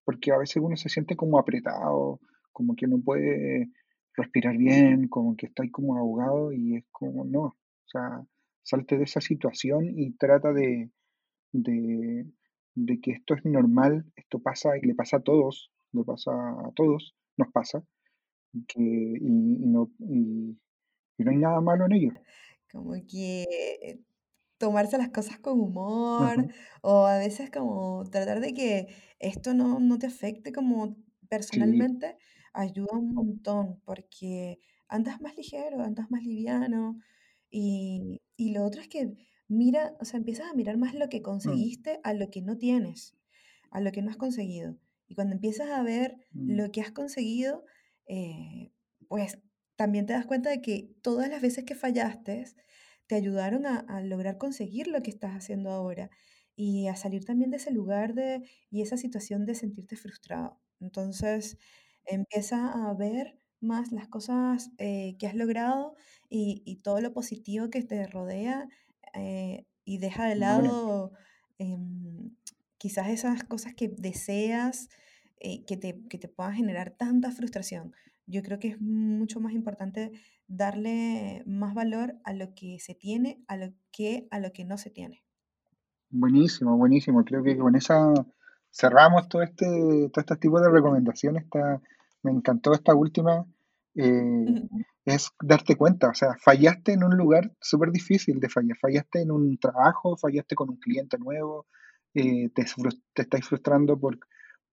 porque 0.04 0.32
a 0.32 0.38
veces 0.38 0.62
uno 0.62 0.76
se 0.76 0.88
siente 0.88 1.16
como 1.16 1.38
apretado, 1.38 2.20
como 2.52 2.74
que 2.76 2.86
no 2.86 2.98
puede 3.00 3.70
respirar 4.14 4.56
bien, 4.56 5.08
como 5.08 5.36
que 5.36 5.46
está 5.46 5.62
ahí 5.62 5.70
como 5.70 5.96
ahogado 5.96 6.52
y 6.52 6.76
es 6.76 6.84
como, 6.90 7.24
no, 7.24 7.42
o 7.42 7.56
sea, 7.86 8.22
salte 8.62 8.98
de 8.98 9.04
esa 9.04 9.20
situación 9.20 9.86
y 9.98 10.12
trata 10.12 10.52
de, 10.52 10.90
de, 11.52 12.26
de 12.74 13.00
que 13.00 13.12
esto 13.12 13.34
es 13.34 13.44
normal, 13.44 14.04
esto 14.16 14.40
pasa 14.40 14.76
y 14.78 14.82
le 14.82 14.94
pasa 14.94 15.18
a 15.18 15.22
todos, 15.22 15.70
le 15.92 16.04
pasa 16.04 16.32
a 16.32 16.72
todos, 16.74 17.14
nos 17.36 17.50
pasa, 17.52 17.82
que, 18.68 18.80
y, 18.80 19.64
y 19.64 19.66
no, 19.66 19.90
y, 20.00 20.58
y 21.18 21.24
no 21.24 21.30
hay 21.30 21.38
nada 21.38 21.60
malo 21.60 21.86
en 21.86 21.92
ello. 21.92 22.12
Como 22.70 22.92
que 23.06 23.42
eh, 23.82 24.00
tomarse 24.58 24.98
las 24.98 25.10
cosas 25.10 25.38
con 25.40 25.60
humor 25.60 26.48
o 26.82 27.06
a 27.06 27.18
veces 27.18 27.50
como 27.50 28.04
tratar 28.10 28.40
de 28.40 28.54
que 28.54 28.88
esto 29.18 29.54
no, 29.54 29.80
no 29.80 29.98
te 29.98 30.06
afecte 30.06 30.52
como 30.52 30.96
Sí, 31.50 31.60
personalmente, 31.60 32.16
ayuda 32.52 32.96
un 32.98 33.14
montón 33.14 33.80
porque 33.84 34.58
andas 34.88 35.20
más 35.20 35.36
ligero, 35.36 35.82
andas 35.82 36.10
más 36.10 36.24
liviano 36.24 36.98
y, 37.50 38.22
y 38.36 38.52
lo 38.52 38.64
otro 38.64 38.80
es 38.82 38.88
que 38.88 39.14
mira, 39.48 39.94
o 40.00 40.04
sea, 40.04 40.18
empiezas 40.18 40.50
a 40.50 40.54
mirar 40.54 40.76
más 40.78 40.94
lo 40.94 41.08
que 41.08 41.22
mm, 41.44 41.70
conseguiste 41.70 42.00
a 42.04 42.14
lo 42.14 42.30
que 42.30 42.42
no 42.42 42.56
tienes, 42.58 43.16
a 43.70 43.80
lo 43.80 43.92
que 43.92 44.02
no 44.02 44.10
has 44.10 44.16
conseguido. 44.16 44.76
Y 45.08 45.14
cuando 45.16 45.34
empiezas 45.34 45.70
a 45.70 45.82
ver 45.82 46.16
mm, 46.34 46.56
lo 46.56 46.70
que 46.70 46.80
has 46.82 46.92
conseguido, 46.92 47.64
eh, 48.10 48.72
pues 49.08 49.38
también 49.76 50.06
te 50.06 50.12
das 50.14 50.26
cuenta 50.26 50.50
de 50.50 50.60
que 50.62 50.94
todas 51.02 51.28
las 51.30 51.42
veces 51.42 51.64
que 51.64 51.74
fallaste, 51.74 52.44
te 53.06 53.14
ayudaron 53.16 53.66
a, 53.66 53.78
a 53.80 54.02
lograr 54.02 54.38
conseguir 54.38 54.86
lo 54.88 55.02
que 55.02 55.10
estás 55.10 55.32
haciendo 55.34 55.70
ahora 55.70 56.10
y 56.56 56.88
a 56.88 56.96
salir 56.96 57.24
también 57.24 57.50
de 57.50 57.56
ese 57.58 57.70
lugar 57.72 58.14
de, 58.14 58.42
y 58.70 58.82
esa 58.82 58.96
situación 58.96 59.46
de 59.46 59.54
sentirte 59.54 59.96
frustrado. 59.96 60.60
Entonces, 60.80 61.58
empieza 62.04 62.88
a 62.90 62.94
ver 62.94 63.38
más 63.60 63.92
las 63.92 64.08
cosas 64.08 64.70
eh, 64.78 65.16
que 65.18 65.26
has 65.26 65.34
logrado 65.34 65.94
y, 66.28 66.62
y 66.64 66.76
todo 66.76 67.00
lo 67.00 67.12
positivo 67.12 67.70
que 67.70 67.82
te 67.82 68.06
rodea 68.06 68.68
eh, 69.14 69.66
y 69.84 69.98
deja 69.98 70.26
de 70.26 70.36
bueno, 70.36 70.36
lado 70.36 71.12
em, 71.58 72.36
quizás 72.78 73.08
esas 73.08 73.44
cosas 73.44 73.74
que 73.74 73.88
deseas 73.88 74.88
eh, 75.40 75.64
que 75.64 75.76
te, 75.76 76.02
que 76.08 76.18
te 76.18 76.28
puedan 76.28 76.54
generar 76.54 76.90
tanta 76.90 77.30
frustración. 77.32 77.94
Yo 78.26 78.42
creo 78.42 78.58
que 78.58 78.68
es 78.68 78.80
mucho 78.80 79.40
más 79.40 79.52
importante 79.54 80.12
darle 80.46 81.42
más 81.46 81.74
valor 81.74 82.16
a 82.24 82.32
lo 82.34 82.54
que 82.54 82.78
se 82.78 82.94
tiene 82.94 83.42
a 83.48 83.56
lo 83.56 83.72
que 83.90 84.28
a 84.30 84.38
lo 84.38 84.52
que 84.52 84.64
no 84.64 84.76
se 84.78 84.90
tiene. 84.90 85.24
buenísimo, 86.10 86.76
buenísimo. 86.76 87.24
Creo 87.24 87.42
que 87.42 87.56
con 87.56 87.74
esa 87.76 88.12
cerramos 88.70 89.28
todo 89.28 89.42
este, 89.42 89.66
todo 90.12 90.20
este 90.20 90.36
tipo 90.36 90.60
de 90.60 90.70
recomendaciones. 90.70 91.46
Me 92.22 92.32
encantó 92.32 92.72
esta 92.72 92.94
última. 92.94 93.46
eh, 93.94 94.44
es 95.06 95.30
darte 95.42 95.76
cuenta, 95.76 96.10
o 96.10 96.14
sea, 96.14 96.36
fallaste 96.44 96.92
en 96.92 97.02
un 97.04 97.16
lugar 97.16 97.52
súper 97.60 97.90
difícil 97.90 98.38
de 98.40 98.48
fallar. 98.48 98.76
Fallaste 98.78 99.22
en 99.22 99.30
un 99.30 99.58
trabajo, 99.58 100.16
fallaste 100.16 100.54
con 100.54 100.70
un 100.70 100.76
cliente 100.76 101.18
nuevo, 101.18 101.66
eh, 102.14 102.50
te, 102.54 102.64
te 103.14 103.22
estáis 103.22 103.46
frustrando 103.46 103.98
por, 103.98 104.18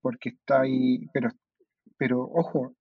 porque 0.02 0.30
está 0.30 0.62
ahí, 0.62 1.06
pero, 1.12 1.30
pero 1.98 2.22
ojo, 2.24 2.74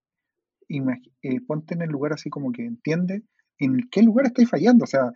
eh, 1.24 1.42
ponte 1.48 1.74
en 1.76 1.82
el 1.84 1.90
lugar 1.90 2.14
así 2.14 2.30
como 2.30 2.52
que 2.52 2.66
entiende 2.66 3.24
en 3.60 3.90
qué 3.92 4.02
lugar 4.04 4.28
estáis 4.28 4.50
fallando. 4.50 4.84
O 4.84 4.88
sea, 4.88 5.12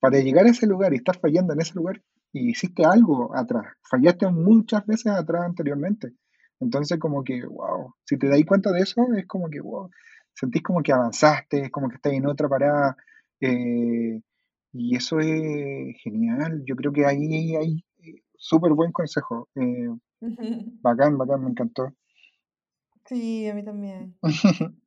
para 0.00 0.18
llegar 0.20 0.46
a 0.46 0.50
ese 0.50 0.66
lugar 0.66 0.92
y 0.92 0.96
estar 0.96 1.18
fallando 1.18 1.52
en 1.54 1.60
ese 1.60 1.74
lugar, 1.74 2.02
y 2.32 2.50
hiciste 2.50 2.84
algo 2.84 3.34
atrás, 3.34 3.64
fallaste 3.90 4.28
muchas 4.30 4.84
veces 4.86 5.12
atrás 5.12 5.44
anteriormente. 5.46 6.12
Entonces, 6.60 6.98
como 6.98 7.24
que, 7.24 7.44
wow, 7.46 7.94
si 8.04 8.18
te 8.18 8.28
dais 8.28 8.44
cuenta 8.46 8.72
de 8.72 8.80
eso, 8.80 9.02
es 9.16 9.26
como 9.26 9.48
que, 9.48 9.60
wow, 9.60 9.90
sentís 10.34 10.62
como 10.62 10.82
que 10.82 10.92
avanzaste, 10.92 11.62
es 11.62 11.70
como 11.70 11.88
que 11.88 11.96
estás 11.96 12.12
en 12.12 12.26
otra 12.26 12.48
parada. 12.48 12.96
eh, 13.40 14.20
y 14.72 14.96
eso 14.96 15.20
es 15.20 15.96
genial. 16.02 16.62
Yo 16.66 16.76
creo 16.76 16.92
que 16.92 17.06
ahí 17.06 17.56
hay 17.56 17.84
eh, 18.04 18.22
súper 18.36 18.72
buen 18.72 18.92
consejo. 18.92 19.48
eh, 19.56 19.88
bacán, 20.20 21.18
bacán, 21.18 21.44
me 21.44 21.50
encantó. 21.50 21.94
Sí, 23.06 23.46
a 23.48 23.54
mí 23.54 23.64
también. 23.64 24.16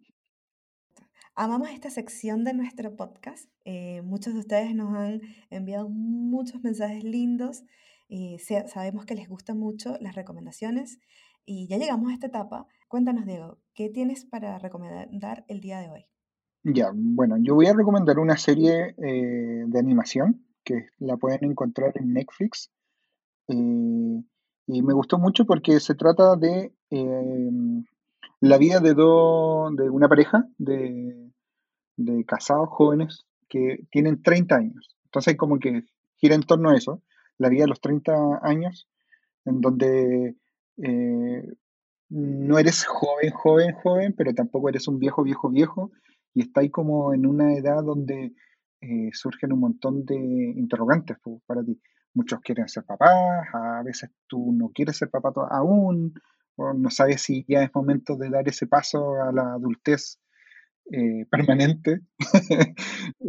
Amamos 1.35 1.69
esta 1.69 1.89
sección 1.89 2.43
de 2.43 2.53
nuestro 2.53 2.95
podcast. 2.95 3.49
eh, 3.63 4.01
muchos 4.01 4.33
de 4.33 4.39
ustedes 4.41 4.75
nos 4.75 4.93
han 4.95 5.21
enviado 5.49 5.87
muchos 5.89 6.61
mensajes 6.63 7.03
lindos 7.03 7.63
y 8.09 8.39
se- 8.39 8.67
sabemos 8.67 9.05
que 9.05 9.15
les 9.15 9.29
gustan 9.29 9.57
mucho 9.57 9.95
las 10.01 10.15
recomendaciones. 10.15 10.99
Y 11.45 11.67
ya 11.67 11.77
llegamos 11.77 12.11
a 12.11 12.13
esta 12.13 12.27
etapa. 12.27 12.67
Cuéntanos, 12.89 13.25
Diego, 13.25 13.59
¿qué 13.73 13.89
tienes 13.89 14.25
para 14.25 14.57
recomendar 14.59 15.45
el 15.47 15.61
día 15.61 15.79
de 15.79 15.89
hoy? 15.89 16.05
Ya, 16.63 16.91
bueno, 16.93 17.37
yo 17.39 17.55
voy 17.55 17.67
a 17.67 17.73
recomendar 17.73 18.19
una 18.19 18.35
serie 18.35 18.95
eh, 18.97 19.63
de 19.65 19.79
animación 19.79 20.45
que 20.65 20.87
la 20.97 21.15
pueden 21.15 21.45
encontrar 21.45 21.93
en 21.95 22.11
Netflix 22.13 22.69
eh, 23.47 24.21
Y 24.71 24.83
me 24.83 24.93
gustó 24.93 25.17
mucho 25.17 25.45
porque 25.45 25.79
se 25.79 25.95
trata 25.95 26.35
de 26.35 26.71
em, 26.91 27.83
la 28.39 28.59
vida 28.59 28.79
de, 28.79 28.93
de 28.93 29.89
una 29.89 30.07
pareja 30.07 30.45
de, 30.59 31.31
de 31.97 32.23
casados 32.25 32.69
jóvenes 32.69 33.25
que 33.47 33.79
tienen 33.89 34.21
30 34.21 34.55
años. 34.55 34.95
Entonces 35.05 35.37
como 35.37 35.57
que 35.57 35.85
gira 36.17 36.35
en 36.35 36.43
torno 36.43 36.69
a 36.69 36.77
eso, 36.77 37.01
la 37.39 37.49
vida 37.49 37.63
de 37.63 37.69
los 37.69 37.81
30 37.81 38.41
años, 38.43 38.87
en 39.45 39.59
donde 39.59 40.35
eh, 40.77 41.47
no 42.09 42.59
eres 42.59 42.85
joven, 42.85 43.31
joven, 43.31 43.73
joven, 43.73 44.13
pero 44.15 44.35
tampoco 44.35 44.69
eres 44.69 44.87
un 44.87 44.99
viejo, 44.99 45.23
viejo, 45.23 45.49
viejo, 45.49 45.91
y 46.35 46.41
está 46.41 46.61
ahí 46.61 46.69
como 46.69 47.11
en 47.15 47.25
una 47.25 47.55
edad 47.55 47.81
donde 47.83 48.33
eh, 48.81 49.09
surgen 49.13 49.51
un 49.51 49.61
montón 49.61 50.05
de 50.05 50.15
interrogantes 50.15 51.17
para 51.47 51.63
ti. 51.63 51.81
Muchos 52.13 52.39
quieren 52.41 52.67
ser 52.67 52.83
papás, 52.85 53.47
a 53.53 53.83
veces 53.83 54.09
tú 54.27 54.51
no 54.51 54.71
quieres 54.73 54.97
ser 54.97 55.09
papá 55.09 55.31
aún, 55.51 56.13
o 56.55 56.73
no 56.73 56.89
sabes 56.89 57.21
si 57.21 57.45
ya 57.47 57.63
es 57.63 57.73
momento 57.73 58.15
de 58.17 58.29
dar 58.29 58.47
ese 58.47 58.67
paso 58.67 59.21
a 59.21 59.31
la 59.31 59.53
adultez 59.53 60.19
eh, 60.91 61.25
permanente. 61.29 62.01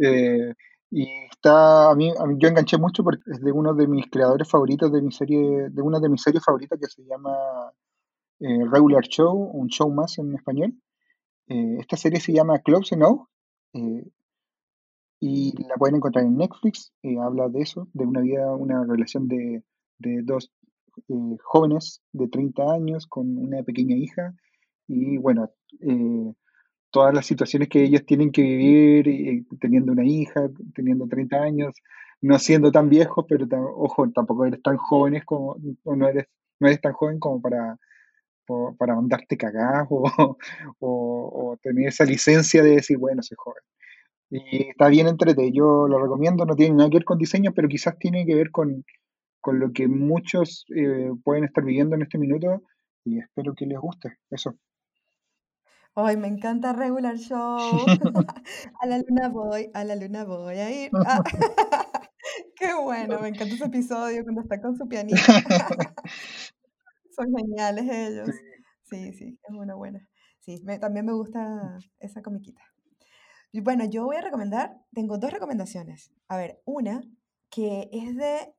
Eh, 0.03 0.53
y 0.89 1.07
está, 1.29 1.91
a 1.91 1.95
mí, 1.95 2.11
yo 2.37 2.47
enganché 2.49 2.77
mucho 2.77 3.03
porque 3.03 3.21
es 3.31 3.39
de 3.39 3.51
uno 3.51 3.73
de 3.73 3.87
mis 3.87 4.09
creadores 4.09 4.49
favoritos 4.49 4.91
de 4.91 5.01
mi 5.01 5.11
serie, 5.11 5.69
de 5.69 5.81
una 5.81 5.99
de 5.99 6.09
mis 6.09 6.21
series 6.21 6.43
favoritas 6.43 6.79
que 6.79 6.87
se 6.87 7.03
llama 7.03 7.35
Regular 8.39 9.03
Show, 9.03 9.51
un 9.53 9.67
show 9.67 9.91
más 9.91 10.17
en 10.17 10.33
español. 10.33 10.73
esta 11.47 11.97
serie 11.97 12.19
se 12.19 12.33
llama 12.33 12.59
Close 12.59 12.95
Enough 12.95 13.27
y 15.21 15.53
la 15.67 15.75
pueden 15.75 15.97
encontrar 15.97 16.25
en 16.25 16.35
Netflix. 16.35 16.91
Eh, 17.03 17.15
habla 17.19 17.47
de 17.47 17.61
eso, 17.61 17.87
de 17.93 18.05
una 18.05 18.21
vida, 18.21 18.53
una 18.55 18.83
relación 18.83 19.27
de, 19.27 19.63
dos 19.99 20.51
eh, 21.07 21.37
jóvenes 21.43 22.01
de 22.11 22.27
30 22.27 22.73
años 22.73 23.05
con 23.05 23.37
una 23.37 23.61
pequeña 23.63 23.95
hija 23.95 24.33
y 24.87 25.17
bueno, 25.17 25.51
eh, 25.79 26.33
todas 26.89 27.13
las 27.13 27.25
situaciones 27.27 27.69
que 27.69 27.83
ellos 27.83 28.03
tienen 28.05 28.31
que 28.31 28.41
vivir 28.41 29.45
teniendo 29.61 29.91
una 29.93 30.05
hija, 30.05 30.49
teniendo 30.73 31.07
30 31.07 31.37
años, 31.37 31.75
no 32.21 32.39
siendo 32.39 32.71
tan 32.71 32.89
viejos, 32.89 33.25
pero 33.29 33.47
ojo, 33.77 34.09
tampoco 34.11 34.45
eres 34.45 34.61
tan 34.63 34.77
jóvenes 34.77 35.23
como, 35.23 35.55
no 35.85 36.07
eres, 36.07 36.25
no 36.59 36.67
eres 36.67 36.81
tan 36.81 36.93
joven 36.93 37.19
como 37.19 37.39
para, 37.41 37.77
para 38.77 38.95
mandarte 38.95 39.37
cagar 39.37 39.85
o, 39.89 40.03
o, 40.79 41.51
o 41.51 41.57
tener 41.61 41.89
esa 41.89 42.05
licencia 42.05 42.63
de 42.63 42.71
decir, 42.71 42.97
bueno, 42.97 43.21
soy 43.21 43.37
joven. 43.37 43.63
Y 44.31 44.69
está 44.69 44.87
bien 44.87 45.09
entretenido, 45.09 45.53
yo 45.53 45.87
lo 45.89 45.99
recomiendo, 45.99 46.45
no 46.45 46.55
tiene 46.55 46.75
nada 46.75 46.89
que 46.89 46.97
ver 46.97 47.05
con 47.05 47.17
diseño, 47.17 47.51
pero 47.53 47.67
quizás 47.67 47.99
tiene 47.99 48.25
que 48.25 48.33
ver 48.33 48.49
con, 48.49 48.85
lo 49.45 49.73
que 49.73 49.89
muchos 49.89 50.65
eh, 50.73 51.11
pueden 51.25 51.43
estar 51.43 51.65
viviendo 51.65 51.95
en 51.97 52.03
este 52.03 52.17
minuto 52.17 52.61
y 53.03 53.19
espero 53.19 53.53
que 53.53 53.65
les 53.65 53.77
guste. 53.77 54.17
Eso. 54.29 54.55
Ay, 55.95 56.15
me 56.15 56.29
encanta 56.29 56.71
Regular 56.71 57.17
Show. 57.17 57.35
a 58.81 58.87
la 58.87 58.99
luna 58.99 59.27
voy, 59.27 59.69
a 59.73 59.83
la 59.83 59.97
luna 59.97 60.23
voy 60.23 60.55
a 60.55 60.85
ir. 60.85 60.91
Ah, 61.05 61.21
qué 62.55 62.73
bueno, 62.81 63.19
me 63.19 63.27
encanta 63.27 63.53
ese 63.53 63.65
episodio 63.65 64.23
cuando 64.23 64.41
está 64.43 64.61
con 64.61 64.77
su 64.77 64.87
pianito. 64.87 65.19
Son 67.13 67.27
geniales 67.35 67.85
ellos. 67.89 68.29
Sí, 68.83 69.11
sí, 69.11 69.37
es 69.43 69.53
una 69.53 69.75
buena. 69.75 70.07
Sí, 70.39 70.63
también 70.79 71.05
me 71.05 71.13
gusta 71.13 71.77
esa 71.99 72.21
comiquita. 72.21 72.70
Bueno, 73.53 73.83
yo 73.83 74.05
voy 74.05 74.15
a 74.15 74.21
recomendar, 74.21 74.81
tengo 74.93 75.17
dos 75.17 75.31
recomendaciones. 75.31 76.13
A 76.29 76.37
ver, 76.37 76.61
una 76.65 77.01
que 77.49 77.89
es 77.91 78.15
de 78.15 78.53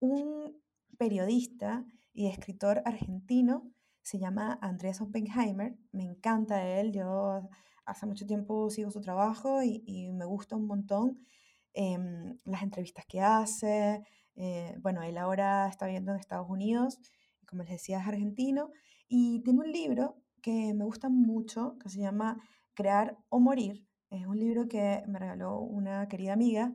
un 0.00 0.60
periodista 0.98 1.84
y 2.12 2.26
escritor 2.26 2.82
argentino, 2.84 3.70
se 4.02 4.18
llama 4.18 4.58
Andrés 4.60 5.00
Oppenheimer, 5.00 5.76
me 5.92 6.02
encanta 6.02 6.66
él, 6.66 6.92
yo 6.92 7.48
hace 7.84 8.06
mucho 8.06 8.26
tiempo 8.26 8.68
sigo 8.68 8.90
su 8.90 9.00
trabajo 9.00 9.62
y, 9.62 10.10
me 10.12 10.24
gusta 10.24 10.56
un 10.56 10.66
montón 10.66 11.24
em, 11.72 12.36
las 12.44 12.64
entrevistas 12.64 13.06
que 13.06 13.20
hace. 13.20 14.02
Eh, 14.34 14.76
bueno, 14.80 15.02
él 15.02 15.18
ahora 15.18 15.68
está 15.68 15.86
viviendo 15.86 16.12
en 16.12 16.18
Estados 16.18 16.50
Unidos, 16.50 16.98
como 17.46 17.62
les 17.62 17.72
decía 17.72 18.00
es 18.00 18.08
argentino, 18.08 18.70
y 19.08 19.40
tiene 19.44 19.60
un 19.60 19.70
libro 19.70 20.16
que 20.42 20.74
me 20.74 20.84
gusta 20.84 21.08
mucho, 21.08 21.76
que 21.78 21.88
se 21.88 22.00
llama 22.00 22.42
Crear 22.74 23.16
o 23.28 23.38
Morir, 23.38 23.86
es 24.12 24.26
un 24.26 24.38
libro 24.38 24.68
que 24.68 25.02
me 25.06 25.18
regaló 25.18 25.58
una 25.58 26.06
querida 26.06 26.34
amiga, 26.34 26.72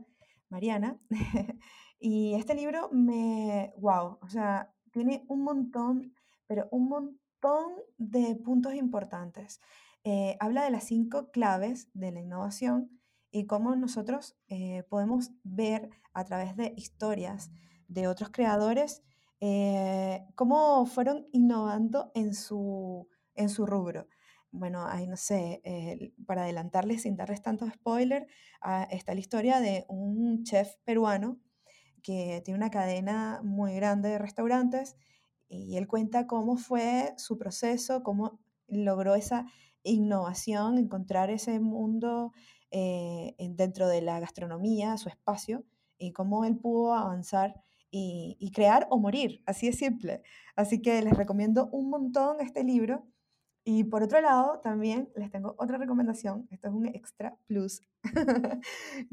Mariana. 0.50 1.00
y 2.00 2.34
este 2.34 2.56
libro 2.56 2.90
me, 2.92 3.74
wow, 3.78 4.18
o 4.22 4.28
sea, 4.28 4.74
tiene 4.92 5.24
un 5.28 5.44
montón, 5.44 6.14
pero 6.48 6.68
un 6.72 6.90
montón 6.90 7.76
de 7.98 8.36
puntos 8.36 8.74
importantes. 8.74 9.62
Eh, 10.04 10.36
habla 10.40 10.64
de 10.64 10.72
las 10.72 10.86
cinco 10.86 11.30
claves 11.30 11.90
de 11.94 12.12
la 12.12 12.22
innovación 12.22 13.00
y 13.30 13.46
cómo 13.46 13.76
nosotros 13.76 14.36
eh, 14.48 14.84
podemos 14.90 15.32
ver 15.44 15.92
a 16.14 16.24
través 16.24 16.56
de 16.56 16.74
historias 16.76 17.52
de 17.88 18.08
otros 18.08 18.30
creadores 18.32 19.04
eh, 19.40 20.26
cómo 20.34 20.88
fueron 20.88 21.28
innovando 21.32 22.12
en 22.16 22.34
su, 22.34 23.08
en 23.36 23.50
su 23.50 23.68
rubro 23.68 24.08
bueno, 24.58 24.86
ahí 24.88 25.08
no 25.08 25.18
sé, 25.18 25.62
para 26.26 26.44
adelantarles 26.44 27.04
sin 27.04 27.16
darles 27.16 27.42
tantos 27.42 27.72
spoiler, 27.74 28.28
ah, 28.62 28.88
está 28.92 29.14
la 29.14 29.20
historia 29.20 29.60
de 29.60 29.86
un 29.88 30.44
chef 30.44 30.76
peruano 30.84 31.40
que 32.04 32.42
tiene 32.46 32.58
una 32.58 32.72
cadena 32.72 33.42
muy 33.44 33.76
grande 33.76 34.10
de 34.10 34.18
restaurantes 34.18 34.96
y 35.50 35.78
él 35.78 35.88
cuenta 35.88 36.28
cómo 36.28 36.58
fue 36.58 37.14
su 37.18 37.38
proceso, 37.38 38.04
cómo 38.04 38.40
logró 38.68 39.16
esa 39.16 39.46
innovación, 39.84 40.78
encontrar 40.78 41.30
ese 41.30 41.60
mundo 41.60 42.34
eh, 42.72 43.36
dentro 43.40 43.88
de 43.88 44.02
la 44.02 44.20
gastronomía, 44.20 44.98
su 44.98 45.10
espacio, 45.10 45.64
y 45.98 46.12
cómo 46.12 46.46
él 46.46 46.58
pudo 46.58 46.94
avanzar 46.94 47.64
y 47.90 48.52
crear 48.54 48.86
o 48.92 49.00
morir, 49.00 49.42
así 49.48 49.68
es 49.68 49.78
simple. 49.78 50.22
Así 50.56 50.84
que 50.84 51.02
les 51.02 51.18
recomiendo 51.18 51.68
un 51.72 51.90
montón 51.90 52.42
este 52.42 52.64
libro 52.64 53.08
y 53.70 53.84
por 53.84 54.02
otro 54.02 54.22
lado, 54.22 54.62
también 54.64 55.10
les 55.18 55.30
tengo 55.30 55.54
otra 55.58 55.78
recomendación. 55.78 56.48
Esto 56.52 56.70
es 56.70 56.74
un 56.74 56.86
extra 56.86 57.38
plus, 57.48 57.82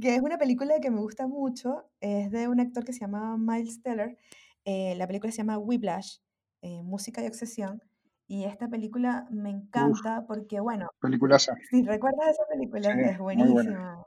que 0.01 0.15
es 0.15 0.23
una 0.23 0.39
película 0.39 0.79
que 0.81 0.93
me 0.93 1.01
gusta 1.01 1.27
mucho. 1.27 1.91
Es 1.99 2.31
de 2.31 2.47
un 2.47 2.61
actor 2.61 2.85
que 2.85 2.93
se 2.93 3.01
llama 3.01 3.37
Miles 3.37 3.83
Teller. 3.83 4.17
Eh, 4.65 4.95
la 4.95 5.09
película 5.09 5.33
se 5.33 5.39
llama 5.39 5.59
Whiplash, 5.59 6.19
eh, 6.63 6.85
Música 6.85 7.21
y 7.21 7.27
Obsesión. 7.27 7.83
Y 8.29 8.45
esta 8.45 8.69
película 8.69 9.27
me 9.29 9.51
encanta 9.51 10.25
porque, 10.25 10.61
bueno, 10.61 10.89
peliculaza. 11.01 11.57
si 11.69 11.83
recuerdas 11.83 12.29
esa 12.29 12.45
película, 12.49 12.93
es 13.11 13.19
buenísima. 13.19 14.07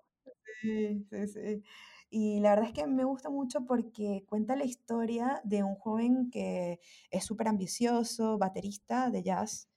Sí, 0.61 1.05
sí, 1.09 1.27
sí. 1.27 1.63
Y 2.09 2.39
la 2.39 2.51
verdad 2.51 2.67
es 2.67 2.73
que 2.73 2.87
me 2.87 3.03
gusta 3.03 3.29
mucho 3.29 3.65
porque 3.65 4.23
cuenta 4.29 4.55
la 4.55 4.63
historia 4.63 5.41
de 5.43 5.63
un 5.63 5.75
joven 5.75 6.31
que 6.31 6.79
es 7.11 7.25
súper 7.25 7.49
ambicioso, 7.49 8.37
baterista 8.37 9.09
de 9.09 9.23
jazz, 9.23 9.67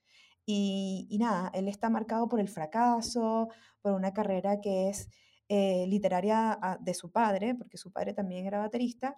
y, 0.52 1.18
nada, 1.18 1.50
él 1.54 1.68
está 1.68 1.90
marcado 1.90 2.28
por 2.28 2.40
el 2.40 2.48
fracaso, 2.48 3.48
por 3.82 3.92
una 3.92 4.12
carrera 4.12 4.60
que 4.60 4.88
es 4.88 5.08
eh, 5.48 5.86
literaria 5.86 6.58
ah, 6.60 6.78
de 6.80 6.94
su 6.94 7.12
padre, 7.12 7.54
porque 7.54 7.78
su 7.78 7.92
padre 7.92 8.14
también 8.14 8.46
era 8.46 8.58
baterista, 8.58 9.16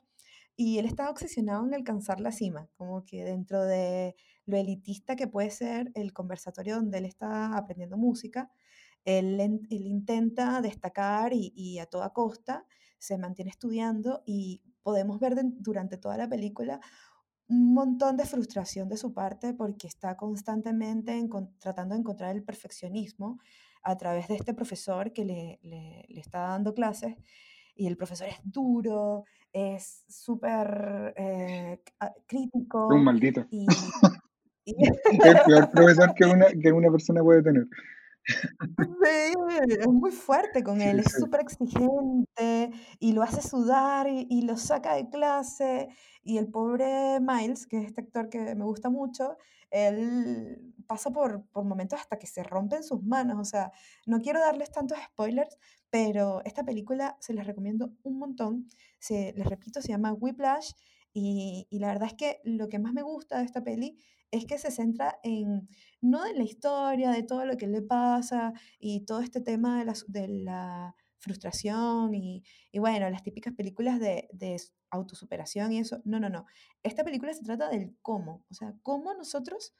y 0.56 0.78
él 0.78 0.84
está 0.84 1.08
obsesionado 1.10 1.66
en 1.66 1.74
alcanzar 1.74 2.20
la 2.20 2.32
cima, 2.32 2.68
como 2.76 3.04
que 3.06 3.24
dentro 3.24 3.64
de 3.64 4.14
lo 4.44 4.58
elitista 4.58 5.16
que 5.16 5.26
puede 5.26 5.50
ser 5.50 5.90
el 5.94 6.12
conversatorio 6.12 6.76
donde 6.76 6.98
él 6.98 7.06
está 7.06 7.56
aprendiendo 7.56 7.96
música, 7.96 8.50
él, 9.04 9.40
intenta 9.70 10.60
destacar 10.60 11.32
y, 11.32 11.78
a 11.78 11.86
toda 11.86 12.12
costa 12.12 12.66
se 12.98 13.18
mantiene 13.18 13.50
estudiando 13.50 14.22
y 14.26 14.62
podemos 14.82 15.18
ver 15.18 15.34
durante 15.42 15.96
toda 15.96 16.16
la 16.16 16.28
película 16.28 16.80
un 17.48 17.74
montón 17.74 18.16
de 18.16 18.24
frustración 18.24 18.88
de 18.88 18.96
su 18.96 19.12
parte 19.12 19.54
porque 19.54 19.86
está 19.86 20.16
constantemente 20.16 21.20
tratando 21.58 21.94
de 21.94 22.00
encontrar 22.00 22.34
el 22.34 22.42
perfeccionismo 22.42 23.38
a 23.82 23.96
través 23.96 24.28
de 24.28 24.36
este 24.36 24.54
profesor 24.54 25.12
que 25.12 25.24
le, 25.24 25.58
le, 25.62 26.06
está 26.20 26.40
dando 26.48 26.74
clases 26.74 27.16
y 27.74 27.86
el 27.86 27.96
profesor 27.96 28.28
es 28.28 28.38
duro, 28.44 29.24
es 29.52 30.04
súper 30.08 31.14
eh, 31.16 31.80
crítico. 32.26 32.88
Un 32.88 33.04
maldito. 33.04 33.46
Y, 33.50 33.66
el 34.66 35.40
peor 35.44 35.70
profesor 35.70 36.14
que 36.14 36.24
una, 36.24 36.46
que 36.46 36.72
una 36.72 36.90
persona 36.90 37.22
puede 37.22 37.42
tener. 37.42 37.66
Sí, 38.24 39.32
es 39.68 39.88
muy 39.88 40.12
fuerte 40.12 40.62
con 40.62 40.80
él, 40.80 41.00
es 41.00 41.12
súper 41.12 41.40
exigente 41.40 42.70
y 43.00 43.12
lo 43.12 43.22
hace 43.22 43.42
sudar 43.42 44.06
y, 44.08 44.42
lo 44.42 44.56
saca 44.56 44.94
de 44.94 45.08
clase. 45.08 45.88
Y 46.22 46.38
el 46.38 46.48
pobre 46.48 47.18
Miles, 47.20 47.66
que 47.66 47.78
es 47.78 47.86
este 47.86 48.02
actor 48.02 48.28
que 48.28 48.54
me 48.54 48.64
gusta 48.64 48.90
mucho, 48.90 49.36
él 49.70 50.74
pasa 50.86 51.10
por, 51.10 51.44
por 51.50 51.64
momentos 51.64 51.98
hasta 52.00 52.18
que 52.18 52.26
se 52.26 52.42
rompen 52.44 52.84
sus 52.84 53.02
manos. 53.02 53.38
O 53.40 53.44
sea, 53.44 53.72
no 54.06 54.20
quiero 54.20 54.40
darles 54.40 54.70
tantos 54.70 54.98
spoilers, 55.04 55.58
pero 55.90 56.42
esta 56.44 56.64
película 56.64 57.16
se 57.20 57.34
les 57.34 57.46
recomiendo 57.46 57.92
un 58.02 58.18
montón. 58.18 58.68
Se, 58.98 59.32
les 59.36 59.46
repito, 59.46 59.82
se 59.82 59.88
llama 59.88 60.12
Whiplash 60.12 60.72
Y, 61.12 61.66
y, 61.70 61.78
la 61.80 61.88
verdad 61.88 62.08
es 62.08 62.14
que 62.14 62.40
lo 62.44 62.68
que 62.68 62.78
más 62.78 62.92
me 62.92 63.02
gusta 63.02 63.38
de 63.38 63.44
esta 63.44 63.62
peli 63.62 63.98
es 64.32 64.46
que 64.46 64.58
se 64.58 64.72
centra 64.72 65.20
en, 65.22 65.68
no 66.00 66.26
en 66.26 66.38
la 66.38 66.44
historia, 66.44 67.10
de 67.12 67.22
todo 67.22 67.44
lo 67.44 67.56
que 67.56 67.68
le 67.68 67.82
pasa 67.82 68.52
y 68.80 69.04
todo 69.04 69.20
este 69.20 69.40
tema 69.40 69.78
de 69.78 69.84
la, 69.84 69.94
de 70.08 70.28
la 70.28 70.96
frustración 71.18 72.14
y, 72.14 72.42
y, 72.72 72.78
bueno, 72.80 73.08
las 73.10 73.22
típicas 73.22 73.54
películas 73.54 74.00
de, 74.00 74.28
de 74.32 74.56
autosuperación 74.90 75.72
y 75.72 75.78
eso. 75.78 76.00
No, 76.04 76.18
no, 76.18 76.30
no. 76.30 76.46
Esta 76.82 77.04
película 77.04 77.32
se 77.32 77.44
trata 77.44 77.68
del 77.68 77.94
cómo, 78.02 78.44
o 78.50 78.54
sea, 78.54 78.74
cómo 78.82 79.14
nosotros 79.14 79.74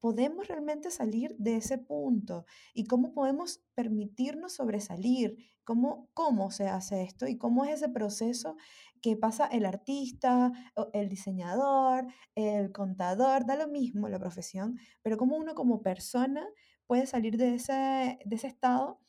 podemos 0.00 0.48
realmente 0.48 0.90
salir 0.90 1.34
de 1.38 1.56
ese 1.56 1.78
punto 1.78 2.46
y 2.72 2.84
cómo 2.84 3.12
podemos 3.12 3.60
permitirnos 3.74 4.54
sobresalir, 4.54 5.36
cómo, 5.64 6.08
cómo 6.14 6.50
se 6.50 6.68
hace 6.68 7.02
esto 7.02 7.26
y 7.26 7.36
cómo 7.36 7.64
es 7.64 7.74
ese 7.74 7.88
proceso 7.88 8.56
que 9.00 9.16
pasa 9.16 9.46
el 9.46 9.66
artista, 9.66 10.52
el 10.92 11.08
diseñador, 11.08 12.06
el 12.34 12.72
contador, 12.72 13.46
da 13.46 13.56
lo 13.56 13.68
mismo 13.68 14.08
la 14.08 14.18
profesión, 14.18 14.78
pero 15.02 15.16
cómo 15.16 15.36
uno 15.36 15.54
como 15.54 15.82
persona 15.82 16.46
puede 16.86 17.06
salir 17.06 17.36
de 17.36 17.54
ese, 17.54 18.18
de 18.24 18.36
ese 18.36 18.46
estado 18.46 19.00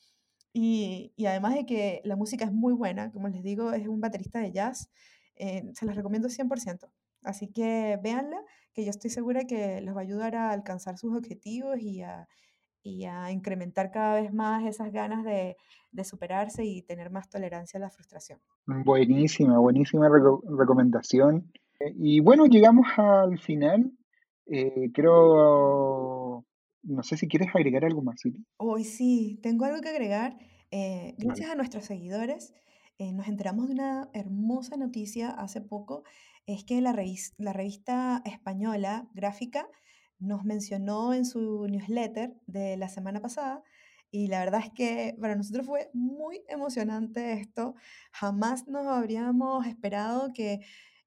y, 0.52 1.12
y 1.16 1.26
además 1.26 1.54
de 1.54 1.66
que 1.66 2.02
la 2.04 2.16
música 2.16 2.44
es 2.44 2.52
muy 2.52 2.72
buena, 2.72 3.12
como 3.12 3.28
les 3.28 3.42
digo, 3.42 3.72
es 3.72 3.86
un 3.88 4.00
baterista 4.00 4.40
de 4.40 4.52
jazz, 4.52 4.90
eh, 5.36 5.62
se 5.74 5.86
las 5.86 5.96
recomiendo 5.96 6.28
100%. 6.28 6.90
Así 7.22 7.48
que 7.48 7.98
véanla, 8.02 8.42
que 8.72 8.84
yo 8.84 8.90
estoy 8.90 9.10
segura 9.10 9.44
que 9.44 9.80
les 9.80 9.94
va 9.94 10.00
a 10.00 10.02
ayudar 10.02 10.36
a 10.36 10.50
alcanzar 10.50 10.98
sus 10.98 11.16
objetivos 11.16 11.78
y 11.80 12.02
a, 12.02 12.28
y 12.82 13.04
a 13.04 13.30
incrementar 13.30 13.90
cada 13.90 14.20
vez 14.20 14.32
más 14.32 14.64
esas 14.64 14.92
ganas 14.92 15.24
de, 15.24 15.56
de, 15.92 16.04
superarse 16.04 16.64
y 16.64 16.82
tener 16.82 17.10
más 17.10 17.28
tolerancia 17.28 17.78
a 17.78 17.80
la 17.80 17.90
frustración. 17.90 18.40
Buenísima, 18.66 19.58
buenísima 19.58 20.08
reco 20.08 20.42
recomendación. 20.58 21.52
Y 21.96 22.20
bueno, 22.20 22.46
llegamos 22.46 22.86
al 22.96 23.38
final. 23.38 23.92
Eh, 24.46 24.90
creo, 24.92 26.44
no 26.82 27.02
sé 27.02 27.16
si 27.16 27.28
quieres 27.28 27.54
agregar 27.54 27.84
algo 27.84 28.02
más, 28.02 28.20
¿sí? 28.20 28.34
Hoy 28.56 28.84
sí, 28.84 29.38
tengo 29.42 29.64
algo 29.64 29.80
que 29.80 29.88
agregar. 29.88 30.36
Eh, 30.70 31.14
gracias 31.18 31.48
vale. 31.48 31.52
a 31.52 31.56
nuestros 31.56 31.84
seguidores, 31.84 32.54
eh, 32.98 33.12
nos 33.12 33.28
enteramos 33.28 33.66
de 33.68 33.74
una 33.74 34.08
hermosa 34.12 34.76
noticia 34.76 35.30
hace 35.30 35.60
poco 35.60 36.04
es 36.46 36.64
que 36.64 36.80
la, 36.80 36.92
revis 36.92 37.34
la 37.38 37.52
revista 37.52 38.22
española 38.24 39.08
gráfica 39.14 39.66
nos 40.20 40.44
mencionó 40.44 41.14
en 41.14 41.24
su 41.24 41.66
newsletter 41.68 42.34
de 42.46 42.76
la 42.76 42.88
semana 42.88 43.20
pasada 43.20 43.62
y 44.10 44.26
la 44.26 44.40
verdad 44.40 44.60
es 44.64 44.70
que 44.72 45.16
para 45.20 45.36
nosotros 45.36 45.66
fue 45.66 45.90
muy 45.92 46.42
emocionante 46.48 47.32
esto. 47.34 47.74
Jamás 48.12 48.66
nos 48.66 48.86
habríamos 48.86 49.66
esperado 49.66 50.32
que 50.34 50.60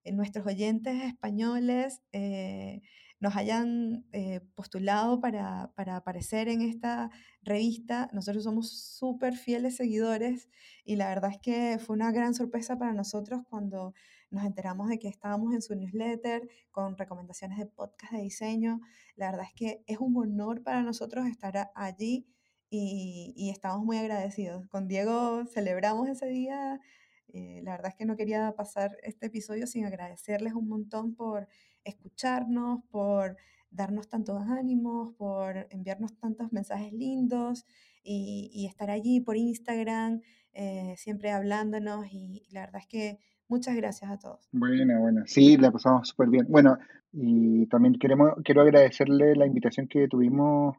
nuestros 0.05 0.45
oyentes 0.45 1.03
españoles 1.03 2.01
eh, 2.13 2.81
nos 3.19 3.35
hayan 3.35 4.05
eh, 4.11 4.41
postulado 4.55 5.19
para, 5.19 5.71
para, 5.75 5.97
aparecer 5.97 6.47
en 6.47 6.61
esta 6.61 7.09
revista. 7.41 8.09
Nosotros 8.13 8.43
somos 8.43 8.71
súper 8.71 9.35
fieles 9.35 9.77
seguidores 9.77 10.49
y 10.85 10.95
la 10.95 11.09
verdad 11.09 11.31
es 11.31 11.39
que 11.39 11.79
fue 11.79 11.95
una 11.95 12.11
gran 12.11 12.33
sorpresa 12.33 12.77
para 12.77 12.93
nosotros 12.93 13.41
cuando 13.49 13.93
nos 14.33 14.45
enteramos 14.45 14.89
de 14.89 14.97
que 14.97 15.07
estábamos 15.07 15.53
en 15.53 15.61
su 15.61 15.75
newsletter 15.75 16.49
con 16.71 16.97
recomendaciones 16.97 17.59
de 17.59 17.67
podcast 17.67 18.13
de 18.13 18.21
diseño. 18.21 18.81
La 19.15 19.29
verdad 19.29 19.45
es 19.45 19.53
que 19.53 19.83
es 19.85 19.99
un 19.99 20.17
honor 20.17 20.63
para 20.63 20.81
nosotros 20.81 21.27
estar 21.27 21.71
allí 21.75 22.27
y, 22.69 23.33
y 23.37 23.51
estamos 23.51 23.85
muy 23.85 23.97
agradecidos. 23.97 24.67
Con 24.67 24.87
Diego 24.87 25.45
celebramos 25.45 26.09
ese 26.09 26.25
día. 26.25 26.81
Eh, 27.27 27.61
la 27.63 27.73
verdad 27.73 27.89
es 27.89 27.95
que 27.95 28.05
no 28.05 28.17
quería 28.17 28.55
pasar 28.55 28.97
este 29.03 29.27
episodio 29.27 29.67
sin 29.67 29.85
agradecerles 29.85 30.53
un 30.53 30.67
montón 30.67 31.13
por 31.13 31.47
escucharnos, 31.83 32.83
por 32.89 33.37
darnos 33.69 34.09
tantos 34.09 34.41
ánimos, 34.47 35.13
por 35.15 35.67
enviarnos 35.69 36.17
tantos 36.17 36.51
mensajes 36.51 36.91
lindos 36.91 37.65
y, 38.03 38.49
y 38.51 38.65
estar 38.65 38.89
allí 38.89 39.19
por 39.19 39.37
Instagram, 39.37 40.21
eh, 40.53 40.95
siempre 40.97 41.31
hablándonos 41.31 42.07
y, 42.11 42.43
y 42.47 42.51
la 42.51 42.61
verdad 42.61 42.81
es 42.81 42.87
que 42.87 43.19
Muchas 43.53 43.75
gracias 43.75 44.09
a 44.09 44.17
todos. 44.17 44.49
Buena, 44.51 44.97
buena. 44.97 45.27
Sí, 45.27 45.57
la 45.57 45.69
pasamos 45.69 46.07
súper 46.07 46.27
bien. 46.27 46.47
Bueno, 46.49 46.75
y 47.11 47.67
también 47.67 47.93
queremos, 47.99 48.33
quiero 48.43 48.63
agradecerle 48.63 49.35
la 49.35 49.45
invitación 49.45 49.87
que 49.87 50.07
tuvimos 50.07 50.75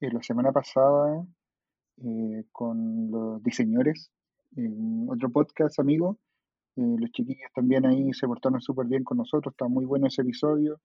eh, 0.00 0.10
la 0.12 0.20
semana 0.20 0.50
pasada 0.50 1.24
eh, 1.98 2.42
con 2.50 3.12
los 3.12 3.40
diseñadores, 3.44 4.10
otro 5.06 5.30
podcast 5.30 5.78
amigo. 5.78 6.18
Eh, 6.74 6.96
los 6.98 7.12
chiquillos 7.12 7.52
también 7.54 7.86
ahí 7.86 8.12
se 8.12 8.26
portaron 8.26 8.60
súper 8.60 8.88
bien 8.88 9.04
con 9.04 9.18
nosotros, 9.18 9.52
está 9.52 9.68
muy 9.68 9.84
bueno 9.84 10.08
ese 10.08 10.22
episodio. 10.22 10.80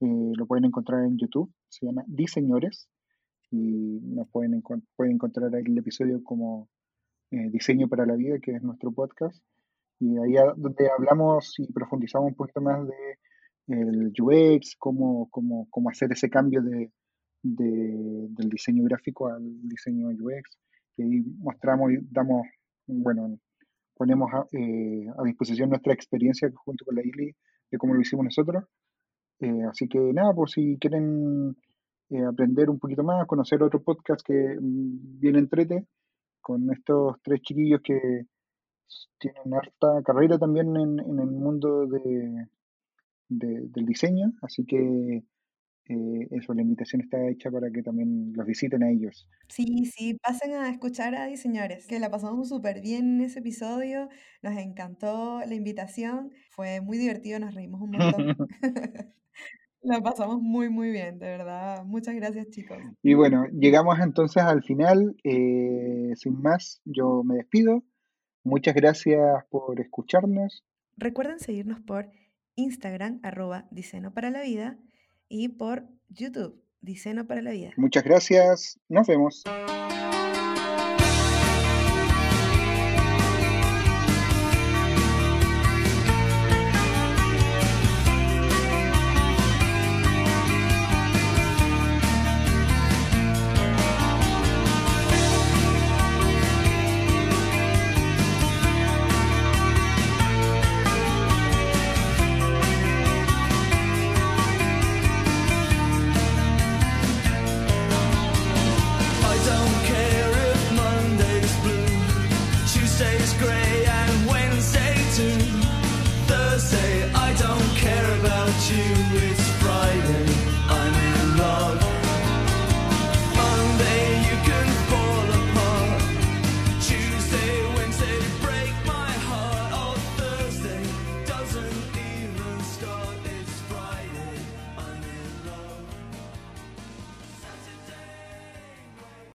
lo 0.00 0.44
pueden 0.44 0.66
encontrar 0.66 1.06
en 1.06 1.16
YouTube, 1.16 1.50
se 1.70 1.86
llama 1.86 2.04
Diseñores 2.06 2.86
y 3.50 3.98
nos 4.02 4.28
pueden, 4.28 4.62
pueden 4.94 5.14
encontrar 5.14 5.54
ahí 5.54 5.62
el 5.64 5.78
episodio 5.78 6.22
como 6.22 6.68
Diseño 7.30 7.88
para 7.88 8.04
la 8.04 8.14
Vida, 8.14 8.38
que 8.40 8.56
es 8.56 8.62
nuestro 8.62 8.92
podcast. 8.92 9.42
Y 9.98 10.18
ahí 10.18 10.34
donde 10.56 10.90
hablamos 10.90 11.54
y 11.58 11.72
profundizamos 11.72 12.28
un 12.28 12.34
poquito 12.34 12.60
más 12.60 12.86
de 12.86 13.18
el 13.68 14.12
UX, 14.20 14.76
cómo, 14.78 15.28
cómo, 15.30 15.66
cómo 15.70 15.90
hacer 15.90 16.12
ese 16.12 16.30
cambio 16.30 16.62
de, 16.62 16.92
de, 17.42 18.26
del 18.30 18.48
diseño 18.48 18.84
gráfico 18.84 19.28
al 19.28 19.42
diseño 19.68 20.08
UX. 20.08 20.58
Y 20.96 21.02
ahí 21.02 21.22
mostramos 21.38 21.92
y 21.92 21.98
damos, 22.10 22.46
bueno, 22.86 23.38
ponemos 23.94 24.30
a, 24.32 24.46
eh, 24.52 25.06
a 25.18 25.22
disposición 25.24 25.70
nuestra 25.70 25.92
experiencia 25.92 26.50
junto 26.54 26.84
con 26.84 26.94
la 26.94 27.02
ILI 27.02 27.34
de 27.70 27.78
cómo 27.78 27.94
lo 27.94 28.00
hicimos 28.00 28.24
nosotros. 28.24 28.64
Eh, 29.40 29.64
así 29.68 29.88
que 29.88 29.98
nada, 29.98 30.32
pues 30.34 30.52
si 30.52 30.78
quieren 30.78 31.56
eh, 32.10 32.24
aprender 32.24 32.70
un 32.70 32.78
poquito 32.78 33.02
más, 33.02 33.26
conocer 33.26 33.62
otro 33.62 33.82
podcast 33.82 34.24
que 34.24 34.56
mm, 34.60 35.18
viene 35.20 35.38
entrete, 35.38 35.86
con 36.40 36.70
estos 36.72 37.16
tres 37.22 37.40
chiquillos 37.42 37.80
que 37.82 38.26
tienen 39.18 39.54
harta 39.54 40.02
carrera 40.04 40.38
también 40.38 40.76
en, 40.76 40.98
en 41.00 41.18
el 41.18 41.30
mundo 41.30 41.86
de, 41.86 42.46
de, 43.28 43.68
del 43.68 43.86
diseño, 43.86 44.32
así 44.42 44.64
que 44.64 45.24
eh, 45.88 46.28
eso, 46.32 46.52
la 46.52 46.62
invitación 46.62 47.02
está 47.02 47.28
hecha 47.28 47.50
para 47.50 47.70
que 47.70 47.82
también 47.82 48.32
los 48.34 48.44
visiten 48.44 48.82
a 48.82 48.90
ellos. 48.90 49.28
Sí, 49.48 49.84
sí, 49.84 50.14
pasen 50.14 50.54
a 50.54 50.68
escuchar 50.68 51.14
a 51.14 51.26
diseñadores, 51.26 51.86
que 51.86 52.00
la 52.00 52.10
pasamos 52.10 52.48
súper 52.48 52.80
bien 52.80 53.16
en 53.16 53.20
ese 53.20 53.38
episodio, 53.38 54.08
nos 54.42 54.56
encantó 54.58 55.40
la 55.46 55.54
invitación, 55.54 56.32
fue 56.50 56.80
muy 56.80 56.98
divertido, 56.98 57.38
nos 57.38 57.54
reímos 57.54 57.80
un 57.80 57.90
montón. 57.90 58.36
La 59.82 60.00
pasamos 60.00 60.42
muy, 60.42 60.68
muy 60.68 60.90
bien, 60.90 61.20
de 61.20 61.26
verdad. 61.26 61.84
Muchas 61.84 62.16
gracias, 62.16 62.48
chicos. 62.50 62.78
Y 63.04 63.14
bueno, 63.14 63.44
llegamos 63.52 63.96
entonces 64.00 64.42
al 64.42 64.64
final. 64.64 65.14
Eh, 65.22 66.10
sin 66.16 66.42
más, 66.42 66.80
yo 66.84 67.22
me 67.22 67.36
despido. 67.36 67.84
Muchas 68.46 68.76
gracias 68.76 69.44
por 69.50 69.80
escucharnos. 69.80 70.64
Recuerden 70.96 71.40
seguirnos 71.40 71.80
por 71.80 72.12
Instagram, 72.54 73.18
arroba 73.24 73.66
Diceno 73.72 74.14
para 74.14 74.30
la 74.30 74.42
Vida, 74.42 74.78
y 75.28 75.48
por 75.48 75.82
YouTube, 76.10 76.62
Diceno 76.80 77.26
para 77.26 77.42
la 77.42 77.50
Vida. 77.50 77.72
Muchas 77.76 78.04
gracias. 78.04 78.78
Nos 78.88 79.08
vemos. 79.08 79.42